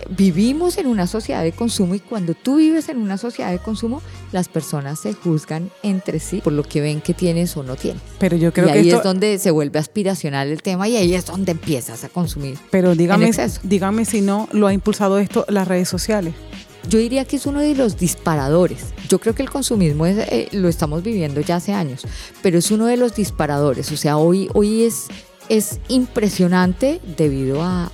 vivimos 0.10 0.78
en 0.78 0.88
una 0.88 1.08
sociedad 1.08 1.42
de 1.44 1.52
consumo 1.54 1.96
y 1.96 2.00
cuando 2.00 2.34
tú 2.34 2.58
vives 2.58 2.90
en 2.90 2.98
una 2.98 3.18
sociedad 3.18 3.50
de 3.52 3.60
consumo, 3.60 4.02
las 4.32 4.48
personas 4.48 5.00
se 5.00 5.14
juzgan 5.14 5.70
entre 5.84 6.20
sí 6.20 6.42
por 6.42 6.54
lo 6.54 6.64
que 6.64 6.82
ven 6.82 7.02
que 7.02 7.14
tienes 7.14 7.56
o 7.58 7.64
no 7.64 7.76
tienes. 7.76 8.02
Pero 8.20 8.36
yo 8.38 8.52
creo 8.54 8.68
y 8.70 8.72
que 8.74 8.80
ahí 8.80 8.88
esto, 8.90 8.98
es 8.98 9.04
donde 9.04 9.40
se 9.40 9.52
vuelve 9.52 9.80
aspiracional 9.80 10.50
el 10.50 10.62
tema 10.62 10.88
y 10.88 10.98
ahí 10.98 11.14
es 11.16 11.26
donde 11.26 11.52
empiezas 11.54 12.04
a 12.04 12.10
consumir. 12.10 12.58
pero 12.70 12.94
dígame, 12.96 13.32
dígame 13.64 14.06
si 14.06 14.22
no 14.22 14.48
lo 14.52 14.68
ha 14.68 14.74
impulsado 14.74 15.18
esto 15.20 15.46
las 15.50 15.68
redes 15.68 15.88
sociales. 15.90 16.34
Yo 16.90 17.00
diría 17.00 17.26
que 17.26 17.36
es 17.36 17.46
uno 17.46 17.60
de 17.60 17.76
los 17.76 17.98
disparadores. 17.98 18.86
Yo 19.08 19.20
creo 19.20 19.36
que 19.36 19.44
el 19.44 19.50
consumismo 19.50 20.06
es, 20.06 20.18
eh, 20.18 20.48
lo 20.52 20.68
estamos 20.68 21.04
viviendo 21.04 21.42
ya 21.42 21.58
hace 21.58 21.74
años, 21.74 22.02
pero 22.42 22.58
es 22.58 22.72
uno 22.72 22.86
de 22.88 22.98
los 22.98 23.16
disparadores. 23.16 23.92
O 23.92 23.98
sea, 23.98 24.18
hoy, 24.18 24.50
hoy 24.54 24.84
es, 24.84 25.08
es 25.50 25.80
impresionante 25.90 27.00
debido 27.18 27.62
a, 27.62 27.86
a- 27.86 27.92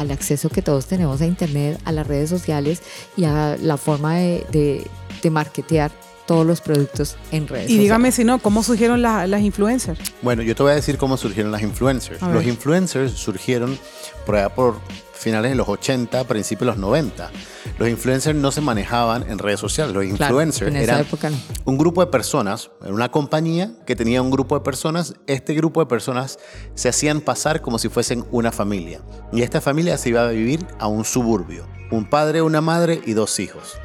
al 0.00 0.10
acceso 0.10 0.48
que 0.48 0.62
todos 0.62 0.86
tenemos 0.86 1.20
a 1.20 1.26
Internet, 1.26 1.78
a 1.84 1.92
las 1.92 2.06
redes 2.06 2.30
sociales 2.30 2.82
y 3.16 3.24
a 3.24 3.56
la 3.60 3.76
forma 3.76 4.16
de, 4.16 4.46
de, 4.52 4.86
de 5.22 5.30
marketear 5.30 5.90
todos 6.26 6.46
los 6.46 6.62
productos 6.62 7.16
en 7.32 7.46
redes 7.48 7.68
Y 7.70 7.76
dígame 7.76 8.08
sociales. 8.10 8.14
si 8.14 8.24
no, 8.24 8.38
¿cómo 8.40 8.62
surgieron 8.62 9.02
la- 9.02 9.26
las 9.26 9.42
influencers? 9.42 9.98
Bueno, 10.22 10.42
yo 10.42 10.54
te 10.54 10.62
voy 10.62 10.72
a 10.72 10.76
decir 10.76 10.96
cómo 10.96 11.16
surgieron 11.18 11.52
las 11.52 11.60
influencers. 11.62 12.22
Los 12.22 12.44
influencers 12.46 13.12
surgieron 13.12 13.78
por 14.24 14.36
allá 14.36 14.54
por 14.54 14.76
finales 15.24 15.50
de 15.50 15.56
los 15.56 15.68
80, 15.68 16.24
principios 16.24 16.60
de 16.60 16.66
los 16.66 16.76
90. 16.76 17.30
Los 17.78 17.88
influencers 17.88 18.38
no 18.38 18.52
se 18.52 18.60
manejaban 18.60 19.28
en 19.28 19.38
redes 19.38 19.58
sociales. 19.58 19.94
Los 19.94 20.04
influencers 20.04 20.74
eran 20.74 21.00
época 21.00 21.30
no. 21.30 21.36
un 21.64 21.78
grupo 21.78 22.04
de 22.04 22.10
personas, 22.10 22.70
era 22.82 22.92
una 22.92 23.10
compañía 23.10 23.72
que 23.86 23.96
tenía 23.96 24.20
un 24.20 24.30
grupo 24.30 24.54
de 24.54 24.60
personas. 24.60 25.14
Este 25.26 25.54
grupo 25.54 25.80
de 25.80 25.86
personas 25.86 26.38
se 26.74 26.90
hacían 26.90 27.22
pasar 27.22 27.62
como 27.62 27.78
si 27.78 27.88
fuesen 27.88 28.26
una 28.30 28.52
familia. 28.52 29.00
Y 29.32 29.40
esta 29.40 29.62
familia 29.62 29.96
se 29.96 30.10
iba 30.10 30.28
a 30.28 30.30
vivir 30.30 30.66
a 30.78 30.88
un 30.88 31.06
suburbio. 31.06 31.66
Un 31.90 32.04
padre, 32.04 32.42
una 32.42 32.60
madre 32.60 33.00
y 33.06 33.14
dos 33.14 33.40
hijos. 33.40 33.78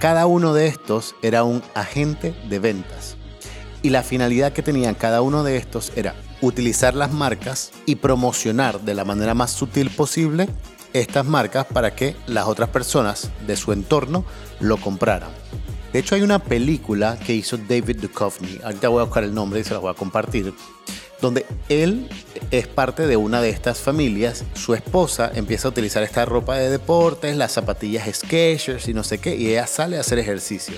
Cada 0.00 0.26
uno 0.26 0.52
de 0.52 0.66
estos 0.66 1.14
era 1.22 1.44
un 1.44 1.62
agente 1.74 2.34
de 2.48 2.58
ventas. 2.58 3.16
Y 3.82 3.90
la 3.90 4.02
finalidad 4.02 4.52
que 4.52 4.62
tenían 4.62 4.96
cada 4.96 5.22
uno 5.22 5.44
de 5.44 5.56
estos 5.56 5.92
era 5.94 6.16
utilizar 6.42 6.94
las 6.94 7.12
marcas 7.12 7.70
y 7.86 7.96
promocionar 7.96 8.80
de 8.82 8.94
la 8.94 9.04
manera 9.04 9.32
más 9.32 9.52
sutil 9.52 9.90
posible 9.90 10.48
estas 10.92 11.24
marcas 11.24 11.64
para 11.66 11.94
que 11.94 12.14
las 12.26 12.46
otras 12.46 12.68
personas 12.68 13.30
de 13.46 13.56
su 13.56 13.72
entorno 13.72 14.24
lo 14.60 14.76
compraran. 14.76 15.30
De 15.92 15.98
hecho, 15.98 16.14
hay 16.14 16.22
una 16.22 16.38
película 16.38 17.18
que 17.18 17.34
hizo 17.34 17.56
David 17.56 18.00
Duchovny, 18.00 18.60
ahorita 18.62 18.88
voy 18.88 19.00
a 19.00 19.04
buscar 19.04 19.24
el 19.24 19.34
nombre 19.34 19.60
y 19.60 19.64
se 19.64 19.72
las 19.72 19.82
voy 19.82 19.90
a 19.90 19.94
compartir, 19.94 20.52
donde 21.20 21.46
él 21.68 22.08
es 22.50 22.66
parte 22.66 23.06
de 23.06 23.16
una 23.16 23.40
de 23.40 23.50
estas 23.50 23.78
familias. 23.78 24.44
Su 24.54 24.74
esposa 24.74 25.30
empieza 25.34 25.68
a 25.68 25.70
utilizar 25.70 26.02
esta 26.02 26.24
ropa 26.24 26.56
de 26.56 26.70
deportes, 26.70 27.36
las 27.36 27.52
zapatillas 27.52 28.08
Skechers 28.14 28.88
y 28.88 28.94
no 28.94 29.04
sé 29.04 29.18
qué, 29.18 29.36
y 29.36 29.48
ella 29.48 29.66
sale 29.66 29.98
a 29.98 30.00
hacer 30.00 30.18
ejercicio. 30.18 30.74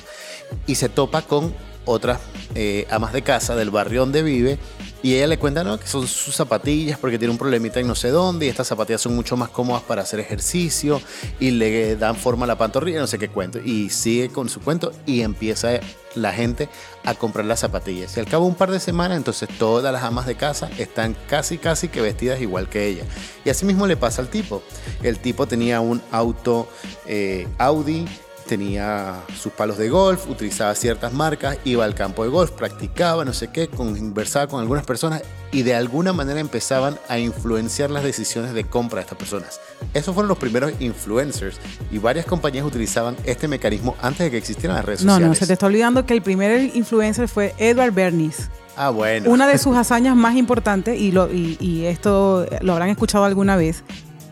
Y 0.66 0.74
se 0.74 0.88
topa 0.88 1.22
con 1.22 1.54
otras 1.86 2.20
eh, 2.54 2.86
amas 2.90 3.12
de 3.12 3.22
casa 3.22 3.56
del 3.56 3.70
barrio 3.70 4.00
donde 4.00 4.22
vive 4.22 4.58
y 5.04 5.16
ella 5.16 5.26
le 5.26 5.38
cuenta 5.38 5.62
¿no? 5.62 5.78
que 5.78 5.86
son 5.86 6.08
sus 6.08 6.34
zapatillas 6.34 6.98
porque 6.98 7.18
tiene 7.18 7.30
un 7.30 7.36
problemita 7.36 7.78
en 7.78 7.86
no 7.86 7.94
sé 7.94 8.08
dónde 8.08 8.46
y 8.46 8.48
estas 8.48 8.68
zapatillas 8.68 9.02
son 9.02 9.14
mucho 9.14 9.36
más 9.36 9.50
cómodas 9.50 9.82
para 9.82 10.00
hacer 10.00 10.18
ejercicio 10.18 10.98
y 11.38 11.50
le 11.50 11.96
dan 11.96 12.16
forma 12.16 12.44
a 12.44 12.46
la 12.46 12.56
pantorrilla, 12.56 13.00
no 13.00 13.06
sé 13.06 13.18
qué 13.18 13.28
cuento. 13.28 13.58
Y 13.62 13.90
sigue 13.90 14.30
con 14.30 14.48
su 14.48 14.62
cuento 14.62 14.92
y 15.04 15.20
empieza 15.20 15.78
la 16.14 16.32
gente 16.32 16.70
a 17.04 17.12
comprar 17.12 17.44
las 17.44 17.60
zapatillas. 17.60 18.16
Y 18.16 18.20
al 18.20 18.26
cabo 18.26 18.46
de 18.46 18.52
un 18.52 18.56
par 18.56 18.70
de 18.70 18.80
semanas, 18.80 19.18
entonces 19.18 19.46
todas 19.58 19.92
las 19.92 20.02
amas 20.02 20.24
de 20.24 20.36
casa 20.36 20.70
están 20.78 21.14
casi, 21.28 21.58
casi 21.58 21.88
que 21.88 22.00
vestidas 22.00 22.40
igual 22.40 22.70
que 22.70 22.86
ella. 22.86 23.04
Y 23.44 23.50
así 23.50 23.66
mismo 23.66 23.86
le 23.86 23.98
pasa 23.98 24.22
al 24.22 24.28
tipo. 24.28 24.62
El 25.02 25.18
tipo 25.18 25.46
tenía 25.46 25.82
un 25.82 26.00
auto 26.12 26.66
eh, 27.04 27.46
Audi, 27.58 28.06
tenía 28.46 29.14
sus 29.36 29.52
palos 29.52 29.78
de 29.78 29.88
golf, 29.88 30.28
utilizaba 30.28 30.74
ciertas 30.74 31.12
marcas, 31.12 31.58
iba 31.64 31.84
al 31.84 31.94
campo 31.94 32.24
de 32.24 32.30
golf, 32.30 32.50
practicaba, 32.52 33.24
no 33.24 33.32
sé 33.32 33.48
qué, 33.50 33.68
conversaba 33.68 34.46
con 34.46 34.60
algunas 34.60 34.84
personas 34.84 35.22
y 35.52 35.62
de 35.62 35.74
alguna 35.74 36.12
manera 36.12 36.40
empezaban 36.40 36.98
a 37.08 37.18
influenciar 37.18 37.90
las 37.90 38.02
decisiones 38.04 38.52
de 38.54 38.64
compra 38.64 38.96
de 38.98 39.02
estas 39.02 39.18
personas. 39.18 39.60
Esos 39.94 40.14
fueron 40.14 40.28
los 40.28 40.38
primeros 40.38 40.72
influencers 40.80 41.56
y 41.90 41.98
varias 41.98 42.26
compañías 42.26 42.64
utilizaban 42.66 43.16
este 43.24 43.48
mecanismo 43.48 43.96
antes 44.02 44.20
de 44.20 44.30
que 44.30 44.38
existieran 44.38 44.76
las 44.76 44.84
redes 44.84 45.04
No, 45.04 45.12
sociales. 45.14 45.28
no, 45.28 45.34
se 45.34 45.46
te 45.46 45.52
está 45.52 45.66
olvidando 45.66 46.06
que 46.06 46.14
el 46.14 46.22
primer 46.22 46.74
influencer 46.74 47.28
fue 47.28 47.54
Edward 47.58 47.92
Bernays. 47.92 48.48
Ah, 48.76 48.90
bueno. 48.90 49.30
Una 49.30 49.46
de 49.46 49.56
sus 49.58 49.76
hazañas 49.76 50.16
más 50.16 50.34
importantes, 50.34 50.98
y, 50.98 51.12
lo, 51.12 51.32
y, 51.32 51.56
y 51.60 51.84
esto 51.86 52.44
lo 52.60 52.72
habrán 52.72 52.88
escuchado 52.88 53.24
alguna 53.24 53.54
vez, 53.56 53.84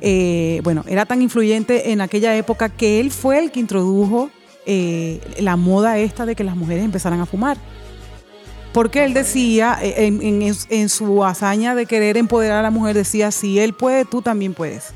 eh, 0.02 0.60
bueno, 0.64 0.84
era 0.88 1.06
tan 1.06 1.22
influyente 1.22 1.92
en 1.92 2.00
aquella 2.00 2.36
época 2.36 2.68
que 2.68 3.00
él 3.00 3.10
fue 3.10 3.38
el 3.38 3.50
que 3.52 3.60
introdujo 3.60 4.30
eh, 4.66 5.20
la 5.38 5.56
moda 5.56 5.98
esta 5.98 6.26
de 6.26 6.34
que 6.34 6.44
las 6.44 6.56
mujeres 6.56 6.84
empezaran 6.84 7.20
a 7.20 7.26
fumar. 7.26 7.56
Porque 8.72 9.04
él 9.04 9.12
decía, 9.14 9.78
eh, 9.82 10.06
en, 10.06 10.42
en- 10.70 10.88
su 10.88 11.24
hazaña 11.24 11.74
de 11.74 11.86
querer 11.86 12.16
empoderar 12.16 12.58
a 12.58 12.62
la 12.62 12.70
mujer, 12.70 12.94
decía, 12.96 13.30
si 13.30 13.58
él 13.58 13.74
puede, 13.74 14.04
tú 14.04 14.22
también 14.22 14.54
puedes. 14.54 14.94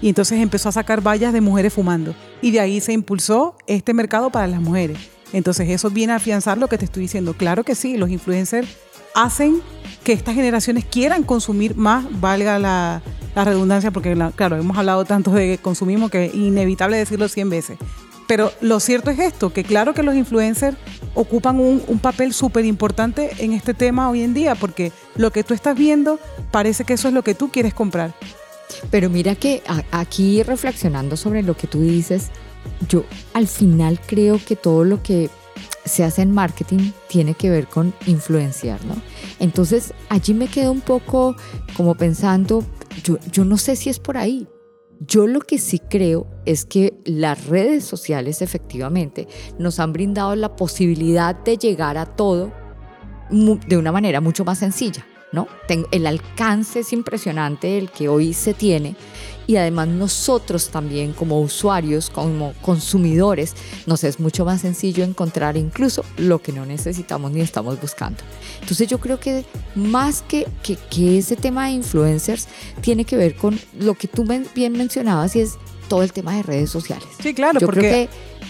Y 0.00 0.08
entonces 0.08 0.40
empezó 0.40 0.68
a 0.70 0.72
sacar 0.72 1.06
vallas 1.06 1.32
de 1.32 1.40
mujeres 1.40 1.72
fumando. 1.74 2.14
Y 2.40 2.52
de 2.52 2.60
ahí 2.60 2.80
se 2.80 2.92
impulsó 2.92 3.54
este 3.66 3.92
mercado 3.92 4.30
para 4.30 4.46
las 4.46 4.60
mujeres. 4.60 4.98
Entonces 5.32 5.68
eso 5.68 5.90
viene 5.90 6.14
a 6.14 6.16
afianzar 6.16 6.56
lo 6.56 6.68
que 6.68 6.78
te 6.78 6.86
estoy 6.86 7.02
diciendo. 7.02 7.34
Claro 7.34 7.64
que 7.64 7.74
sí, 7.74 7.96
los 7.98 8.08
influencers 8.08 8.68
hacen 9.14 9.60
que 10.04 10.12
estas 10.14 10.34
generaciones 10.34 10.84
quieran 10.86 11.22
consumir 11.22 11.76
más, 11.76 12.06
valga 12.20 12.58
la, 12.58 13.02
la 13.34 13.44
redundancia, 13.44 13.90
porque 13.90 14.14
la- 14.14 14.30
claro, 14.32 14.56
hemos 14.56 14.76
hablado 14.76 15.04
tanto 15.04 15.30
de 15.32 15.58
consumismo 15.60 16.08
que 16.08 16.26
es 16.26 16.34
inevitable 16.34 16.96
decirlo 16.96 17.28
100 17.28 17.50
veces. 17.50 17.78
Pero 18.26 18.52
lo 18.60 18.78
cierto 18.78 19.10
es 19.10 19.18
esto, 19.20 19.52
que 19.54 19.64
claro 19.64 19.94
que 19.94 20.02
los 20.02 20.14
influencers 20.14 20.76
ocupan 21.14 21.58
un, 21.60 21.82
un 21.86 21.98
papel 21.98 22.34
súper 22.34 22.66
importante 22.66 23.30
en 23.38 23.54
este 23.54 23.72
tema 23.72 24.10
hoy 24.10 24.22
en 24.22 24.34
día, 24.34 24.54
porque 24.54 24.92
lo 25.16 25.30
que 25.30 25.44
tú 25.44 25.54
estás 25.54 25.76
viendo 25.78 26.18
parece 26.50 26.84
que 26.84 26.92
eso 26.92 27.08
es 27.08 27.14
lo 27.14 27.22
que 27.22 27.34
tú 27.34 27.50
quieres 27.50 27.72
comprar. 27.72 28.12
Pero 28.90 29.08
mira 29.08 29.34
que 29.34 29.62
aquí 29.90 30.42
reflexionando 30.42 31.16
sobre 31.16 31.42
lo 31.42 31.56
que 31.56 31.66
tú 31.66 31.80
dices, 31.80 32.26
yo 32.86 33.04
al 33.32 33.48
final 33.48 33.98
creo 34.06 34.38
que 34.44 34.56
todo 34.56 34.84
lo 34.84 35.02
que 35.02 35.30
se 35.86 36.04
hace 36.04 36.20
en 36.20 36.32
marketing 36.32 36.90
tiene 37.08 37.32
que 37.32 37.48
ver 37.48 37.66
con 37.66 37.94
influenciar, 38.06 38.84
¿no? 38.84 38.94
Entonces 39.40 39.94
allí 40.10 40.34
me 40.34 40.48
quedo 40.48 40.70
un 40.70 40.82
poco 40.82 41.34
como 41.78 41.94
pensando, 41.94 42.62
yo, 43.02 43.44
no 43.44 43.56
sé 43.56 43.76
si 43.76 43.90
es 43.90 43.98
por 43.98 44.16
ahí. 44.16 44.46
Yo 45.00 45.26
lo 45.26 45.40
que 45.40 45.58
sí 45.58 45.78
creo 45.78 46.26
es 46.44 46.64
que 46.64 46.98
las 47.04 47.46
redes 47.46 47.84
sociales 47.84 48.42
efectivamente 48.42 49.28
nos 49.58 49.78
han 49.78 49.92
brindado 49.92 50.34
la 50.34 50.56
posibilidad 50.56 51.36
de 51.36 51.56
llegar 51.56 51.96
a 51.98 52.06
todo 52.06 52.52
de 53.30 53.76
una 53.76 53.92
manera 53.92 54.20
mucho 54.20 54.44
más 54.44 54.58
sencilla, 54.58 55.06
¿no? 55.30 55.46
El 55.92 56.06
alcance 56.06 56.80
es 56.80 56.92
impresionante 56.92 57.78
el 57.78 57.90
que 57.90 58.08
hoy 58.08 58.32
se 58.32 58.54
tiene 58.54 58.96
y 59.48 59.56
además 59.56 59.88
nosotros 59.88 60.68
también 60.68 61.12
como 61.12 61.40
usuarios, 61.40 62.10
como 62.10 62.52
consumidores, 62.60 63.54
nos 63.86 64.04
es 64.04 64.20
mucho 64.20 64.44
más 64.44 64.60
sencillo 64.60 65.04
encontrar 65.04 65.56
incluso 65.56 66.04
lo 66.16 66.40
que 66.40 66.52
no 66.52 66.66
necesitamos 66.66 67.32
ni 67.32 67.40
estamos 67.40 67.80
buscando. 67.80 68.22
Entonces 68.60 68.88
yo 68.88 68.98
creo 68.98 69.18
que 69.20 69.44
más 69.74 70.22
que, 70.22 70.46
que, 70.62 70.76
que 70.90 71.18
ese 71.18 71.36
tema 71.36 71.66
de 71.66 71.72
influencers 71.72 72.46
tiene 72.80 73.04
que 73.04 73.16
ver 73.16 73.34
con 73.36 73.58
lo 73.78 73.94
que 73.94 74.08
tú 74.08 74.24
bien 74.54 74.72
mencionabas 74.72 75.34
y 75.36 75.40
es 75.40 75.54
todo 75.88 76.02
el 76.02 76.12
tema 76.12 76.34
de 76.36 76.42
redes 76.42 76.70
sociales. 76.70 77.06
Sí, 77.22 77.32
claro, 77.32 77.60
Yo 77.60 77.66
porque 77.66 77.80
creo 77.80 77.92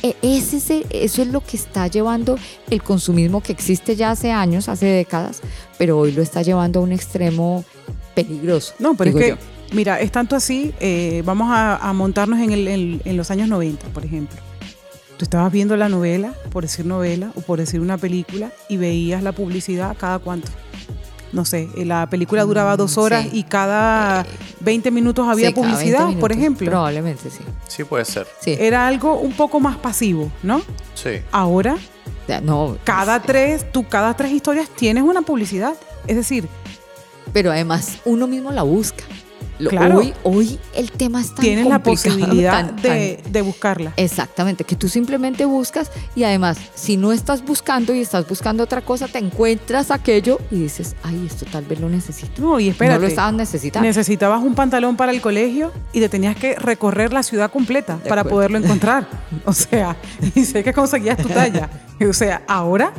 que 0.02 0.08
eh, 0.08 0.16
ese 0.22 0.84
eso 0.90 1.22
es 1.22 1.28
lo 1.28 1.40
que 1.40 1.56
está 1.56 1.86
llevando 1.86 2.36
el 2.70 2.82
consumismo 2.82 3.42
que 3.42 3.52
existe 3.52 3.94
ya 3.96 4.10
hace 4.10 4.32
años, 4.32 4.68
hace 4.68 4.86
décadas, 4.86 5.40
pero 5.78 5.98
hoy 5.98 6.12
lo 6.12 6.22
está 6.22 6.42
llevando 6.42 6.80
a 6.80 6.82
un 6.82 6.92
extremo 6.92 7.64
peligroso. 8.14 8.74
No, 8.80 8.94
pero 8.96 9.10
es 9.10 9.14
yo. 9.14 9.20
que, 9.20 9.38
mira, 9.72 10.00
es 10.00 10.10
tanto 10.10 10.34
así, 10.34 10.72
eh, 10.80 11.22
vamos 11.24 11.48
a, 11.50 11.76
a 11.76 11.92
montarnos 11.92 12.40
en, 12.40 12.50
el- 12.52 12.68
en- 12.68 13.02
en 13.04 13.16
los 13.16 13.30
años 13.30 13.48
90, 13.48 13.86
por 13.88 14.04
ejemplo. 14.04 14.36
Tú 15.18 15.24
estabas 15.24 15.52
viendo 15.52 15.76
la 15.76 15.88
novela, 15.90 16.32
por 16.50 16.62
decir 16.62 16.86
novela, 16.86 17.32
o 17.34 17.40
por 17.42 17.58
decir 17.58 17.80
una 17.80 17.98
película, 17.98 18.50
y 18.68 18.76
veías 18.78 19.22
la 19.22 19.32
publicidad 19.32 19.96
cada 19.98 20.18
cuánto. 20.20 20.48
No 21.32 21.44
sé, 21.44 21.68
eh, 21.76 21.84
la 21.84 22.08
película 22.08 22.44
duraba 22.44 22.76
dos 22.78 22.96
Mm, 22.96 23.00
horas 23.00 23.22
sí. 23.24 23.30
y 23.34 23.42
cada 23.42 24.24
20 24.60 24.90
minutos 24.90 25.28
había 25.28 25.48
Sí, 25.48 25.54
cada 25.54 25.66
20 25.66 25.82
publicidad, 25.84 26.20
por 26.20 26.32
ejemplo. 26.32 26.70
Probablemente 26.70 27.28
sí. 27.30 27.40
Sí, 27.66 27.84
puede 27.84 28.04
ser. 28.06 28.26
Sí. 28.40 28.56
Era 28.58 28.86
algo 28.86 29.18
un 29.18 29.32
poco 29.32 29.60
más 29.60 29.76
pasivo, 29.76 30.30
¿no? 30.42 30.62
Sí. 30.94 31.20
Ahora, 31.32 31.76
no, 32.42 32.78
cada 32.84 33.20
tres, 33.20 33.70
tú 33.72 33.86
cada 33.88 34.14
tres 34.14 34.32
historias 34.32 34.68
tienes 34.70 35.02
una 35.02 35.20
publicidad. 35.22 35.74
Es 36.06 36.16
decir, 36.16 36.48
pero 37.32 37.50
además 37.50 37.98
uno 38.06 38.26
mismo 38.26 38.50
la 38.52 38.62
busca. 38.62 39.04
Claro. 39.58 39.98
Hoy, 39.98 40.14
hoy 40.22 40.58
el 40.74 40.90
tema 40.92 41.20
es 41.20 41.34
tan 41.34 41.44
tienes 41.44 41.66
la 41.66 41.82
posibilidad 41.82 42.66
tan- 42.66 42.76
de, 42.82 43.20
de 43.28 43.42
buscarla. 43.42 43.92
Exactamente, 43.96 44.62
que 44.64 44.76
tú 44.76 44.88
simplemente 44.88 45.44
buscas 45.44 45.90
y 46.14 46.22
además, 46.24 46.58
si 46.74 46.96
no 46.96 47.12
estás 47.12 47.44
buscando 47.44 47.92
y 47.94 48.00
estás 48.00 48.28
buscando 48.28 48.62
otra 48.62 48.80
cosa, 48.82 49.08
te 49.08 49.18
encuentras 49.18 49.90
aquello 49.90 50.38
y 50.50 50.60
dices, 50.60 50.94
ay, 51.02 51.24
esto 51.26 51.44
tal 51.50 51.64
vez 51.64 51.80
lo 51.80 51.88
necesito. 51.88 52.40
No, 52.40 52.60
y 52.60 52.68
espérate. 52.68 52.96
No 52.96 53.02
lo 53.02 53.08
estabas 53.08 53.34
necesitando. 53.34 53.86
Necesitabas 53.86 54.42
un 54.42 54.54
pantalón 54.54 54.96
para 54.96 55.10
el 55.12 55.20
colegio 55.20 55.72
y 55.92 56.00
te 56.00 56.08
tenías 56.08 56.36
que 56.36 56.54
recorrer 56.54 57.12
la 57.12 57.22
ciudad 57.22 57.50
completa 57.50 57.96
De 58.02 58.08
para 58.08 58.20
acuerdo. 58.22 58.36
poderlo 58.36 58.58
encontrar. 58.58 59.08
O 59.44 59.52
sea, 59.52 59.96
y 60.34 60.44
sé 60.44 60.62
que 60.62 60.72
conseguías 60.72 61.16
tu 61.18 61.28
talla. 61.28 61.68
O 62.08 62.12
sea, 62.12 62.42
ahora, 62.46 62.92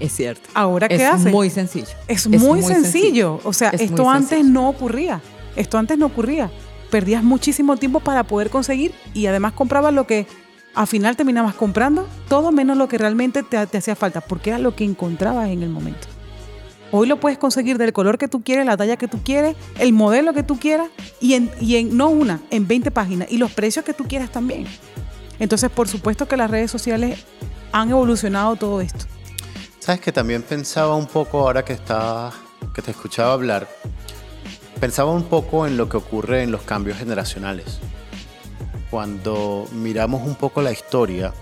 es 0.00 0.12
cierto. 0.12 0.48
ahora 0.54 0.88
qué 0.88 0.96
es 0.96 1.02
haces? 1.02 1.32
muy 1.32 1.50
sencillo. 1.50 1.86
Es 2.08 2.26
muy, 2.26 2.62
sencillo. 2.62 3.40
O 3.44 3.52
sea, 3.52 3.70
Es 3.70 3.80
esto 3.82 4.10
antes 4.10 4.44
no 4.44 4.68
ocurría. 4.68 5.20
Esto 5.56 5.78
antes 5.78 5.98
no 5.98 6.06
ocurría. 6.06 6.50
Perdías 6.90 7.22
muchísimo 7.22 7.76
tiempo 7.76 8.00
para 8.00 8.24
poder 8.24 8.50
conseguir 8.50 8.92
y 9.14 9.26
además 9.26 9.52
comprabas 9.52 9.92
lo 9.92 10.06
que 10.06 10.26
al 10.74 10.86
final 10.86 11.16
terminabas 11.16 11.54
comprando, 11.54 12.06
todo 12.28 12.52
menos 12.52 12.76
lo 12.76 12.88
que 12.88 12.98
realmente 12.98 13.42
te, 13.42 13.56
hacía 13.56 13.94
falta, 13.94 14.20
porque 14.20 14.50
era 14.50 14.58
lo 14.58 14.74
que 14.74 14.84
encontrabas 14.84 15.48
en 15.48 15.62
el 15.62 15.70
momento. 15.70 16.08
Hoy 16.90 17.08
lo 17.08 17.18
puedes 17.18 17.38
conseguir 17.38 17.78
del 17.78 17.92
color 17.92 18.18
que 18.18 18.28
tú 18.28 18.42
quieres, 18.42 18.66
la 18.66 18.76
talla 18.76 18.96
que 18.96 19.08
tú 19.08 19.22
quieres, 19.22 19.56
el 19.78 19.92
modelo 19.92 20.32
que 20.32 20.42
tú 20.42 20.58
quieras 20.58 20.88
y 21.20 21.34
en, 21.34 21.50
y 21.60 21.76
en 21.76 21.96
no 21.96 22.08
una, 22.08 22.40
en 22.50 22.68
20 22.68 22.90
páginas 22.90 23.28
y 23.30 23.38
los 23.38 23.52
precios 23.52 23.84
que 23.84 23.94
tú 23.94 24.04
quieras 24.04 24.30
también. 24.30 24.66
Entonces, 25.38 25.70
por 25.70 25.88
supuesto 25.88 26.28
que 26.28 26.36
las 26.36 26.50
redes 26.50 26.70
sociales 26.70 27.24
han 27.72 27.90
evolucionado 27.90 28.54
todo 28.54 28.80
esto. 28.80 29.06
Sabes 29.80 30.00
que 30.00 30.12
también 30.12 30.42
pensaba 30.42 30.94
un 30.96 31.06
poco 31.06 31.40
ahora 31.40 31.64
que 31.64 31.72
estaba, 31.72 32.32
que 32.74 32.80
te 32.80 32.92
escuchaba 32.92 33.32
hablar, 33.32 33.68
pensaba 34.80 35.10
un 35.10 35.24
poco 35.24 35.66
en 35.66 35.76
lo 35.76 35.88
que 35.88 35.96
ocurre 35.96 36.42
en 36.42 36.50
los 36.50 36.62
cambios 36.62 36.98
generacionales. 36.98 37.80
Cuando 38.90 39.66
miramos 39.72 40.26
un 40.26 40.36
poco 40.36 40.62
la 40.62 40.72
historia, 40.72 41.32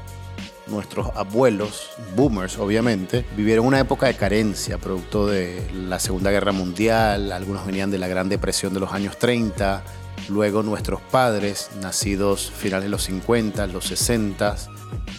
nuestros 0.67 1.09
abuelos, 1.15 1.91
boomers 2.17 2.59
obviamente, 2.59 3.25
vivieron 3.37 3.67
una 3.67 3.81
época 3.81 4.07
de 4.07 4.15
carencia, 4.15 4.79
producto 4.79 5.27
de 5.27 5.63
la 5.75 5.99
Segunda 5.99 6.31
Guerra 6.31 6.53
Mundial, 6.53 7.33
algunos 7.33 7.67
venían 7.67 7.91
de 7.91 7.99
la 7.99 8.09
Gran 8.09 8.29
Depresión 8.29 8.73
de 8.75 8.81
los 8.81 8.93
años 8.93 9.19
30, 9.19 9.83
luego 10.29 10.63
nuestros 10.63 11.01
padres, 11.01 11.71
nacidos 11.81 12.51
finales 12.51 12.85
de 12.85 12.91
los 12.91 13.05
50, 13.05 13.67
los 13.67 13.87
60, 13.87 14.57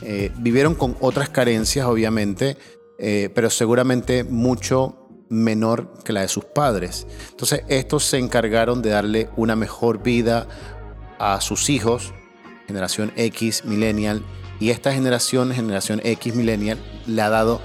eh, 0.02 0.32
vivieron 0.38 0.76
con 0.76 0.98
otras 1.02 1.30
carencias 1.30 1.86
obviamente, 1.86 2.58
eh, 2.98 3.30
pero 3.34 3.50
seguramente 3.50 4.24
mucho 4.24 5.03
menor 5.30 5.94
que 6.04 6.14
la 6.14 6.22
de 6.22 6.28
sus 6.28 6.46
padres. 6.46 7.08
Entonces 7.32 7.64
estos 7.68 8.04
se 8.06 8.18
encargaron 8.18 8.82
de 8.82 8.90
darle 8.92 9.30
una 9.36 9.56
mejor 9.56 10.04
vida 10.04 10.48
a 11.20 11.40
sus 11.42 11.70
hijos, 11.70 12.14
generación 12.68 13.12
X, 13.16 13.66
millennial, 13.66 14.24
y 14.60 14.70
esta 14.70 14.94
generación, 14.94 15.52
generación 15.54 16.00
X, 16.04 16.36
millennial, 16.36 16.78
le 17.08 17.22
ha 17.22 17.30
dado 17.30 17.60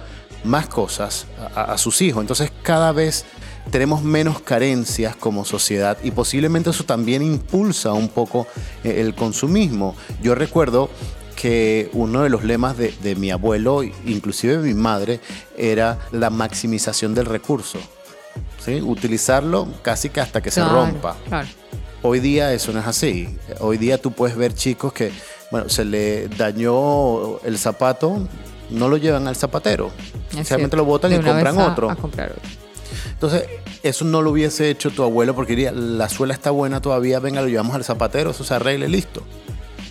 más 0.45 0.67
cosas 0.69 1.27
a, 1.55 1.73
a- 1.73 1.79
sus 1.79 2.01
hijos. 2.03 2.21
Entonces 2.23 2.51
cada 2.63 2.93
vez 2.93 3.25
tenemos 3.71 4.03
menos 4.03 4.41
carencias 4.41 5.15
como 5.15 5.45
sociedad 5.45 5.99
y 6.03 6.11
posiblemente 6.11 6.71
eso 6.71 6.85
también 6.85 7.23
impulsa 7.23 7.93
un 7.93 8.09
poco 8.09 8.47
eh, 8.83 9.01
el 9.01 9.15
consumismo. 9.15 9.95
Yo 10.23 10.35
recuerdo 10.35 10.89
que 11.41 11.89
uno 11.93 12.23
de 12.25 12.31
los 12.31 12.43
lemas 12.43 12.77
de, 12.77 12.93
de 13.01 13.15
mi 13.15 13.31
abuelo, 13.31 13.83
inclusive 13.85 14.57
de 14.57 14.67
mi 14.67 14.75
madre, 14.75 15.21
era 15.57 15.99
la 16.11 16.31
maximización 16.31 17.15
del 17.15 17.27
recurso. 17.27 17.79
¿sí? 18.65 18.81
Utilizarlo 18.83 19.69
casi 19.83 20.09
que 20.11 20.21
hasta 20.21 20.41
que 20.41 20.51
se 20.51 20.65
rompa. 20.65 21.17
Claro. 21.29 21.47
Hoy 22.03 22.19
día 22.19 22.53
eso 22.53 22.73
no 22.73 22.81
es 22.81 22.87
así. 22.87 23.39
Hoy 23.61 23.79
día 23.79 23.99
tú 23.99 24.11
puedes 24.11 24.37
ver 24.37 24.53
chicos 24.53 24.93
que, 24.93 25.13
bueno, 25.53 25.69
se 25.69 25.85
le 25.85 26.27
dañó 26.29 27.39
el 27.45 27.57
zapato, 27.57 28.27
no 28.71 28.89
lo 28.89 28.97
llevan 28.97 29.29
al 29.29 29.37
zapatero. 29.37 29.93
Simplemente 30.31 30.77
lo 30.77 30.85
botan 30.85 31.13
y 31.13 31.17
compran 31.21 31.57
a- 31.59 31.69
otro. 31.69 31.89
A 31.91 31.95
comprar 31.95 32.33
otro. 32.33 32.43
Entonces, 33.13 33.45
eso 33.85 34.05
no 34.05 34.23
lo 34.23 34.31
hubiese 34.33 34.71
hecho 34.71 34.91
tu 34.91 35.05
abuelo 35.05 35.35
porque 35.37 35.53
diría, 35.55 35.71
la 35.71 36.09
suela 36.09 36.35
está 36.35 36.51
buena 36.51 36.81
todavía, 36.81 37.21
venga, 37.21 37.41
lo 37.43 37.49
llevamos 37.49 37.77
al 37.77 37.85
zapatero, 37.85 38.31
eso 38.31 38.43
se 38.45 38.55
arregle 38.55 38.89
listo. 38.89 39.23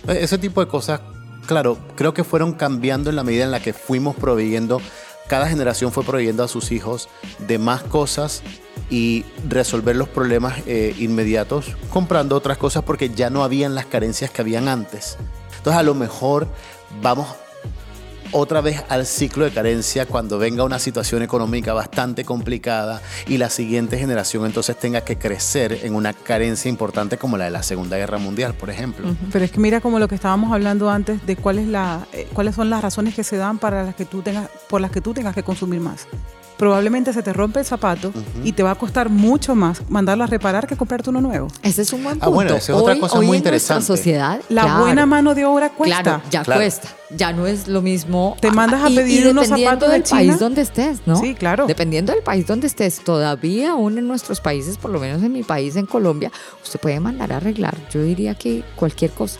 E- 0.06 0.22
Ese 0.24 0.36
tipo 0.38 0.60
de 0.62 0.68
cosas, 0.68 1.00
claro, 1.48 1.78
creo 1.96 2.12
que 2.12 2.24
fueron 2.24 2.52
cambiando 2.52 3.08
en 3.08 3.16
la 3.16 3.24
medida 3.24 3.42
en 3.42 3.50
la 3.50 3.60
que 3.60 3.72
fuimos 3.72 4.14
proveyendo, 4.14 4.82
cada 5.28 5.48
generación 5.48 5.92
fue 5.92 6.04
proveyendo 6.04 6.44
a 6.44 6.48
sus 6.48 6.70
hijos 6.70 7.08
de 7.38 7.58
más 7.58 7.82
cosas 7.82 8.42
y 8.90 9.24
resolver 9.48 9.96
los 9.96 10.08
problemas 10.08 10.58
eh, 10.66 10.94
inmediatos 10.98 11.74
comprando 11.90 12.36
otras 12.36 12.58
cosas 12.58 12.84
porque 12.84 13.08
ya 13.08 13.30
no 13.30 13.42
habían 13.42 13.74
las 13.74 13.86
carencias 13.86 14.30
que 14.30 14.42
habían 14.42 14.68
antes. 14.68 15.16
Entonces, 15.56 15.80
a 15.80 15.82
lo 15.82 15.94
mejor 15.94 16.46
vamos 17.02 17.28
otra 18.32 18.60
vez 18.60 18.82
al 18.88 19.06
ciclo 19.06 19.44
de 19.44 19.50
carencia 19.50 20.06
cuando 20.06 20.38
venga 20.38 20.64
una 20.64 20.78
situación 20.78 21.22
económica 21.22 21.72
bastante 21.72 22.24
complicada 22.24 23.00
y 23.26 23.38
la 23.38 23.50
siguiente 23.50 23.98
generación 23.98 24.46
entonces 24.46 24.78
tenga 24.78 25.02
que 25.02 25.16
crecer 25.16 25.80
en 25.82 25.94
una 25.94 26.12
carencia 26.12 26.68
importante 26.68 27.18
como 27.18 27.36
la 27.36 27.46
de 27.46 27.50
la 27.50 27.62
Segunda 27.62 27.96
Guerra 27.96 28.18
Mundial, 28.18 28.54
por 28.54 28.70
ejemplo. 28.70 29.14
Pero 29.32 29.44
es 29.44 29.50
que 29.50 29.60
mira 29.60 29.80
como 29.80 29.98
lo 29.98 30.08
que 30.08 30.14
estábamos 30.14 30.52
hablando 30.52 30.90
antes 30.90 31.24
de 31.26 31.36
cuál 31.36 31.58
es 31.58 31.66
la, 31.66 32.06
eh, 32.12 32.28
cuáles 32.32 32.54
son 32.54 32.70
las 32.70 32.82
razones 32.82 33.14
que 33.14 33.24
se 33.24 33.36
dan 33.36 33.58
para 33.58 33.84
las 33.84 33.94
que 33.94 34.04
tú 34.04 34.22
tengas, 34.22 34.48
por 34.68 34.80
las 34.80 34.90
que 34.90 35.00
tú 35.00 35.14
tengas 35.14 35.34
que 35.34 35.42
consumir 35.42 35.80
más. 35.80 36.06
Probablemente 36.58 37.12
se 37.12 37.22
te 37.22 37.32
rompe 37.32 37.60
el 37.60 37.64
zapato 37.66 38.12
y 38.44 38.52
te 38.52 38.62
va 38.62 38.72
a 38.72 38.74
costar 38.74 39.08
mucho 39.08 39.54
más 39.54 39.80
mandarlo 39.88 40.24
a 40.24 40.26
reparar 40.26 40.66
que 40.66 40.76
comprarte 40.76 41.08
uno 41.10 41.20
nuevo. 41.20 41.48
Ese 41.62 41.82
es 41.82 41.92
un 41.92 42.02
buen 42.02 42.16
Ah, 42.16 42.24
punto. 42.26 42.30
bueno, 42.34 42.54
esa 42.56 42.72
es 42.72 42.78
otra 42.78 42.94
Hoy- 42.94 43.00
cosa 43.00 43.18
hoy 43.18 43.26
muy 43.26 43.36
en 43.38 43.42
nuestra 43.44 43.76
interesante. 43.76 43.86
sociedad, 43.86 44.40
La 44.48 44.62
claro, 44.62 44.80
buena 44.80 45.06
mano 45.06 45.34
de 45.34 45.44
obra 45.44 45.70
cuesta. 45.70 46.02
Claro, 46.02 46.22
ya 46.30 46.42
Claro. 46.42 46.60
cuesta. 46.60 46.88
Ya 47.10 47.32
no 47.32 47.46
es 47.46 47.68
lo 47.68 47.80
mismo. 47.80 48.36
Te 48.40 48.50
mandas 48.50 48.82
a 48.82 48.88
pedir 48.88 49.24
y 49.24 49.28
unos 49.28 49.44
dependiendo 49.44 49.70
zapatos 49.70 49.88
de 49.88 49.94
del 49.94 50.02
China. 50.02 50.18
país 50.18 50.38
donde 50.38 50.60
estés, 50.62 50.98
¿no? 51.06 51.16
Sí, 51.16 51.34
claro. 51.34 51.66
Dependiendo 51.66 52.12
del 52.12 52.22
país 52.22 52.46
donde 52.46 52.66
estés, 52.66 53.00
todavía 53.02 53.70
aún 53.70 53.96
en 53.96 54.06
nuestros 54.08 54.40
países, 54.40 54.76
por 54.76 54.90
lo 54.90 54.98
menos 55.00 55.22
en 55.22 55.32
mi 55.32 55.42
país, 55.44 55.76
en 55.76 55.86
Colombia, 55.86 56.30
usted 56.62 56.78
puede 56.80 57.00
mandar 57.00 57.32
a 57.32 57.36
arreglar. 57.38 57.76
Yo 57.90 58.02
diría 58.02 58.34
que 58.34 58.62
cualquier 58.76 59.12
cosa. 59.12 59.38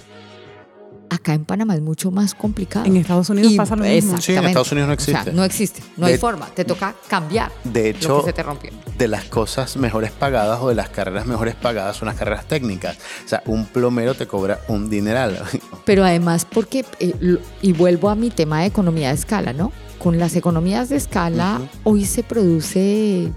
Acá 1.11 1.33
en 1.35 1.45
Panamá 1.47 1.75
es 1.75 1.81
mucho 1.81 2.11
más 2.11 2.35
complicado. 2.35 2.85
En 2.85 2.97
Estados 2.97 3.31
Unidos 3.31 3.53
Y- 3.53 3.57
pasa 3.57 3.77
lo 3.77 3.85
mismo. 3.85 4.21
Sí, 4.21 4.35
en. 4.35 4.45
Estados 4.45 4.71
Unidos 4.73 4.89
no 4.89 4.95
O 4.95 4.99
sea, 5.01 5.15
existe. 5.15 5.33
no 5.33 5.45
existe, 5.45 5.83
no 5.97 6.07
De- 6.07 6.13
hay 6.13 6.19
forma. 6.19 6.47
Te 6.55 6.65
toca 6.65 6.95
cambiar 7.09 7.51
De 7.65 7.83
lo 7.93 7.99
hecho, 7.99 8.21
que 8.21 8.27
se 8.27 8.33
te 8.35 8.43
rompió. 8.43 8.71
de 8.99 9.09
las 9.09 9.25
cosas 9.25 9.77
mejores 9.79 10.11
pagadas 10.11 10.61
o 10.61 10.69
de 10.69 10.75
las 10.75 10.91
carreras 10.91 11.25
mejores 11.27 11.55
pagadas 11.55 11.97
son 11.97 12.07
las 12.09 12.17
carreras 12.17 12.47
técnicas. 12.47 12.97
O 13.25 13.29
sea, 13.29 13.43
un 13.47 13.65
plomero 13.67 14.15
te 14.15 14.27
cobra 14.27 14.61
un 14.69 14.91
dineral. 14.91 15.43
Pero 15.87 16.05
además 16.05 16.45
porque, 16.45 16.85
eh, 17.01 17.15
lo- 17.21 17.41
y 17.63 17.73
vuelvo 17.73 18.11
a 18.11 18.15
mi 18.15 18.29
tema 18.31 18.61
de 18.61 18.67
economía 18.67 19.09
de 19.09 19.15
escala, 19.15 19.53
¿no? 19.53 19.73
Con 19.99 20.19
las 20.19 20.37
economías 20.37 20.91
de 20.91 20.97
escala, 20.97 21.61
hoy 21.85 22.05
se 22.05 22.23
produce 22.23 23.33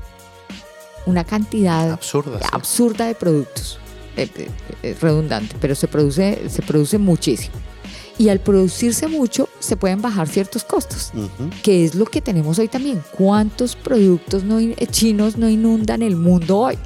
una 1.06 1.24
cantidad 1.24 1.92
Absurda. 1.94 2.40
sí. 2.40 2.46
absurda 2.52 3.06
de 3.08 3.16
productos. 3.16 3.80
Eh, 4.18 4.28
eh, 4.36 4.48
eh, 4.84 4.96
redundante, 5.02 5.56
pero 5.62 5.74
se 5.76 5.88
produce, 5.88 6.50
se 6.50 6.62
produce 6.62 6.98
muchísimo. 6.98 7.56
Y 8.18 8.30
al 8.30 8.40
producirse 8.40 9.08
mucho, 9.08 9.50
se 9.60 9.78
pueden 9.78 10.02
bajar 10.02 10.28
ciertos 10.28 10.64
costos, 10.64 11.12
que 11.64 11.86
es 11.86 11.96
lo 11.96 12.06
que 12.06 12.22
tenemos 12.22 12.60
hoy 12.60 12.68
también. 12.68 13.02
¿Cuántos 13.18 13.76
productos 13.76 14.44
no 14.44 14.60
in- 14.60 14.76
chinos 14.92 15.38
no 15.38 15.50
inundan 15.50 16.04
el 16.04 16.18
mundo 16.18 16.60
hoy? 16.60 16.78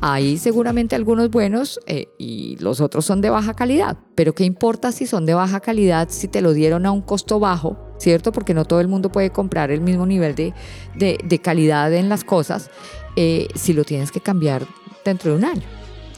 Hay 0.00 0.38
seguramente 0.38 0.94
algunos 0.94 1.30
buenos 1.30 1.80
eh, 1.86 2.08
y 2.18 2.56
los 2.60 2.80
otros 2.80 3.04
son 3.06 3.20
de 3.22 3.30
baja 3.30 3.54
calidad. 3.54 3.96
Pero 4.14 4.34
¿qué 4.34 4.44
importa 4.44 4.92
si 4.92 5.06
son 5.06 5.26
de 5.26 5.34
baja 5.34 5.58
calidad 5.60 6.08
si 6.10 6.28
te 6.28 6.42
lo 6.42 6.52
dieron 6.52 6.86
a 6.86 6.92
un 6.92 7.00
costo 7.00 7.40
bajo? 7.40 7.76
¿Cierto? 7.98 8.30
Porque 8.30 8.54
no 8.54 8.64
todo 8.64 8.80
el 8.80 8.86
mundo 8.86 9.10
puede 9.10 9.30
comprar 9.30 9.72
el 9.72 9.80
mismo 9.80 10.06
nivel 10.06 10.36
de, 10.36 10.54
de- 10.94 11.18
de 11.24 11.38
calidad 11.40 11.92
en 11.92 12.08
las 12.08 12.22
cosas 12.22 12.70
eh, 13.16 13.48
si 13.56 13.72
lo 13.72 13.82
tienes 13.84 14.12
que 14.12 14.20
cambiar 14.20 14.64
dentro 15.04 15.32
de 15.32 15.38
un 15.38 15.44
año. 15.44 15.62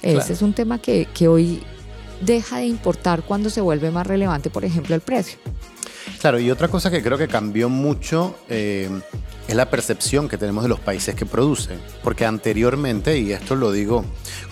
Claro. 0.01 0.19
Ese 0.19 0.33
es 0.33 0.43
un 0.43 0.53
tema 0.53 0.79
que, 0.81 1.07
que 1.13 1.29
hoy 1.29 1.63
deja 2.21 2.59
de 2.59 2.67
importar 2.67 3.23
cuando 3.23 3.51
se 3.51 3.61
vuelve 3.61 3.91
más 3.91 4.07
relevante, 4.07 4.51
por 4.51 4.65
ejemplo, 4.65 4.95
el 4.95 5.01
precio. 5.01 5.39
Claro, 6.21 6.39
y 6.39 6.51
otra 6.51 6.69
cosa 6.69 6.91
que 6.91 7.03
creo 7.03 7.19
que 7.19 7.29
cambió 7.29 7.69
mucho 7.69 8.37
eh, 8.49 8.91
es 9.49 9.55
la 9.55 9.71
percepción 9.71 10.29
que 10.29 10.37
tenemos 10.37 10.63
de 10.63 10.69
los 10.69 10.81
países 10.81 11.15
que 11.15 11.27
producen. 11.27 11.81
Porque 12.03 12.25
anteriormente, 12.25 13.19
y 13.19 13.33
esto 13.33 13.57
lo 13.57 13.73
digo 13.73 14.05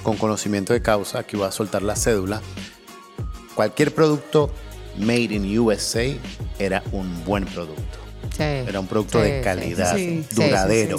con 0.03 0.17
conocimiento 0.17 0.73
de 0.73 0.83
causa, 0.83 1.21
aquí 1.21 1.37
voy 1.37 1.47
a 1.47 1.53
soltar 1.53 1.83
la 1.83 1.97
cédula, 1.97 2.41
cualquier 3.55 3.95
producto 3.95 4.51
Made 4.99 5.35
in 5.35 5.59
USA 5.59 6.05
era 6.59 6.83
un 6.93 7.25
buen 7.25 7.45
producto. 7.45 7.99
Sí, 8.37 8.43
Era 8.43 8.81
un 8.81 8.87
producto 8.87 9.23
sí, 9.23 9.31
de 9.31 9.41
calidad, 9.41 9.97
sí, 9.97 10.25
sí, 10.29 10.35
duradero. 10.35 10.99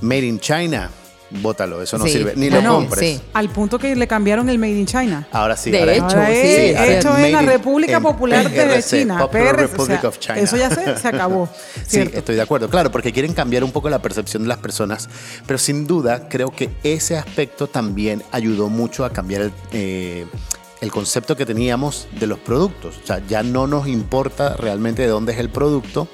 Made 0.00 0.26
in 0.26 0.38
China, 0.40 0.90
bótalo, 1.30 1.82
eso 1.82 1.98
no 1.98 2.04
Sí. 2.04 2.12
sirve. 2.12 2.34
Ni 2.36 2.50
lo 2.50 2.62
no, 2.62 2.74
compres. 2.76 3.00
sí. 3.00 3.20
Al 3.32 3.48
punto 3.50 3.78
que 3.78 3.96
le 3.96 4.06
cambiaron 4.06 4.48
el 4.48 4.58
Made 4.58 4.78
in 4.78 4.86
China. 4.86 5.26
Ahora 5.32 5.56
sí. 5.56 5.70
De 5.70 5.80
ahora 5.80 5.92
hecho, 5.94 6.04
Ahora 6.04 6.26
sí, 6.28 6.32
es 6.42 6.76
ahora 6.76 6.98
hecho 6.98 7.18
en 7.18 7.32
la 7.32 7.42
República 7.42 8.00
Popular 8.00 8.50
de 8.50 8.82
China. 8.82 9.18
Popular 9.18 9.56
PRC, 9.56 9.64
o 9.64 9.66
Republic 9.68 10.00
sea, 10.00 10.08
of 10.08 10.18
China. 10.18 10.38
Eso 10.38 10.56
ya 10.56 10.70
se, 10.70 10.96
se 10.96 11.08
acabó. 11.08 11.48
Sí, 11.86 12.00
estoy 12.12 12.34
de 12.36 12.42
acuerdo, 12.42 12.68
claro, 12.70 12.90
porque 12.90 13.12
quieren 13.12 13.34
cambiar 13.34 13.62
un 13.64 13.70
poco 13.72 13.88
la 13.90 14.00
percepción 14.00 14.42
de 14.42 14.48
las 14.48 14.58
personas, 14.58 15.08
pero 15.46 15.58
sin 15.58 15.86
duda 15.86 16.28
creo 16.28 16.50
que 16.50 16.70
ese 16.82 17.16
aspecto 17.16 17.66
también 17.66 18.22
ayudó 18.32 18.68
mucho 18.68 19.04
a 19.04 19.10
cambiar 19.10 19.42
el, 19.42 19.52
eh, 19.72 20.26
el 20.80 20.90
concepto 20.90 21.36
que 21.36 21.46
teníamos 21.46 22.08
de 22.18 22.26
los 22.26 22.38
productos. 22.38 22.96
O 23.02 23.06
sea, 23.06 23.20
ya 23.28 23.42
no 23.42 23.66
nos 23.66 23.86
importa 23.88 24.56
realmente 24.56 25.02
de 25.02 25.08
dónde 25.08 25.32
es 25.32 25.38
el 25.38 25.48
producto, 25.50 26.08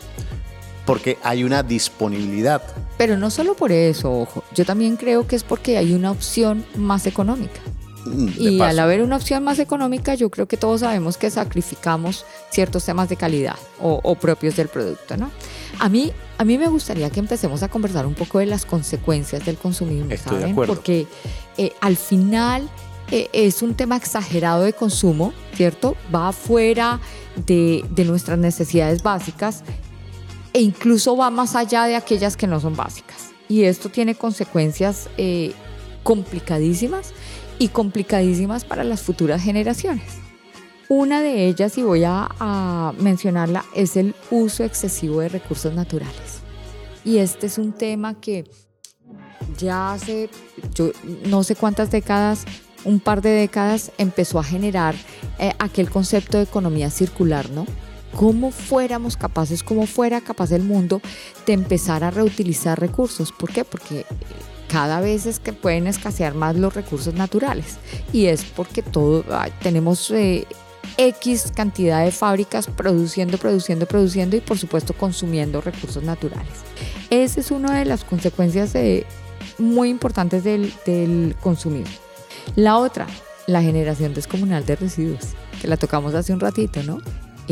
porque 0.86 1.18
hay 1.22 1.44
una 1.44 1.62
disponibilidad. 1.62 2.62
Pero 2.98 3.16
no 3.16 3.30
solo 3.30 3.54
por 3.54 3.72
eso, 3.72 4.12
ojo. 4.12 4.44
Yo 4.54 4.64
también 4.64 4.96
creo 4.96 5.26
que 5.26 5.36
es 5.36 5.44
porque 5.44 5.78
hay 5.78 5.92
una 5.92 6.10
opción 6.10 6.64
más 6.76 7.06
económica. 7.06 7.60
mm, 8.04 8.26
de 8.26 8.42
Y 8.42 8.60
al 8.60 8.78
haber 8.78 9.02
una 9.02 9.16
opción 9.16 9.44
más 9.44 9.58
económica, 9.58 10.14
yo 10.14 10.30
creo 10.30 10.46
que 10.46 10.56
todos 10.56 10.80
sabemos 10.80 11.16
que 11.16 11.30
sacrificamos 11.30 12.24
ciertos 12.50 12.84
temas 12.84 13.08
de 13.08 13.16
calidad 13.16 13.56
o, 13.80 14.00
o 14.02 14.14
propios 14.14 14.56
del 14.56 14.68
producto, 14.68 15.16
¿no? 15.16 15.30
A 15.78 15.88
mí, 15.88 16.12
a 16.38 16.44
mí 16.44 16.58
me 16.58 16.68
gustaría 16.68 17.10
que 17.10 17.20
empecemos 17.20 17.62
a 17.62 17.68
conversar 17.68 18.06
un 18.06 18.14
poco 18.14 18.38
de 18.38 18.46
las 18.46 18.66
consecuencias 18.66 19.44
del 19.44 19.56
consumismo, 19.56 20.10
Estoy 20.10 20.38
de. 20.38 20.54
Porque 20.54 21.06
eh, 21.56 21.72
al 21.80 21.96
final 21.96 22.68
eh, 23.10 23.28
es 23.32 23.62
un 23.62 23.74
tema 23.74 23.96
exagerado 23.96 24.64
de 24.64 24.72
consumo, 24.72 25.32
¿cierto? 25.54 25.96
Va 26.14 26.32
fuera 26.32 27.00
de, 27.46 27.84
de 27.90 28.04
nuestras 28.04 28.38
necesidades 28.38 29.02
básicas 29.02 29.62
e 30.53 30.61
incluso 30.61 31.16
va 31.16 31.30
más 31.30 31.55
allá 31.55 31.84
de 31.84 31.96
aquellas 31.96 32.36
que 32.36 32.46
no 32.46 32.61
son 32.61 32.76
básicas. 32.76 33.30
Y 33.48 33.64
esto 33.64 33.88
tiene 33.88 34.14
consecuencias 34.14 35.09
eh, 35.16 35.53
complicadísimas 36.03 37.12
y 37.59 37.68
complicadísimas 37.68 38.64
para 38.64 38.84
las 38.84 39.03
futuras 39.03 39.42
generaciones. 39.42 40.20
Una 40.88 41.20
de 41.20 41.46
ellas, 41.46 41.78
y 41.78 41.82
voy 41.82 42.03
a, 42.05 42.92
mencionarla, 42.98 43.64
es 43.76 43.96
el 43.96 44.14
uso 44.30 44.64
excesivo 44.64 45.20
de 45.20 45.28
recursos 45.28 45.72
naturales. 45.72 46.40
Y 47.05 47.18
este 47.18 47.46
es 47.46 47.59
un 47.59 47.72
tema 47.72 48.20
que 48.20 48.44
ya 49.57 49.92
hace, 49.92 50.28
yo 50.74 50.90
no 51.26 51.44
sé 51.44 51.55
cuántas 51.55 51.90
décadas, 51.90 52.44
un 52.84 52.98
par 52.98 53.22
de 53.22 53.30
décadas, 53.30 53.92
empezó 53.98 54.38
a 54.38 54.44
generar 54.44 54.96
eh, 55.38 55.53
aquel 55.59 55.90
concepto 55.90 56.38
de 56.38 56.44
economía 56.44 56.90
circular, 56.90 57.51
¿no? 57.51 57.66
Cómo 58.16 58.50
fuéramos 58.50 59.16
capaces, 59.16 59.62
cómo 59.62 59.86
fuera 59.86 60.20
capaz 60.20 60.52
el 60.52 60.62
mundo 60.62 61.00
de 61.46 61.52
empezar 61.52 62.04
a 62.04 62.11
reutilizar 62.11 62.78
recursos. 62.78 63.32
¿Por 63.32 63.52
qué? 63.52 63.64
Porque 63.64 64.06
cada 64.68 65.00
vez 65.00 65.26
es 65.26 65.40
que 65.40 65.52
pueden 65.52 65.86
escasear 65.86 66.34
más 66.34 66.56
los 66.56 66.74
recursos 66.74 67.14
naturales 67.14 67.78
y 68.12 68.26
es 68.26 68.44
porque 68.44 68.82
todo 68.82 69.24
tenemos 69.62 70.11
eh, 70.12 70.46
X 70.96 71.52
cantidad 71.54 72.04
de 72.04 72.12
fábricas 72.12 72.66
produciendo, 72.68 73.38
produciendo, 73.38 73.86
produciendo 73.86 74.36
y 74.36 74.40
por 74.40 74.58
supuesto 74.58 74.92
consumiendo 74.92 75.61
recursos 75.61 76.02
naturales. 76.02 76.52
Esa 77.11 77.40
es 77.40 77.50
una 77.50 77.78
de 77.78 77.84
las 77.84 78.04
consecuencias 78.04 78.72
de, 78.72 79.06
muy 79.58 79.88
importantes 79.88 80.44
del, 80.44 80.72
del 80.86 81.34
consumismo. 81.40 81.94
La 82.54 82.78
otra, 82.78 83.06
la 83.46 83.62
generación 83.62 84.14
descomunal 84.14 84.64
de 84.64 84.76
residuos, 84.76 85.30
que 85.61 85.68
la 85.68 85.76
tocamos 85.76 86.14
hace 86.14 86.32
un 86.32 86.40
ratito, 86.40 86.82
¿no? 86.84 86.98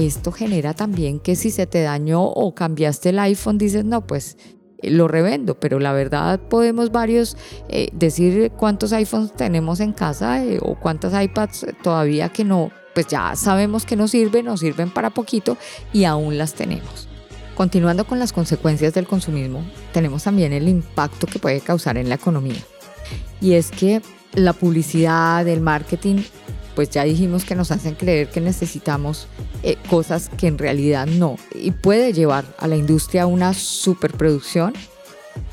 Esto 0.06 0.32
genera 0.32 0.74
también 0.74 1.20
que 1.20 1.36
si 1.36 1.50
se 1.50 1.66
te 1.66 1.82
dañó 1.82 2.22
o 2.24 2.54
cambiaste 2.54 3.10
el 3.10 3.18
iPhone, 3.18 3.58
dices, 3.58 3.84
no, 3.84 4.06
pues 4.06 4.36
eh, 4.78 4.90
lo 4.90 5.08
revendo, 5.08 5.58
pero 5.58 5.78
la 5.78 5.92
verdad 5.92 6.38
podemos 6.38 6.92
varios 6.92 7.36
eh, 7.68 7.88
decir 7.92 8.52
cuántos 8.56 8.92
iPhones 8.92 9.32
tenemos 9.32 9.80
en 9.80 9.92
casa 9.92 10.44
eh, 10.44 10.58
o 10.62 10.76
cuántas 10.76 11.20
iPads 11.20 11.66
todavía 11.82 12.28
que 12.28 12.44
no, 12.44 12.70
pues 12.94 13.08
ya 13.08 13.34
sabemos 13.34 13.84
que 13.84 13.96
no 13.96 14.08
sirven, 14.08 14.44
no 14.46 14.56
sirven 14.56 14.90
para 14.90 15.10
poquito 15.10 15.56
y 15.92 16.04
aún 16.04 16.38
las 16.38 16.54
tenemos. 16.54 17.08
Continuando 17.56 18.06
con 18.06 18.20
las 18.20 18.32
consecuencias 18.32 18.94
del 18.94 19.08
consumismo, 19.08 19.64
tenemos 19.92 20.22
también 20.22 20.52
el 20.52 20.68
impacto 20.68 21.26
que 21.26 21.40
puede 21.40 21.60
causar 21.60 21.98
en 21.98 22.08
la 22.08 22.14
economía. 22.14 22.62
Y 23.40 23.54
es 23.54 23.72
que 23.72 24.00
la 24.34 24.52
publicidad, 24.52 25.46
el 25.48 25.60
marketing, 25.60 26.22
pues 26.78 26.90
ya 26.90 27.02
dijimos 27.02 27.44
que 27.44 27.56
nos 27.56 27.72
hacen 27.72 27.96
creer 27.96 28.28
que 28.28 28.40
necesitamos 28.40 29.26
eh, 29.64 29.76
cosas 29.90 30.28
que 30.28 30.46
en 30.46 30.58
realidad 30.58 31.08
no. 31.08 31.34
Y 31.52 31.72
puede 31.72 32.12
llevar 32.12 32.44
a 32.56 32.68
la 32.68 32.76
industria 32.76 33.24
a 33.24 33.26
una 33.26 33.52
superproducción 33.52 34.74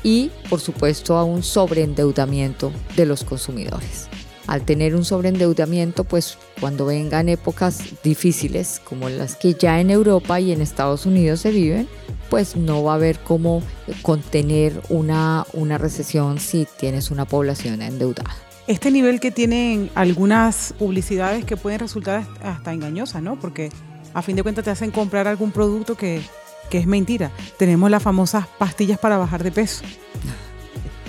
y, 0.04 0.30
por 0.48 0.60
supuesto, 0.60 1.16
a 1.16 1.24
un 1.24 1.42
sobreendeudamiento 1.42 2.70
de 2.94 3.06
los 3.06 3.24
consumidores. 3.24 4.06
Al 4.46 4.64
tener 4.64 4.94
un 4.94 5.04
sobreendeudamiento, 5.04 6.04
pues 6.04 6.38
cuando 6.60 6.86
vengan 6.86 7.28
épocas 7.28 7.80
difíciles 8.04 8.80
como 8.84 9.08
las 9.08 9.34
que 9.34 9.54
ya 9.54 9.80
en 9.80 9.90
Europa 9.90 10.38
y 10.38 10.52
en 10.52 10.60
Estados 10.60 11.06
Unidos 11.06 11.40
se 11.40 11.50
viven, 11.50 11.88
pues 12.30 12.54
no 12.54 12.84
va 12.84 12.92
a 12.92 12.94
haber 12.94 13.18
cómo 13.18 13.64
contener 14.02 14.80
una, 14.90 15.44
una 15.54 15.76
recesión 15.76 16.38
si 16.38 16.68
tienes 16.78 17.10
una 17.10 17.24
población 17.24 17.82
endeudada. 17.82 18.45
Este 18.66 18.90
nivel 18.90 19.20
que 19.20 19.30
tienen 19.30 19.90
algunas 19.94 20.74
publicidades 20.78 21.44
que 21.44 21.56
pueden 21.56 21.78
resultar 21.78 22.24
hasta 22.42 22.72
engañosas, 22.72 23.22
¿no? 23.22 23.36
Porque 23.36 23.70
a 24.12 24.22
fin 24.22 24.34
de 24.34 24.42
cuentas 24.42 24.64
te 24.64 24.70
hacen 24.70 24.90
comprar 24.90 25.28
algún 25.28 25.52
producto 25.52 25.94
que, 25.96 26.20
que 26.68 26.78
es 26.78 26.86
mentira. 26.86 27.30
Tenemos 27.58 27.90
las 27.90 28.02
famosas 28.02 28.46
pastillas 28.58 28.98
para 28.98 29.18
bajar 29.18 29.44
de 29.44 29.52
peso. 29.52 29.84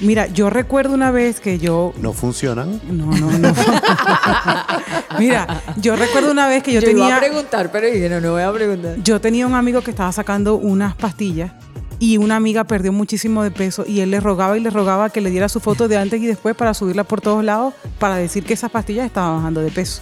Mira, 0.01 0.27
yo 0.27 0.51
recuerdo 0.51 0.93
una 0.93 1.09
vez 1.09 1.39
que 1.39 1.57
yo... 1.57 1.93
¿No 1.99 2.13
funcionan? 2.13 2.79
No, 2.91 3.07
no, 3.07 3.31
no. 3.31 3.53
Mira, 5.19 5.63
yo 5.77 5.95
recuerdo 5.95 6.29
una 6.29 6.47
vez 6.47 6.61
que 6.61 6.73
yo, 6.73 6.81
Yo 6.81 6.89
iba 6.91 6.99
tenía... 6.99 7.17
a 7.17 7.19
preguntar, 7.19 7.71
pero 7.71 7.87
dije, 7.87 8.07
no, 8.07 8.21
no 8.21 8.33
voy 8.33 8.43
a 8.43 8.53
preguntar. 8.53 8.97
Yo 9.03 9.19
tenía 9.19 9.47
un 9.47 9.55
amigo 9.55 9.81
que 9.81 9.89
estaba 9.89 10.11
sacando 10.11 10.55
unas 10.55 10.95
pastillas 10.95 11.51
y 11.99 12.17
una 12.17 12.35
amiga 12.35 12.63
perdió 12.65 12.91
muchísimo 12.93 13.41
de 13.43 13.51
peso 13.51 13.83
y 13.87 14.01
él 14.01 14.11
le 14.11 14.19
rogaba 14.19 14.55
y 14.57 14.59
le 14.61 14.69
rogaba 14.69 15.09
que 15.09 15.19
le 15.21 15.29
diera 15.31 15.49
su 15.49 15.59
foto 15.59 15.87
de 15.87 15.97
antes 15.97 16.21
y 16.21 16.27
después 16.27 16.55
para 16.55 16.73
subirla 16.73 17.03
por 17.03 17.21
todos 17.21 17.43
lados 17.43 17.73
para 17.99 18.15
decir 18.17 18.43
que 18.43 18.53
esas 18.53 18.69
pastillas 18.69 19.05
estaban 19.07 19.37
bajando 19.37 19.61
de 19.61 19.71
peso. 19.71 20.01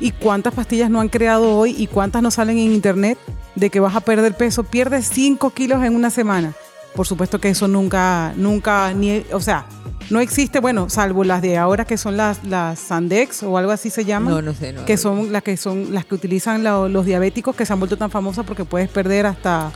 ¿Y 0.00 0.12
cuántas 0.12 0.54
pastillas 0.54 0.88
no 0.90 1.00
han 1.00 1.08
creado 1.08 1.56
hoy 1.56 1.74
y 1.76 1.86
cuántas 1.86 2.22
no 2.22 2.30
salen 2.30 2.56
en 2.58 2.72
internet 2.72 3.18
de 3.56 3.68
que 3.68 3.80
vas 3.80 3.94
a 3.94 4.00
perder 4.00 4.36
peso? 4.36 4.64
Pierdes 4.64 5.08
5 5.12 5.50
kilos 5.50 5.82
en 5.84 5.94
una 5.94 6.10
semana. 6.10 6.52
Por 6.94 7.06
supuesto 7.06 7.40
que 7.40 7.50
eso 7.50 7.68
nunca, 7.68 8.32
nunca, 8.36 8.92
ni, 8.94 9.22
o 9.32 9.40
sea, 9.40 9.66
no 10.10 10.20
existe, 10.20 10.58
bueno, 10.60 10.88
salvo 10.88 11.22
las 11.22 11.42
de 11.42 11.58
ahora 11.58 11.84
que 11.84 11.98
son 11.98 12.16
las, 12.16 12.42
las 12.44 12.78
Sandex 12.78 13.42
o 13.42 13.58
algo 13.58 13.70
así 13.72 13.90
se 13.90 14.04
llaman 14.06 14.32
No, 14.32 14.40
no 14.42 14.54
sé. 14.54 14.72
No, 14.72 14.84
que 14.86 14.96
son 14.96 15.30
las 15.30 15.42
que 15.42 15.56
son 15.58 15.92
las 15.92 16.06
que 16.06 16.14
utilizan 16.14 16.64
lo- 16.64 16.88
los 16.88 17.04
diabéticos 17.04 17.54
que 17.54 17.66
se 17.66 17.72
han 17.74 17.78
vuelto 17.78 17.98
tan 17.98 18.10
famosas 18.10 18.46
porque 18.46 18.64
puedes 18.64 18.88
perder 18.88 19.26
hasta 19.26 19.70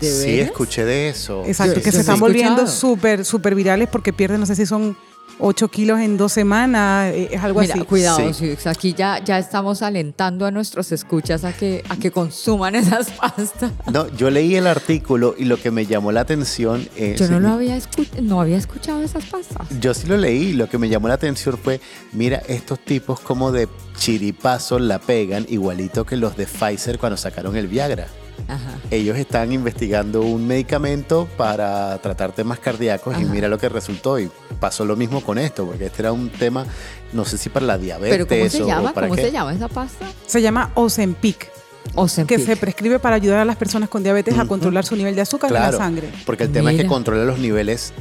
¿De 0.00 0.10
sí, 0.10 0.40
escuché 0.40 0.84
de 0.84 1.08
eso. 1.08 1.44
exacto 1.46 1.76
Yo- 1.76 1.80
que 1.82 1.86
yo 1.90 1.92
se 1.92 2.00
están 2.00 2.20
volviendo 2.20 2.66
súper 2.66 3.24
súper 3.24 3.54
virales 3.54 3.88
porque 3.90 4.12
pierden 4.12 4.40
no 4.40 4.46
sé 4.46 4.54
si 4.56 4.66
son 4.66 4.96
8 5.40 5.68
kilos 5.68 6.00
en 6.00 6.16
dos 6.16 6.32
semanas 6.32 7.12
eh, 7.14 7.28
es 7.30 7.40
algo 7.44 7.60
Mira, 7.60 7.74
así 7.74 7.84
cuidado, 7.84 8.32
Sí. 8.34 8.56
sí, 8.58 8.68
aquí 8.68 8.92
ya, 8.92 9.22
ya 9.22 9.38
estamos 9.38 9.82
alentando 9.82 10.46
a 10.46 10.50
nuestros 10.50 10.90
escuchas 10.90 11.44
a 11.44 11.52
que, 11.52 11.84
a 11.88 11.96
que 11.96 12.10
consuman 12.10 12.74
esas 12.74 13.12
pastas. 13.12 13.70
No, 13.92 14.08
yo 14.16 14.30
leí 14.30 14.56
el 14.56 14.66
artículo 14.66 15.36
y 15.38 15.44
lo 15.44 15.56
que 15.56 15.70
me 15.70 15.86
llamó 15.86 16.10
la 16.10 16.22
atención 16.22 16.88
es... 16.96 17.20
Yo 17.20 17.28
no 17.28 17.38
lo 17.38 17.50
había, 17.50 17.76
escu- 17.78 18.08
no 18.20 18.40
había 18.40 18.56
escuchado 18.56 19.00
esas 19.02 19.24
pastas. 19.26 19.68
Yo 19.80 19.94
sí 19.94 20.08
lo 20.08 20.16
leí, 20.16 20.54
lo 20.54 20.68
que 20.68 20.76
me 20.76 20.88
llamó 20.88 21.06
la 21.06 21.14
atención 21.14 21.56
fue, 21.56 21.80
mira, 22.12 22.42
estos 22.48 22.80
tipos 22.84 23.20
como 23.20 23.52
de 23.52 23.68
chiripazo 23.96 24.80
la 24.80 24.98
pegan, 24.98 25.46
igualito 25.48 26.04
que 26.04 26.16
los 26.16 26.36
de 26.36 26.46
Pfizer 26.46 26.98
cuando 26.98 27.16
sacaron 27.16 27.56
el 27.56 27.68
Viagra. 27.68 28.08
Ajá. 28.46 28.78
Ellos 28.90 29.16
están 29.18 29.52
investigando 29.52 30.22
un 30.22 30.46
medicamento 30.46 31.28
para 31.36 31.98
tratar 31.98 32.32
temas 32.32 32.58
cardíacos 32.58 33.20
y 33.20 33.24
mira 33.24 33.48
lo 33.48 33.58
que 33.58 33.68
resultó. 33.68 34.18
Y 34.18 34.30
pasó 34.60 34.84
lo 34.84 34.96
mismo 34.96 35.20
con 35.22 35.38
esto, 35.38 35.66
porque 35.66 35.86
este 35.86 36.02
era 36.02 36.12
un 36.12 36.30
tema, 36.30 36.64
no 37.12 37.24
sé 37.24 37.36
si 37.38 37.48
para 37.48 37.66
la 37.66 37.78
diabetes 37.78 38.10
Pero 38.16 38.26
¿cómo 38.26 38.48
se 38.50 38.62
o- 38.62 38.64
o 38.64 38.68
llama? 38.68 38.92
para 38.94 39.08
¿Cómo 39.08 39.16
qué. 39.16 39.22
se 39.26 39.32
llama 39.32 39.52
esa 39.52 39.68
pasta? 39.68 40.06
se 40.26 40.40
llama 40.42 40.70
Ozempic 40.74 41.50
Ozempic. 41.94 42.38
que 42.38 42.44
se 42.44 42.56
prescribe 42.56 42.98
para 42.98 43.16
ayudar 43.16 43.38
a 43.38 43.44
las 43.46 43.56
personas 43.56 43.88
con 43.88 44.02
diabetes 44.02 44.38
a 44.38 44.44
controlar 44.46 44.84
su 44.84 44.94
nivel 44.94 45.14
de 45.14 45.22
azúcar 45.22 45.50
en 45.50 45.56
Claro, 45.56 45.72
la 45.72 45.78
sangre 45.78 46.10
porque 46.26 46.44
el 46.44 46.52
tema 46.52 46.70
es 46.72 46.80
que 46.80 46.86
controla 46.86 47.24
los 47.24 47.38
niveles 47.38 47.92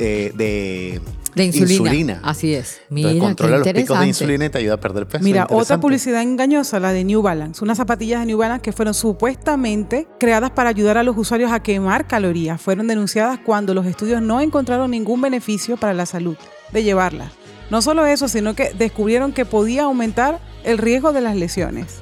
eh, 0.00 0.32
de, 0.34 1.00
de 1.34 1.44
insulina. 1.44 1.72
insulina. 1.72 2.20
Así 2.22 2.54
es. 2.54 2.80
Mira, 2.88 3.10
Entonces 3.10 3.28
controla 3.28 3.58
los 3.58 3.68
picos 3.68 3.98
de 3.98 4.06
insulina 4.06 4.44
y 4.46 4.50
te 4.50 4.58
ayuda 4.58 4.74
a 4.74 4.80
perder 4.80 5.06
peso. 5.06 5.24
Mira, 5.24 5.46
otra 5.50 5.80
publicidad 5.80 6.22
engañosa, 6.22 6.78
la 6.80 6.92
de 6.92 7.04
New 7.04 7.22
Balance. 7.22 7.62
Unas 7.64 7.78
zapatillas 7.78 8.20
de 8.20 8.26
New 8.26 8.38
Balance 8.38 8.62
que 8.62 8.72
fueron 8.72 8.94
supuestamente 8.94 10.06
creadas 10.18 10.50
para 10.50 10.70
ayudar 10.70 10.98
a 10.98 11.02
los 11.02 11.16
usuarios 11.16 11.50
a 11.52 11.60
quemar 11.60 12.06
calorías. 12.06 12.60
Fueron 12.60 12.86
denunciadas 12.86 13.38
cuando 13.40 13.74
los 13.74 13.86
estudios 13.86 14.22
no 14.22 14.40
encontraron 14.40 14.90
ningún 14.90 15.20
beneficio 15.20 15.76
para 15.76 15.94
la 15.94 16.06
salud 16.06 16.36
de 16.72 16.82
llevarlas. 16.82 17.32
No 17.70 17.82
solo 17.82 18.06
eso, 18.06 18.28
sino 18.28 18.54
que 18.54 18.72
descubrieron 18.74 19.32
que 19.32 19.44
podía 19.44 19.84
aumentar 19.84 20.40
el 20.64 20.78
riesgo 20.78 21.12
de 21.12 21.20
las 21.20 21.36
lesiones. 21.36 21.98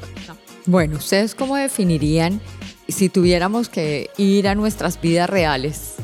Bueno, 0.66 0.98
¿ustedes 0.98 1.34
cómo 1.34 1.56
definirían, 1.56 2.40
si 2.88 3.08
tuviéramos 3.08 3.68
que 3.68 4.10
ir 4.16 4.46
a 4.46 4.54
nuestras 4.54 5.00
vidas 5.00 5.28
reales, 5.28 5.94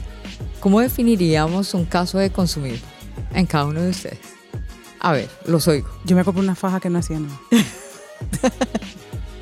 cómo 0.60 0.80
definiríamos 0.80 1.74
un 1.74 1.84
caso 1.84 2.18
de 2.18 2.30
consumismo 2.30 2.97
en 3.34 3.46
cada 3.46 3.66
uno 3.66 3.80
de 3.82 3.90
ustedes? 3.90 4.18
A 5.00 5.12
ver, 5.12 5.28
los 5.46 5.68
oigo. 5.68 5.88
Yo 6.04 6.16
me 6.16 6.24
compré 6.24 6.42
una 6.42 6.54
faja 6.54 6.80
que 6.80 6.90
no 6.90 6.98
hacía 6.98 7.18
nada. 7.20 7.38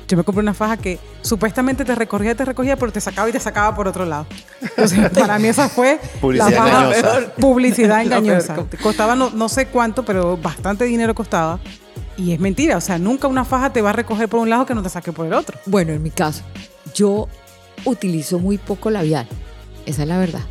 Yo 0.07 0.15
me 0.15 0.23
compré 0.23 0.41
una 0.41 0.53
faja 0.53 0.77
que 0.77 0.99
supuestamente 1.21 1.83
te 1.83 1.93
recorría, 1.93 2.33
te 2.33 2.45
recogía, 2.45 2.77
pero 2.77 2.93
te 2.93 3.01
sacaba 3.01 3.27
y 3.27 3.33
te 3.33 3.39
sacaba 3.41 3.75
por 3.75 3.89
otro 3.89 4.05
lado. 4.05 4.25
Entonces, 4.61 5.09
para 5.13 5.37
mí 5.37 5.47
esa 5.49 5.67
fue 5.67 5.99
Publicidad 6.21 6.49
la 6.51 6.57
faja 6.57 6.85
engañosa. 6.85 7.33
publicidad 7.35 8.01
engañosa. 8.03 8.55
Costaba 8.81 9.15
no, 9.15 9.31
no 9.31 9.49
sé 9.49 9.65
cuánto, 9.67 10.05
pero 10.05 10.37
bastante 10.37 10.85
dinero 10.85 11.13
costaba. 11.13 11.59
Y 12.15 12.31
es 12.31 12.39
mentira, 12.39 12.77
o 12.77 12.81
sea, 12.81 12.97
nunca 12.97 13.27
una 13.27 13.43
faja 13.43 13.73
te 13.73 13.81
va 13.81 13.89
a 13.89 13.93
recoger 13.93 14.29
por 14.29 14.39
un 14.39 14.49
lado 14.49 14.65
que 14.65 14.73
no 14.73 14.81
te 14.81 14.89
saque 14.89 15.11
por 15.11 15.25
el 15.25 15.33
otro. 15.33 15.59
Bueno, 15.65 15.91
en 15.91 16.01
mi 16.01 16.09
caso, 16.09 16.41
yo 16.95 17.27
utilizo 17.83 18.39
muy 18.39 18.57
poco 18.57 18.89
labial, 18.89 19.27
esa 19.85 20.03
es 20.03 20.07
la 20.07 20.17
verdad. 20.17 20.41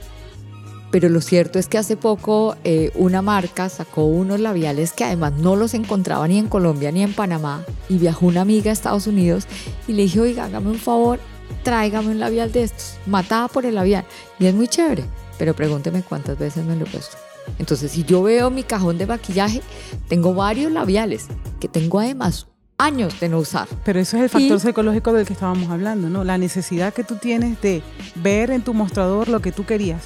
Pero 0.90 1.08
lo 1.08 1.20
cierto 1.20 1.58
es 1.58 1.66
que 1.68 1.78
hace 1.78 1.96
poco 1.96 2.56
eh, 2.64 2.90
una 2.94 3.20
marca 3.20 3.68
sacó 3.68 4.04
unos 4.04 4.40
labiales 4.40 4.92
que 4.92 5.04
además 5.04 5.32
no 5.34 5.56
los 5.56 5.74
encontraba 5.74 6.26
ni 6.28 6.38
en 6.38 6.48
Colombia 6.48 6.92
ni 6.92 7.02
en 7.02 7.12
Panamá 7.12 7.64
y 7.88 7.98
viajó 7.98 8.26
una 8.26 8.42
amiga 8.42 8.70
a 8.70 8.72
Estados 8.72 9.06
Unidos 9.06 9.46
y 9.88 9.92
le 9.92 10.02
dije, 10.02 10.20
oiga, 10.20 10.44
hágame 10.44 10.70
un 10.70 10.78
favor, 10.78 11.18
tráigame 11.64 12.08
un 12.10 12.20
labial 12.20 12.52
de 12.52 12.62
estos, 12.62 12.94
matada 13.06 13.48
por 13.48 13.66
el 13.66 13.74
labial. 13.74 14.04
Y 14.38 14.46
es 14.46 14.54
muy 14.54 14.68
chévere, 14.68 15.04
pero 15.38 15.54
pregúnteme 15.54 16.02
cuántas 16.02 16.38
veces 16.38 16.64
me 16.64 16.76
lo 16.76 16.84
he 16.86 16.88
puesto. 16.88 17.16
Entonces, 17.58 17.92
si 17.92 18.02
yo 18.04 18.22
veo 18.22 18.50
mi 18.50 18.62
cajón 18.62 18.96
de 18.98 19.06
maquillaje, 19.06 19.62
tengo 20.08 20.34
varios 20.34 20.72
labiales 20.72 21.26
que 21.60 21.68
tengo 21.68 22.00
además 22.00 22.46
años 22.78 23.18
de 23.20 23.28
no 23.28 23.38
usar. 23.38 23.68
Pero 23.84 24.00
eso 24.00 24.16
es 24.16 24.24
el 24.24 24.28
factor 24.28 24.56
Y- 24.56 24.60
psicológico 24.60 25.12
del 25.12 25.26
que 25.26 25.32
estábamos 25.32 25.70
hablando, 25.70 26.08
¿no? 26.10 26.24
La 26.24 26.38
necesidad 26.38 26.92
que 26.92 27.04
tú 27.04 27.16
tienes 27.16 27.60
de 27.62 27.82
ver 28.16 28.50
en 28.50 28.62
tu 28.62 28.74
mostrador 28.74 29.28
lo 29.28 29.40
que 29.40 29.52
tú 29.52 29.64
querías. 29.64 30.02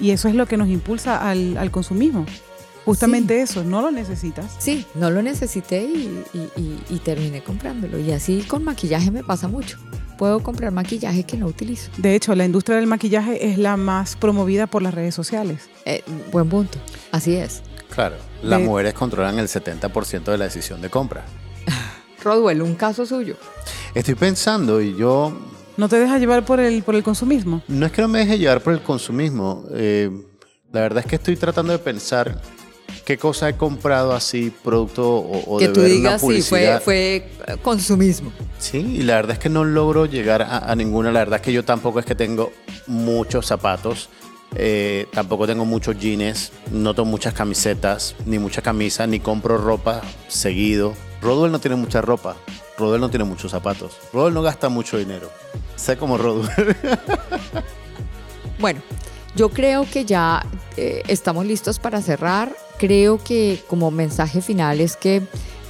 Y 0.00 0.10
eso 0.10 0.28
es 0.28 0.34
lo 0.34 0.46
que 0.46 0.56
nos 0.56 0.68
impulsa 0.68 1.28
al, 1.28 1.56
al 1.56 1.70
consumismo. 1.70 2.26
Justamente 2.84 3.40
eso, 3.40 3.64
no 3.64 3.80
lo 3.80 3.90
necesitas. 3.90 4.44
Sí, 4.58 4.84
no 4.94 5.10
lo 5.10 5.22
necesité 5.22 5.82
y, 5.84 6.22
y- 6.34 6.60
y- 6.60 6.78
y 6.90 6.98
terminé 6.98 7.42
comprándolo. 7.42 7.98
Y 7.98 8.12
así 8.12 8.42
con 8.42 8.62
maquillaje 8.62 9.10
me 9.10 9.24
pasa 9.24 9.48
mucho. 9.48 9.78
Puedo 10.18 10.42
comprar 10.42 10.70
maquillaje 10.70 11.24
que 11.24 11.36
no 11.38 11.46
utilizo. 11.46 11.90
De 11.96 12.14
hecho, 12.14 12.34
la 12.34 12.44
industria 12.44 12.76
del 12.76 12.86
maquillaje 12.86 13.48
es 13.50 13.56
la 13.58 13.76
más 13.78 14.16
promovida 14.16 14.66
por 14.66 14.82
las 14.82 14.92
redes 14.92 15.14
sociales. 15.14 15.62
Eh, 15.86 16.02
buen 16.30 16.48
punto. 16.50 16.78
Así 17.10 17.34
es. 17.36 17.62
Claro, 17.94 18.16
las 18.42 18.60
De- 18.60 18.66
mujeres 18.66 18.92
controlan 18.92 19.38
el 19.38 19.48
70% 19.48 20.24
de 20.24 20.36
la 20.38 20.44
decisión 20.44 20.82
de 20.82 20.90
compra. 20.90 21.24
Rodwell, 22.22 22.60
un 22.62 22.74
caso 22.74 23.06
suyo. 23.06 23.36
Estoy 23.94 24.14
pensando 24.14 24.80
y 24.82 24.94
yo 24.96 25.32
¿No 25.76 25.88
te 25.88 25.96
dejas 25.98 26.20
llevar 26.20 26.44
por 26.44 26.60
el, 26.60 26.82
por 26.82 26.94
el 26.94 27.02
consumismo? 27.02 27.62
no 27.68 27.86
es 27.86 27.92
que 27.92 28.02
no 28.02 28.08
me 28.08 28.20
deje 28.20 28.38
llevar 28.38 28.60
por 28.62 28.72
el 28.72 28.80
consumismo. 28.82 29.64
eh, 29.72 30.10
la 30.72 30.80
verdad 30.80 31.00
es 31.04 31.06
que 31.06 31.16
estoy 31.16 31.36
tratando 31.36 31.72
de 31.72 31.78
pensar 31.78 32.40
qué 33.04 33.16
cosa 33.18 33.48
he 33.48 33.56
comprado 33.56 34.12
así, 34.12 34.50
producto 34.62 35.08
o, 35.16 35.54
o 35.56 35.58
que 35.58 35.68
de 35.68 35.74
tú 35.74 35.80
ver 35.80 35.90
digas, 35.90 36.22
una 36.22 36.34
sí, 36.34 36.42
fue, 36.42 36.58
publicidad. 36.58 36.82
fue 36.82 37.16
eh, 37.46 37.56
consumismo. 37.62 38.32
Sí, 38.58 38.78
y 38.78 39.02
la 39.02 39.16
verdad 39.16 39.32
es 39.32 39.38
que 39.38 39.48
no 39.48 39.62
logro 39.64 40.06
llegar 40.06 40.42
a, 40.42 40.58
a 40.58 40.74
ninguna. 40.74 41.12
La 41.12 41.20
verdad 41.20 41.36
es 41.40 41.42
que 41.42 41.52
yo 41.52 41.64
tampoco 41.64 42.00
es 42.00 42.06
que 42.06 42.14
tengo 42.16 42.52
muchos 42.88 43.46
zapatos, 43.46 44.08
eh, 44.56 45.06
tampoco 45.12 45.46
tengo 45.46 45.64
muchos 45.64 45.98
jeans, 45.98 46.50
no 46.72 46.94
tengo 46.94 47.08
muchas 47.08 47.34
camisetas, 47.34 48.14
ni 48.26 48.38
mucha 48.38 48.62
camisa, 48.62 49.06
ni 49.06 49.20
compro 49.20 49.58
ropa 49.58 50.00
seguido. 50.28 50.94
Rodwell 51.24 51.50
no 51.50 51.58
tiene 51.58 51.76
mucha 51.76 52.02
ropa, 52.02 52.36
Rodwell 52.76 53.00
no 53.00 53.08
tiene 53.08 53.24
muchos 53.24 53.50
zapatos, 53.50 53.98
Rodwell 54.12 54.34
no 54.34 54.42
gasta 54.42 54.68
mucho 54.68 54.98
dinero. 54.98 55.30
Sé 55.74 55.96
como 55.96 56.18
Rodwell. 56.18 56.76
Bueno, 58.60 58.80
yo 59.34 59.50
creo 59.50 59.84
que 59.84 60.04
ya 60.04 60.46
eh, 60.76 61.02
estamos 61.08 61.44
listos 61.44 61.80
para 61.80 62.00
cerrar. 62.00 62.54
Creo 62.78 63.18
que 63.18 63.60
como 63.66 63.90
mensaje 63.90 64.40
final 64.40 64.80
es 64.80 64.96
que 64.96 65.22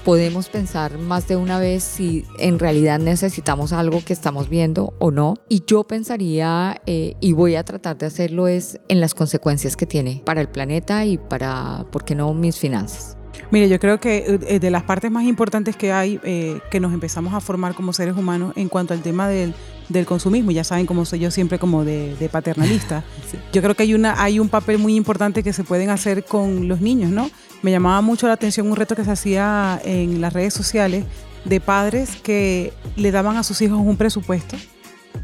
podemos 0.04 0.50
pensar 0.50 0.98
más 0.98 1.26
de 1.26 1.36
una 1.36 1.58
vez 1.58 1.82
si 1.82 2.24
en 2.38 2.58
realidad 2.58 2.98
necesitamos 2.98 3.72
algo 3.72 4.04
que 4.04 4.12
estamos 4.12 4.50
viendo 4.50 4.92
o 4.98 5.10
no. 5.10 5.38
Y 5.48 5.64
yo 5.66 5.84
pensaría, 5.84 6.82
eh, 6.86 7.14
y 7.20 7.32
voy 7.32 7.56
a 7.56 7.64
tratar 7.64 7.96
de 7.96 8.06
hacerlo, 8.06 8.48
es 8.48 8.78
en 8.88 9.00
las 9.00 9.14
consecuencias 9.14 9.76
que 9.76 9.86
tiene 9.86 10.22
para 10.24 10.42
el 10.42 10.48
planeta 10.48 11.06
y 11.06 11.16
para, 11.16 11.86
¿por 11.90 12.04
qué 12.04 12.14
no, 12.14 12.34
mis 12.34 12.58
finanzas? 12.58 13.16
Mire, 13.50 13.68
yo 13.68 13.78
creo 13.78 14.00
que 14.00 14.38
eh, 14.48 14.58
de 14.58 14.70
las 14.70 14.82
partes 14.82 15.10
más 15.10 15.24
importantes 15.24 15.76
que 15.76 15.92
hay, 15.92 16.20
eh, 16.24 16.60
que 16.70 16.80
nos 16.80 16.92
empezamos 16.92 17.34
a 17.34 17.40
formar 17.40 17.74
como 17.74 17.92
seres 17.92 18.16
humanos 18.16 18.52
en 18.56 18.68
cuanto 18.68 18.94
al 18.94 19.02
tema 19.02 19.28
del, 19.28 19.54
del 19.88 20.06
consumismo, 20.06 20.50
ya 20.50 20.64
saben 20.64 20.86
cómo 20.86 21.04
soy 21.04 21.20
yo 21.20 21.30
siempre 21.30 21.58
como 21.58 21.84
de, 21.84 22.14
de 22.16 22.28
paternalista, 22.28 23.04
Sí. 23.30 23.38
yo 23.52 23.62
creo 23.62 23.74
que 23.74 23.84
hay, 23.84 23.94
una, 23.94 24.22
hay 24.22 24.38
un 24.40 24.48
papel 24.48 24.78
muy 24.78 24.94
importante 24.96 25.42
que 25.42 25.52
se 25.52 25.64
pueden 25.64 25.90
hacer 25.90 26.24
con 26.24 26.68
los 26.68 26.80
niños, 26.80 27.10
¿no? 27.10 27.30
Me 27.62 27.70
llamaba 27.70 28.00
mucho 28.00 28.26
la 28.26 28.34
atención 28.34 28.68
un 28.68 28.76
reto 28.76 28.94
que 28.94 29.04
se 29.04 29.10
hacía 29.10 29.80
en 29.84 30.20
las 30.20 30.32
redes 30.32 30.52
sociales 30.52 31.04
de 31.44 31.60
padres 31.60 32.16
que 32.22 32.72
le 32.96 33.10
daban 33.10 33.36
a 33.36 33.42
sus 33.42 33.60
hijos 33.62 33.78
un 33.78 33.96
presupuesto 33.96 34.56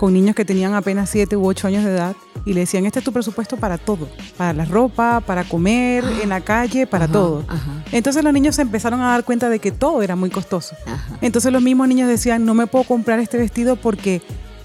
con 0.01 0.14
niños 0.14 0.34
que 0.34 0.46
tenían 0.46 0.72
apenas 0.72 1.11
7 1.11 1.36
u 1.36 1.46
8 1.46 1.66
años 1.68 1.84
de 1.84 1.90
edad 1.90 2.16
y 2.46 2.55
le 2.55 2.61
decían, 2.61 2.86
este 2.86 3.01
es 3.01 3.05
tu 3.05 3.12
presupuesto 3.12 3.59
para 3.59 3.76
todo, 3.76 4.09
para 4.38 4.55
la 4.55 4.64
ropa, 4.64 5.20
para 5.20 5.44
comer 5.44 6.03
en 6.22 6.30
la 6.30 6.40
calle, 6.40 6.86
para 6.86 7.05
Ajá, 7.05 7.12
todo. 7.12 7.44
Ajá, 7.46 7.84
Entonces 7.92 8.24
los 8.24 8.32
niños 8.32 8.57
se 8.57 8.62
empezaron 8.62 9.03
a 9.03 9.09
dar 9.09 9.24
cuenta 9.24 9.51
de 9.51 9.59
que 9.59 9.72
todo 9.72 10.01
era 10.01 10.16
muy 10.16 10.30
costoso. 10.30 10.74
ajá. 10.86 11.18
Entonces 11.20 11.53
los 11.53 11.61
mismos 11.61 11.86
niños 11.86 12.09
decían, 12.09 12.46
no 12.46 12.55
me 12.55 12.66
puedo 12.66 12.84
comprar 12.86 13.18
este 13.20 13.36
vestido 13.36 13.76
porque, 13.76 14.22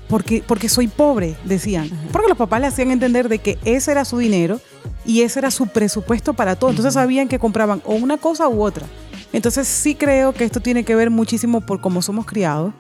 porque, 0.08 0.42
porque 0.48 0.70
soy 0.70 0.88
pobre, 0.88 1.36
decían. 1.44 1.90
Porque 2.14 2.30
los 2.30 2.38
papás 2.38 2.62
le 2.62 2.68
hacían 2.68 2.92
entender 2.92 3.28
de 3.28 3.40
que 3.40 3.60
ese 3.66 3.92
era 3.92 4.06
su 4.06 4.20
dinero 4.20 4.62
y 5.04 5.24
ese 5.24 5.40
era 5.40 5.52
su 5.52 5.68
presupuesto 5.68 6.34
para 6.34 6.56
todo. 6.56 6.70
Entonces 6.70 6.94
sabían 6.94 7.28
que 7.28 7.40
compraban 7.40 7.82
o 7.84 7.96
una 7.96 8.16
cosa 8.16 8.48
u 8.48 8.64
otra. 8.64 8.86
Entonces 9.34 9.68
sí 9.68 9.96
creo 9.96 10.32
que 10.32 10.46
esto 10.46 10.62
tiene 10.62 10.86
que 10.86 10.96
ver 10.96 11.10
muchísimo 11.10 11.60
por 11.60 11.82
cómo 11.82 12.02
somos 12.02 12.26
criados. 12.26 12.74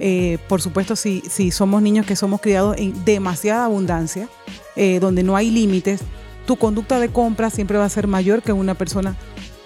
Eh, 0.00 0.38
por 0.48 0.60
supuesto, 0.60 0.96
si, 0.96 1.22
si 1.28 1.50
somos 1.50 1.80
niños 1.82 2.06
que 2.06 2.16
somos 2.16 2.40
criados 2.40 2.76
en 2.78 3.04
demasiada 3.04 3.64
abundancia, 3.66 4.28
eh, 4.76 4.98
donde 5.00 5.22
no 5.22 5.36
hay 5.36 5.50
límites, 5.50 6.00
tu 6.46 6.56
conducta 6.56 6.98
de 6.98 7.08
compra 7.08 7.50
siempre 7.50 7.78
va 7.78 7.84
a 7.84 7.88
ser 7.88 8.06
mayor 8.08 8.42
que 8.42 8.52
una 8.52 8.74
persona 8.74 9.16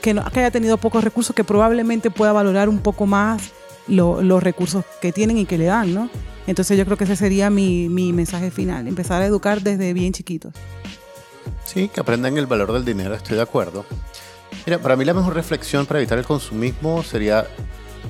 que, 0.03 0.13
no, 0.15 0.25
que 0.31 0.41
haya 0.41 0.51
tenido 0.51 0.77
pocos 0.77 1.03
recursos, 1.03 1.35
que 1.35 1.43
probablemente 1.45 2.11
pueda 2.11 2.33
valorar 2.33 2.69
un 2.69 2.79
poco 2.81 3.07
más 3.07 3.51
lo- 3.89 4.21
los 4.23 4.43
recursos 4.43 4.85
que 5.01 5.11
tienen 5.13 5.39
y 5.39 5.47
que 5.47 5.57
le 5.59 5.65
dan, 5.67 5.95
¿no? 5.95 6.11
Entonces 6.47 6.77
yo 6.79 6.85
creo 6.85 6.97
que 6.97 7.05
ese 7.05 7.17
sería 7.17 7.51
mi, 7.51 7.89
mi 7.89 8.13
mensaje 8.13 8.51
final, 8.51 8.87
empezar 8.87 9.23
a 9.23 9.27
educar 9.27 9.63
desde 9.63 9.93
bien 9.95 10.13
chiquitos. 10.13 10.53
Sí, 11.65 11.89
que 11.89 12.01
aprendan 12.01 12.37
el 12.37 12.47
valor 12.47 12.73
del 12.73 12.85
dinero, 12.85 13.15
estoy 13.15 13.37
de 13.37 13.43
acuerdo. 13.43 13.85
Mira, 14.67 14.79
para 14.79 14.97
mí 14.97 15.05
la 15.05 15.15
mejor 15.15 15.35
reflexión 15.35 15.87
para 15.87 15.99
evitar 16.01 16.19
el 16.19 16.25
consumismo 16.25 17.03
sería 17.03 17.47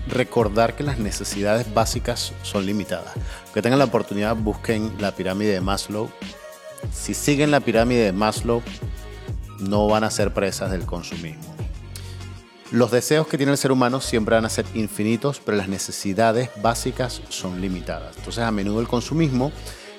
recordar 0.08 0.76
que 0.76 0.82
las 0.82 0.98
necesidades 0.98 1.72
básicas 1.72 2.32
son 2.42 2.66
limitadas. 2.66 3.12
Que 3.52 3.62
tengan 3.62 3.78
la 3.78 3.86
oportunidad, 3.86 4.36
busquen 4.36 4.92
la 5.00 5.12
pirámide 5.12 5.52
de 5.52 5.60
Maslow. 5.60 6.10
Si 6.92 7.14
siguen 7.14 7.50
la 7.50 7.60
pirámide 7.60 8.04
de 8.04 8.12
Maslow, 8.12 8.62
no 9.58 9.86
van 9.88 10.04
a 10.04 10.10
ser 10.10 10.32
presas 10.32 10.70
del 10.70 10.86
consumismo. 10.86 11.54
Los 12.72 12.90
deseos 12.90 13.28
que 13.28 13.36
tiene 13.36 13.52
el 13.52 13.58
ser 13.58 13.70
humano 13.70 14.00
siempre 14.00 14.34
van 14.34 14.44
a 14.44 14.50
ser 14.50 14.66
infinitos, 14.74 15.40
pero 15.44 15.56
las 15.56 15.68
necesidades 15.68 16.50
básicas 16.60 17.22
son 17.28 17.60
limitadas. 17.60 18.16
Entonces, 18.16 18.42
a 18.42 18.50
menudo 18.50 18.80
el 18.80 18.88
consumismo 18.88 19.52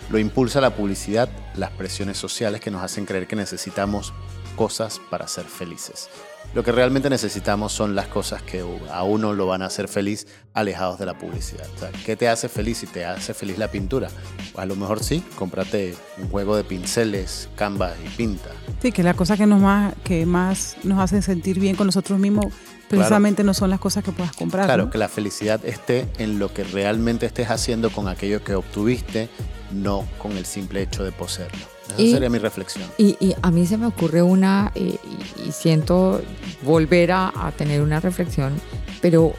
lo 0.10 0.20
impulsa 0.20 0.62
la 0.62 0.76
publicidad, 0.76 1.30
las 1.56 1.72
presiones 1.72 2.18
sociales 2.18 2.62
que 2.62 2.72
nos 2.72 2.84
hacen 2.84 3.06
creer 3.06 3.28
que 3.28 3.36
necesitamos 3.36 4.14
cosas 4.56 5.00
para 5.10 5.28
ser 5.28 5.46
felices. 5.46 6.10
Lo 6.54 6.64
que 6.64 6.72
realmente 6.72 7.10
necesitamos 7.10 7.72
son 7.72 7.94
las 7.94 8.08
cosas 8.08 8.42
que 8.42 8.64
a 8.90 9.04
uno 9.04 9.34
lo 9.34 9.48
van 9.48 9.62
a 9.62 9.68
hacer 9.68 9.88
feliz 9.88 10.28
alejados 10.54 10.98
de 10.98 11.06
la 11.06 11.18
publicidad. 11.18 11.68
O 11.76 11.80
sea, 11.80 11.92
¿Qué 12.06 12.16
te 12.16 12.28
hace 12.28 12.50
feliz 12.50 12.80
si 12.80 12.88
te 12.88 13.06
hace 13.06 13.34
feliz 13.34 13.58
la 13.58 13.70
pintura? 13.70 14.10
A 14.56 14.66
lo 14.66 14.76
mejor 14.76 15.04
sí, 15.04 15.24
cómprate 15.36 15.96
un 16.18 16.30
juego 16.30 16.56
de 16.56 16.64
pinceles, 16.64 17.50
canvas 17.56 17.94
y 18.04 18.10
pinta. 18.10 18.50
Sí, 18.82 18.92
que 18.92 19.04
las 19.04 19.16
cosas 19.16 19.38
que, 19.38 19.46
nos 19.46 19.62
más, 19.62 19.94
que 20.04 20.26
más 20.26 20.78
nos 20.84 21.00
hacen 21.00 21.22
sentir 21.22 21.60
bien 21.60 21.76
con 21.76 21.86
nosotros 21.86 22.18
mismos 22.18 22.48
precisamente 22.88 23.44
no 23.44 23.54
son 23.54 23.70
las 23.70 23.80
cosas 23.80 24.04
que 24.04 24.12
puedas 24.12 24.36
comprar. 24.36 24.66
Claro, 24.66 24.86
¿no? 24.86 24.90
que 24.90 24.98
la 24.98 25.10
felicidad 25.10 25.64
esté 25.66 26.08
en 26.18 26.40
lo 26.40 26.54
que 26.54 26.64
realmente 26.64 27.26
estés 27.26 27.50
haciendo 27.50 27.92
con 27.92 28.08
aquello 28.08 28.44
que 28.44 28.56
obtuviste, 28.56 29.30
no 29.72 30.08
con 30.18 30.38
el 30.38 30.46
simple 30.46 30.82
hecho 30.82 31.04
de 31.04 31.12
poseerlo. 31.12 31.77
Esa 31.94 32.02
Y- 32.02 32.12
sería 32.12 32.30
mi 32.30 32.38
reflexión. 32.40 32.90
Y, 32.98 33.16
y 33.20 33.36
a 33.42 33.52
mí 33.52 33.66
se 33.66 33.78
me 33.78 33.86
ocurre 33.86 34.22
una, 34.22 34.72
eh, 34.76 34.98
y, 35.44 35.50
y 35.50 35.52
siento 35.52 36.22
volver 36.64 37.12
a, 37.12 37.32
a 37.36 37.52
tener 37.52 37.82
una 37.82 38.00
reflexión, 38.00 38.54
pero 39.02 39.34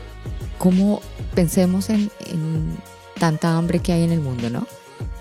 ¿cómo 0.59 1.01
pensemos 1.34 1.90
en, 1.90 2.11
en 2.26 2.76
tanta 3.18 3.57
hambre 3.57 3.80
que 3.80 3.92
hay 3.92 4.03
en 4.05 4.12
el 4.12 4.20
mundo, 4.20 4.51
no? 4.51 4.66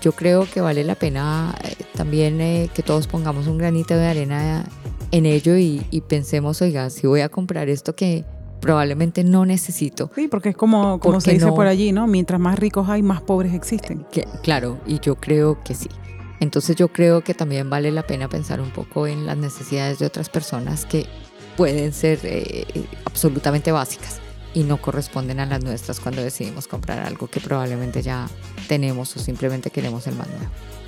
Yo 0.00 0.12
creo 0.12 0.46
que 0.50 0.60
vale 0.60 0.84
la 0.84 0.94
pena 0.94 1.54
eh, 1.64 1.74
también 1.94 2.40
eh, 2.40 2.70
que 2.72 2.82
todos 2.82 3.06
pongamos 3.06 3.46
un 3.48 3.58
granito 3.58 3.94
de 3.96 4.06
arena 4.06 4.64
en 5.10 5.26
ello 5.26 5.56
y, 5.56 5.84
y 5.90 6.00
pensemos, 6.02 6.62
oiga, 6.62 6.90
si 6.90 7.06
voy 7.06 7.20
a 7.20 7.28
comprar 7.28 7.68
esto 7.68 7.94
que 7.96 8.24
probablemente 8.60 9.22
no 9.24 9.44
necesito. 9.46 10.10
Sí, 10.14 10.28
porque 10.28 10.50
es 10.50 10.56
como, 10.56 10.98
como 11.00 11.20
se 11.20 11.32
dice 11.32 11.50
por 11.52 11.66
allí, 11.66 11.92
¿no? 11.92 12.06
Mientras 12.06 12.40
más 12.40 12.58
ricos 12.58 12.88
hay, 12.88 13.02
más 13.02 13.20
pobres 13.22 13.54
existen. 13.54 14.04
claro, 14.42 14.78
y 14.86 14.98
yo 15.00 15.14
creo 15.16 15.58
que 15.64 15.74
sí. 15.74 15.88
Entonces 16.40 16.76
yo 16.76 16.88
creo 16.88 17.22
que 17.22 17.34
también 17.34 17.68
vale 17.68 17.90
la 17.90 18.06
pena 18.06 18.28
pensar 18.28 18.60
un 18.60 18.70
poco 18.70 19.06
en 19.06 19.26
las 19.26 19.36
necesidades 19.36 19.98
de 19.98 20.06
otras 20.06 20.28
personas 20.28 20.84
que 20.84 21.06
pueden 21.56 21.92
ser 21.92 22.20
eh, 22.22 22.66
absolutamente 23.04 23.72
básicas 23.72 24.20
y 24.54 24.62
no 24.62 24.80
corresponden 24.80 25.40
a 25.40 25.46
las 25.46 25.62
nuestras 25.62 26.00
cuando 26.00 26.22
decidimos 26.22 26.66
comprar 26.66 27.00
algo 27.00 27.26
que 27.28 27.40
probablemente 27.40 28.02
ya 28.02 28.28
tenemos 28.68 29.16
o 29.16 29.20
simplemente 29.20 29.70
queremos 29.70 30.06
el 30.06 30.16
más 30.16 30.28
nuevo. 30.28 30.46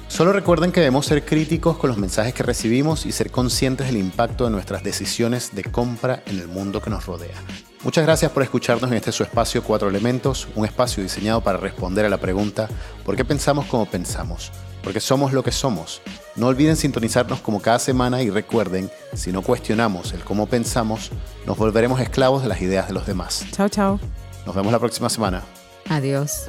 Solo 0.08 0.32
recuerden 0.32 0.72
que 0.72 0.80
debemos 0.80 1.06
ser 1.06 1.24
críticos 1.24 1.76
con 1.76 1.88
los 1.88 1.96
mensajes 1.96 2.34
que 2.34 2.42
recibimos 2.42 3.06
y 3.06 3.12
ser 3.12 3.30
conscientes 3.30 3.86
del 3.86 3.96
impacto 3.96 4.44
de 4.44 4.50
nuestras 4.50 4.82
decisiones 4.82 5.54
de 5.54 5.62
compra 5.62 6.24
en 6.26 6.40
el 6.40 6.48
mundo 6.48 6.82
que 6.82 6.90
nos 6.90 7.06
rodea. 7.06 7.36
Muchas 7.84 8.04
gracias 8.04 8.32
por 8.32 8.42
escucharnos 8.42 8.90
en 8.90 8.96
este 8.96 9.12
su 9.12 9.22
espacio 9.22 9.62
Cuatro 9.62 9.88
Elementos, 9.88 10.48
un 10.56 10.64
espacio 10.64 11.02
diseñado 11.02 11.42
para 11.42 11.58
responder 11.58 12.04
a 12.06 12.08
la 12.08 12.18
pregunta 12.18 12.68
¿por 13.04 13.14
qué 13.14 13.24
pensamos 13.24 13.66
como 13.66 13.86
pensamos? 13.86 14.50
Porque 14.82 15.00
somos 15.00 15.32
lo 15.32 15.42
que 15.42 15.52
somos. 15.52 16.00
No 16.36 16.46
olviden 16.46 16.76
sintonizarnos 16.76 17.40
como 17.40 17.60
cada 17.60 17.78
semana 17.78 18.22
y 18.22 18.30
recuerden, 18.30 18.90
si 19.14 19.32
no 19.32 19.42
cuestionamos 19.42 20.12
el 20.12 20.24
cómo 20.24 20.46
pensamos, 20.46 21.10
nos 21.46 21.58
volveremos 21.58 22.00
esclavos 22.00 22.42
de 22.42 22.48
las 22.48 22.60
ideas 22.62 22.88
de 22.88 22.94
los 22.94 23.06
demás. 23.06 23.44
Chao, 23.52 23.68
chao. 23.68 24.00
Nos 24.46 24.54
vemos 24.54 24.72
la 24.72 24.78
próxima 24.78 25.08
semana. 25.08 25.42
Adiós. 25.88 26.46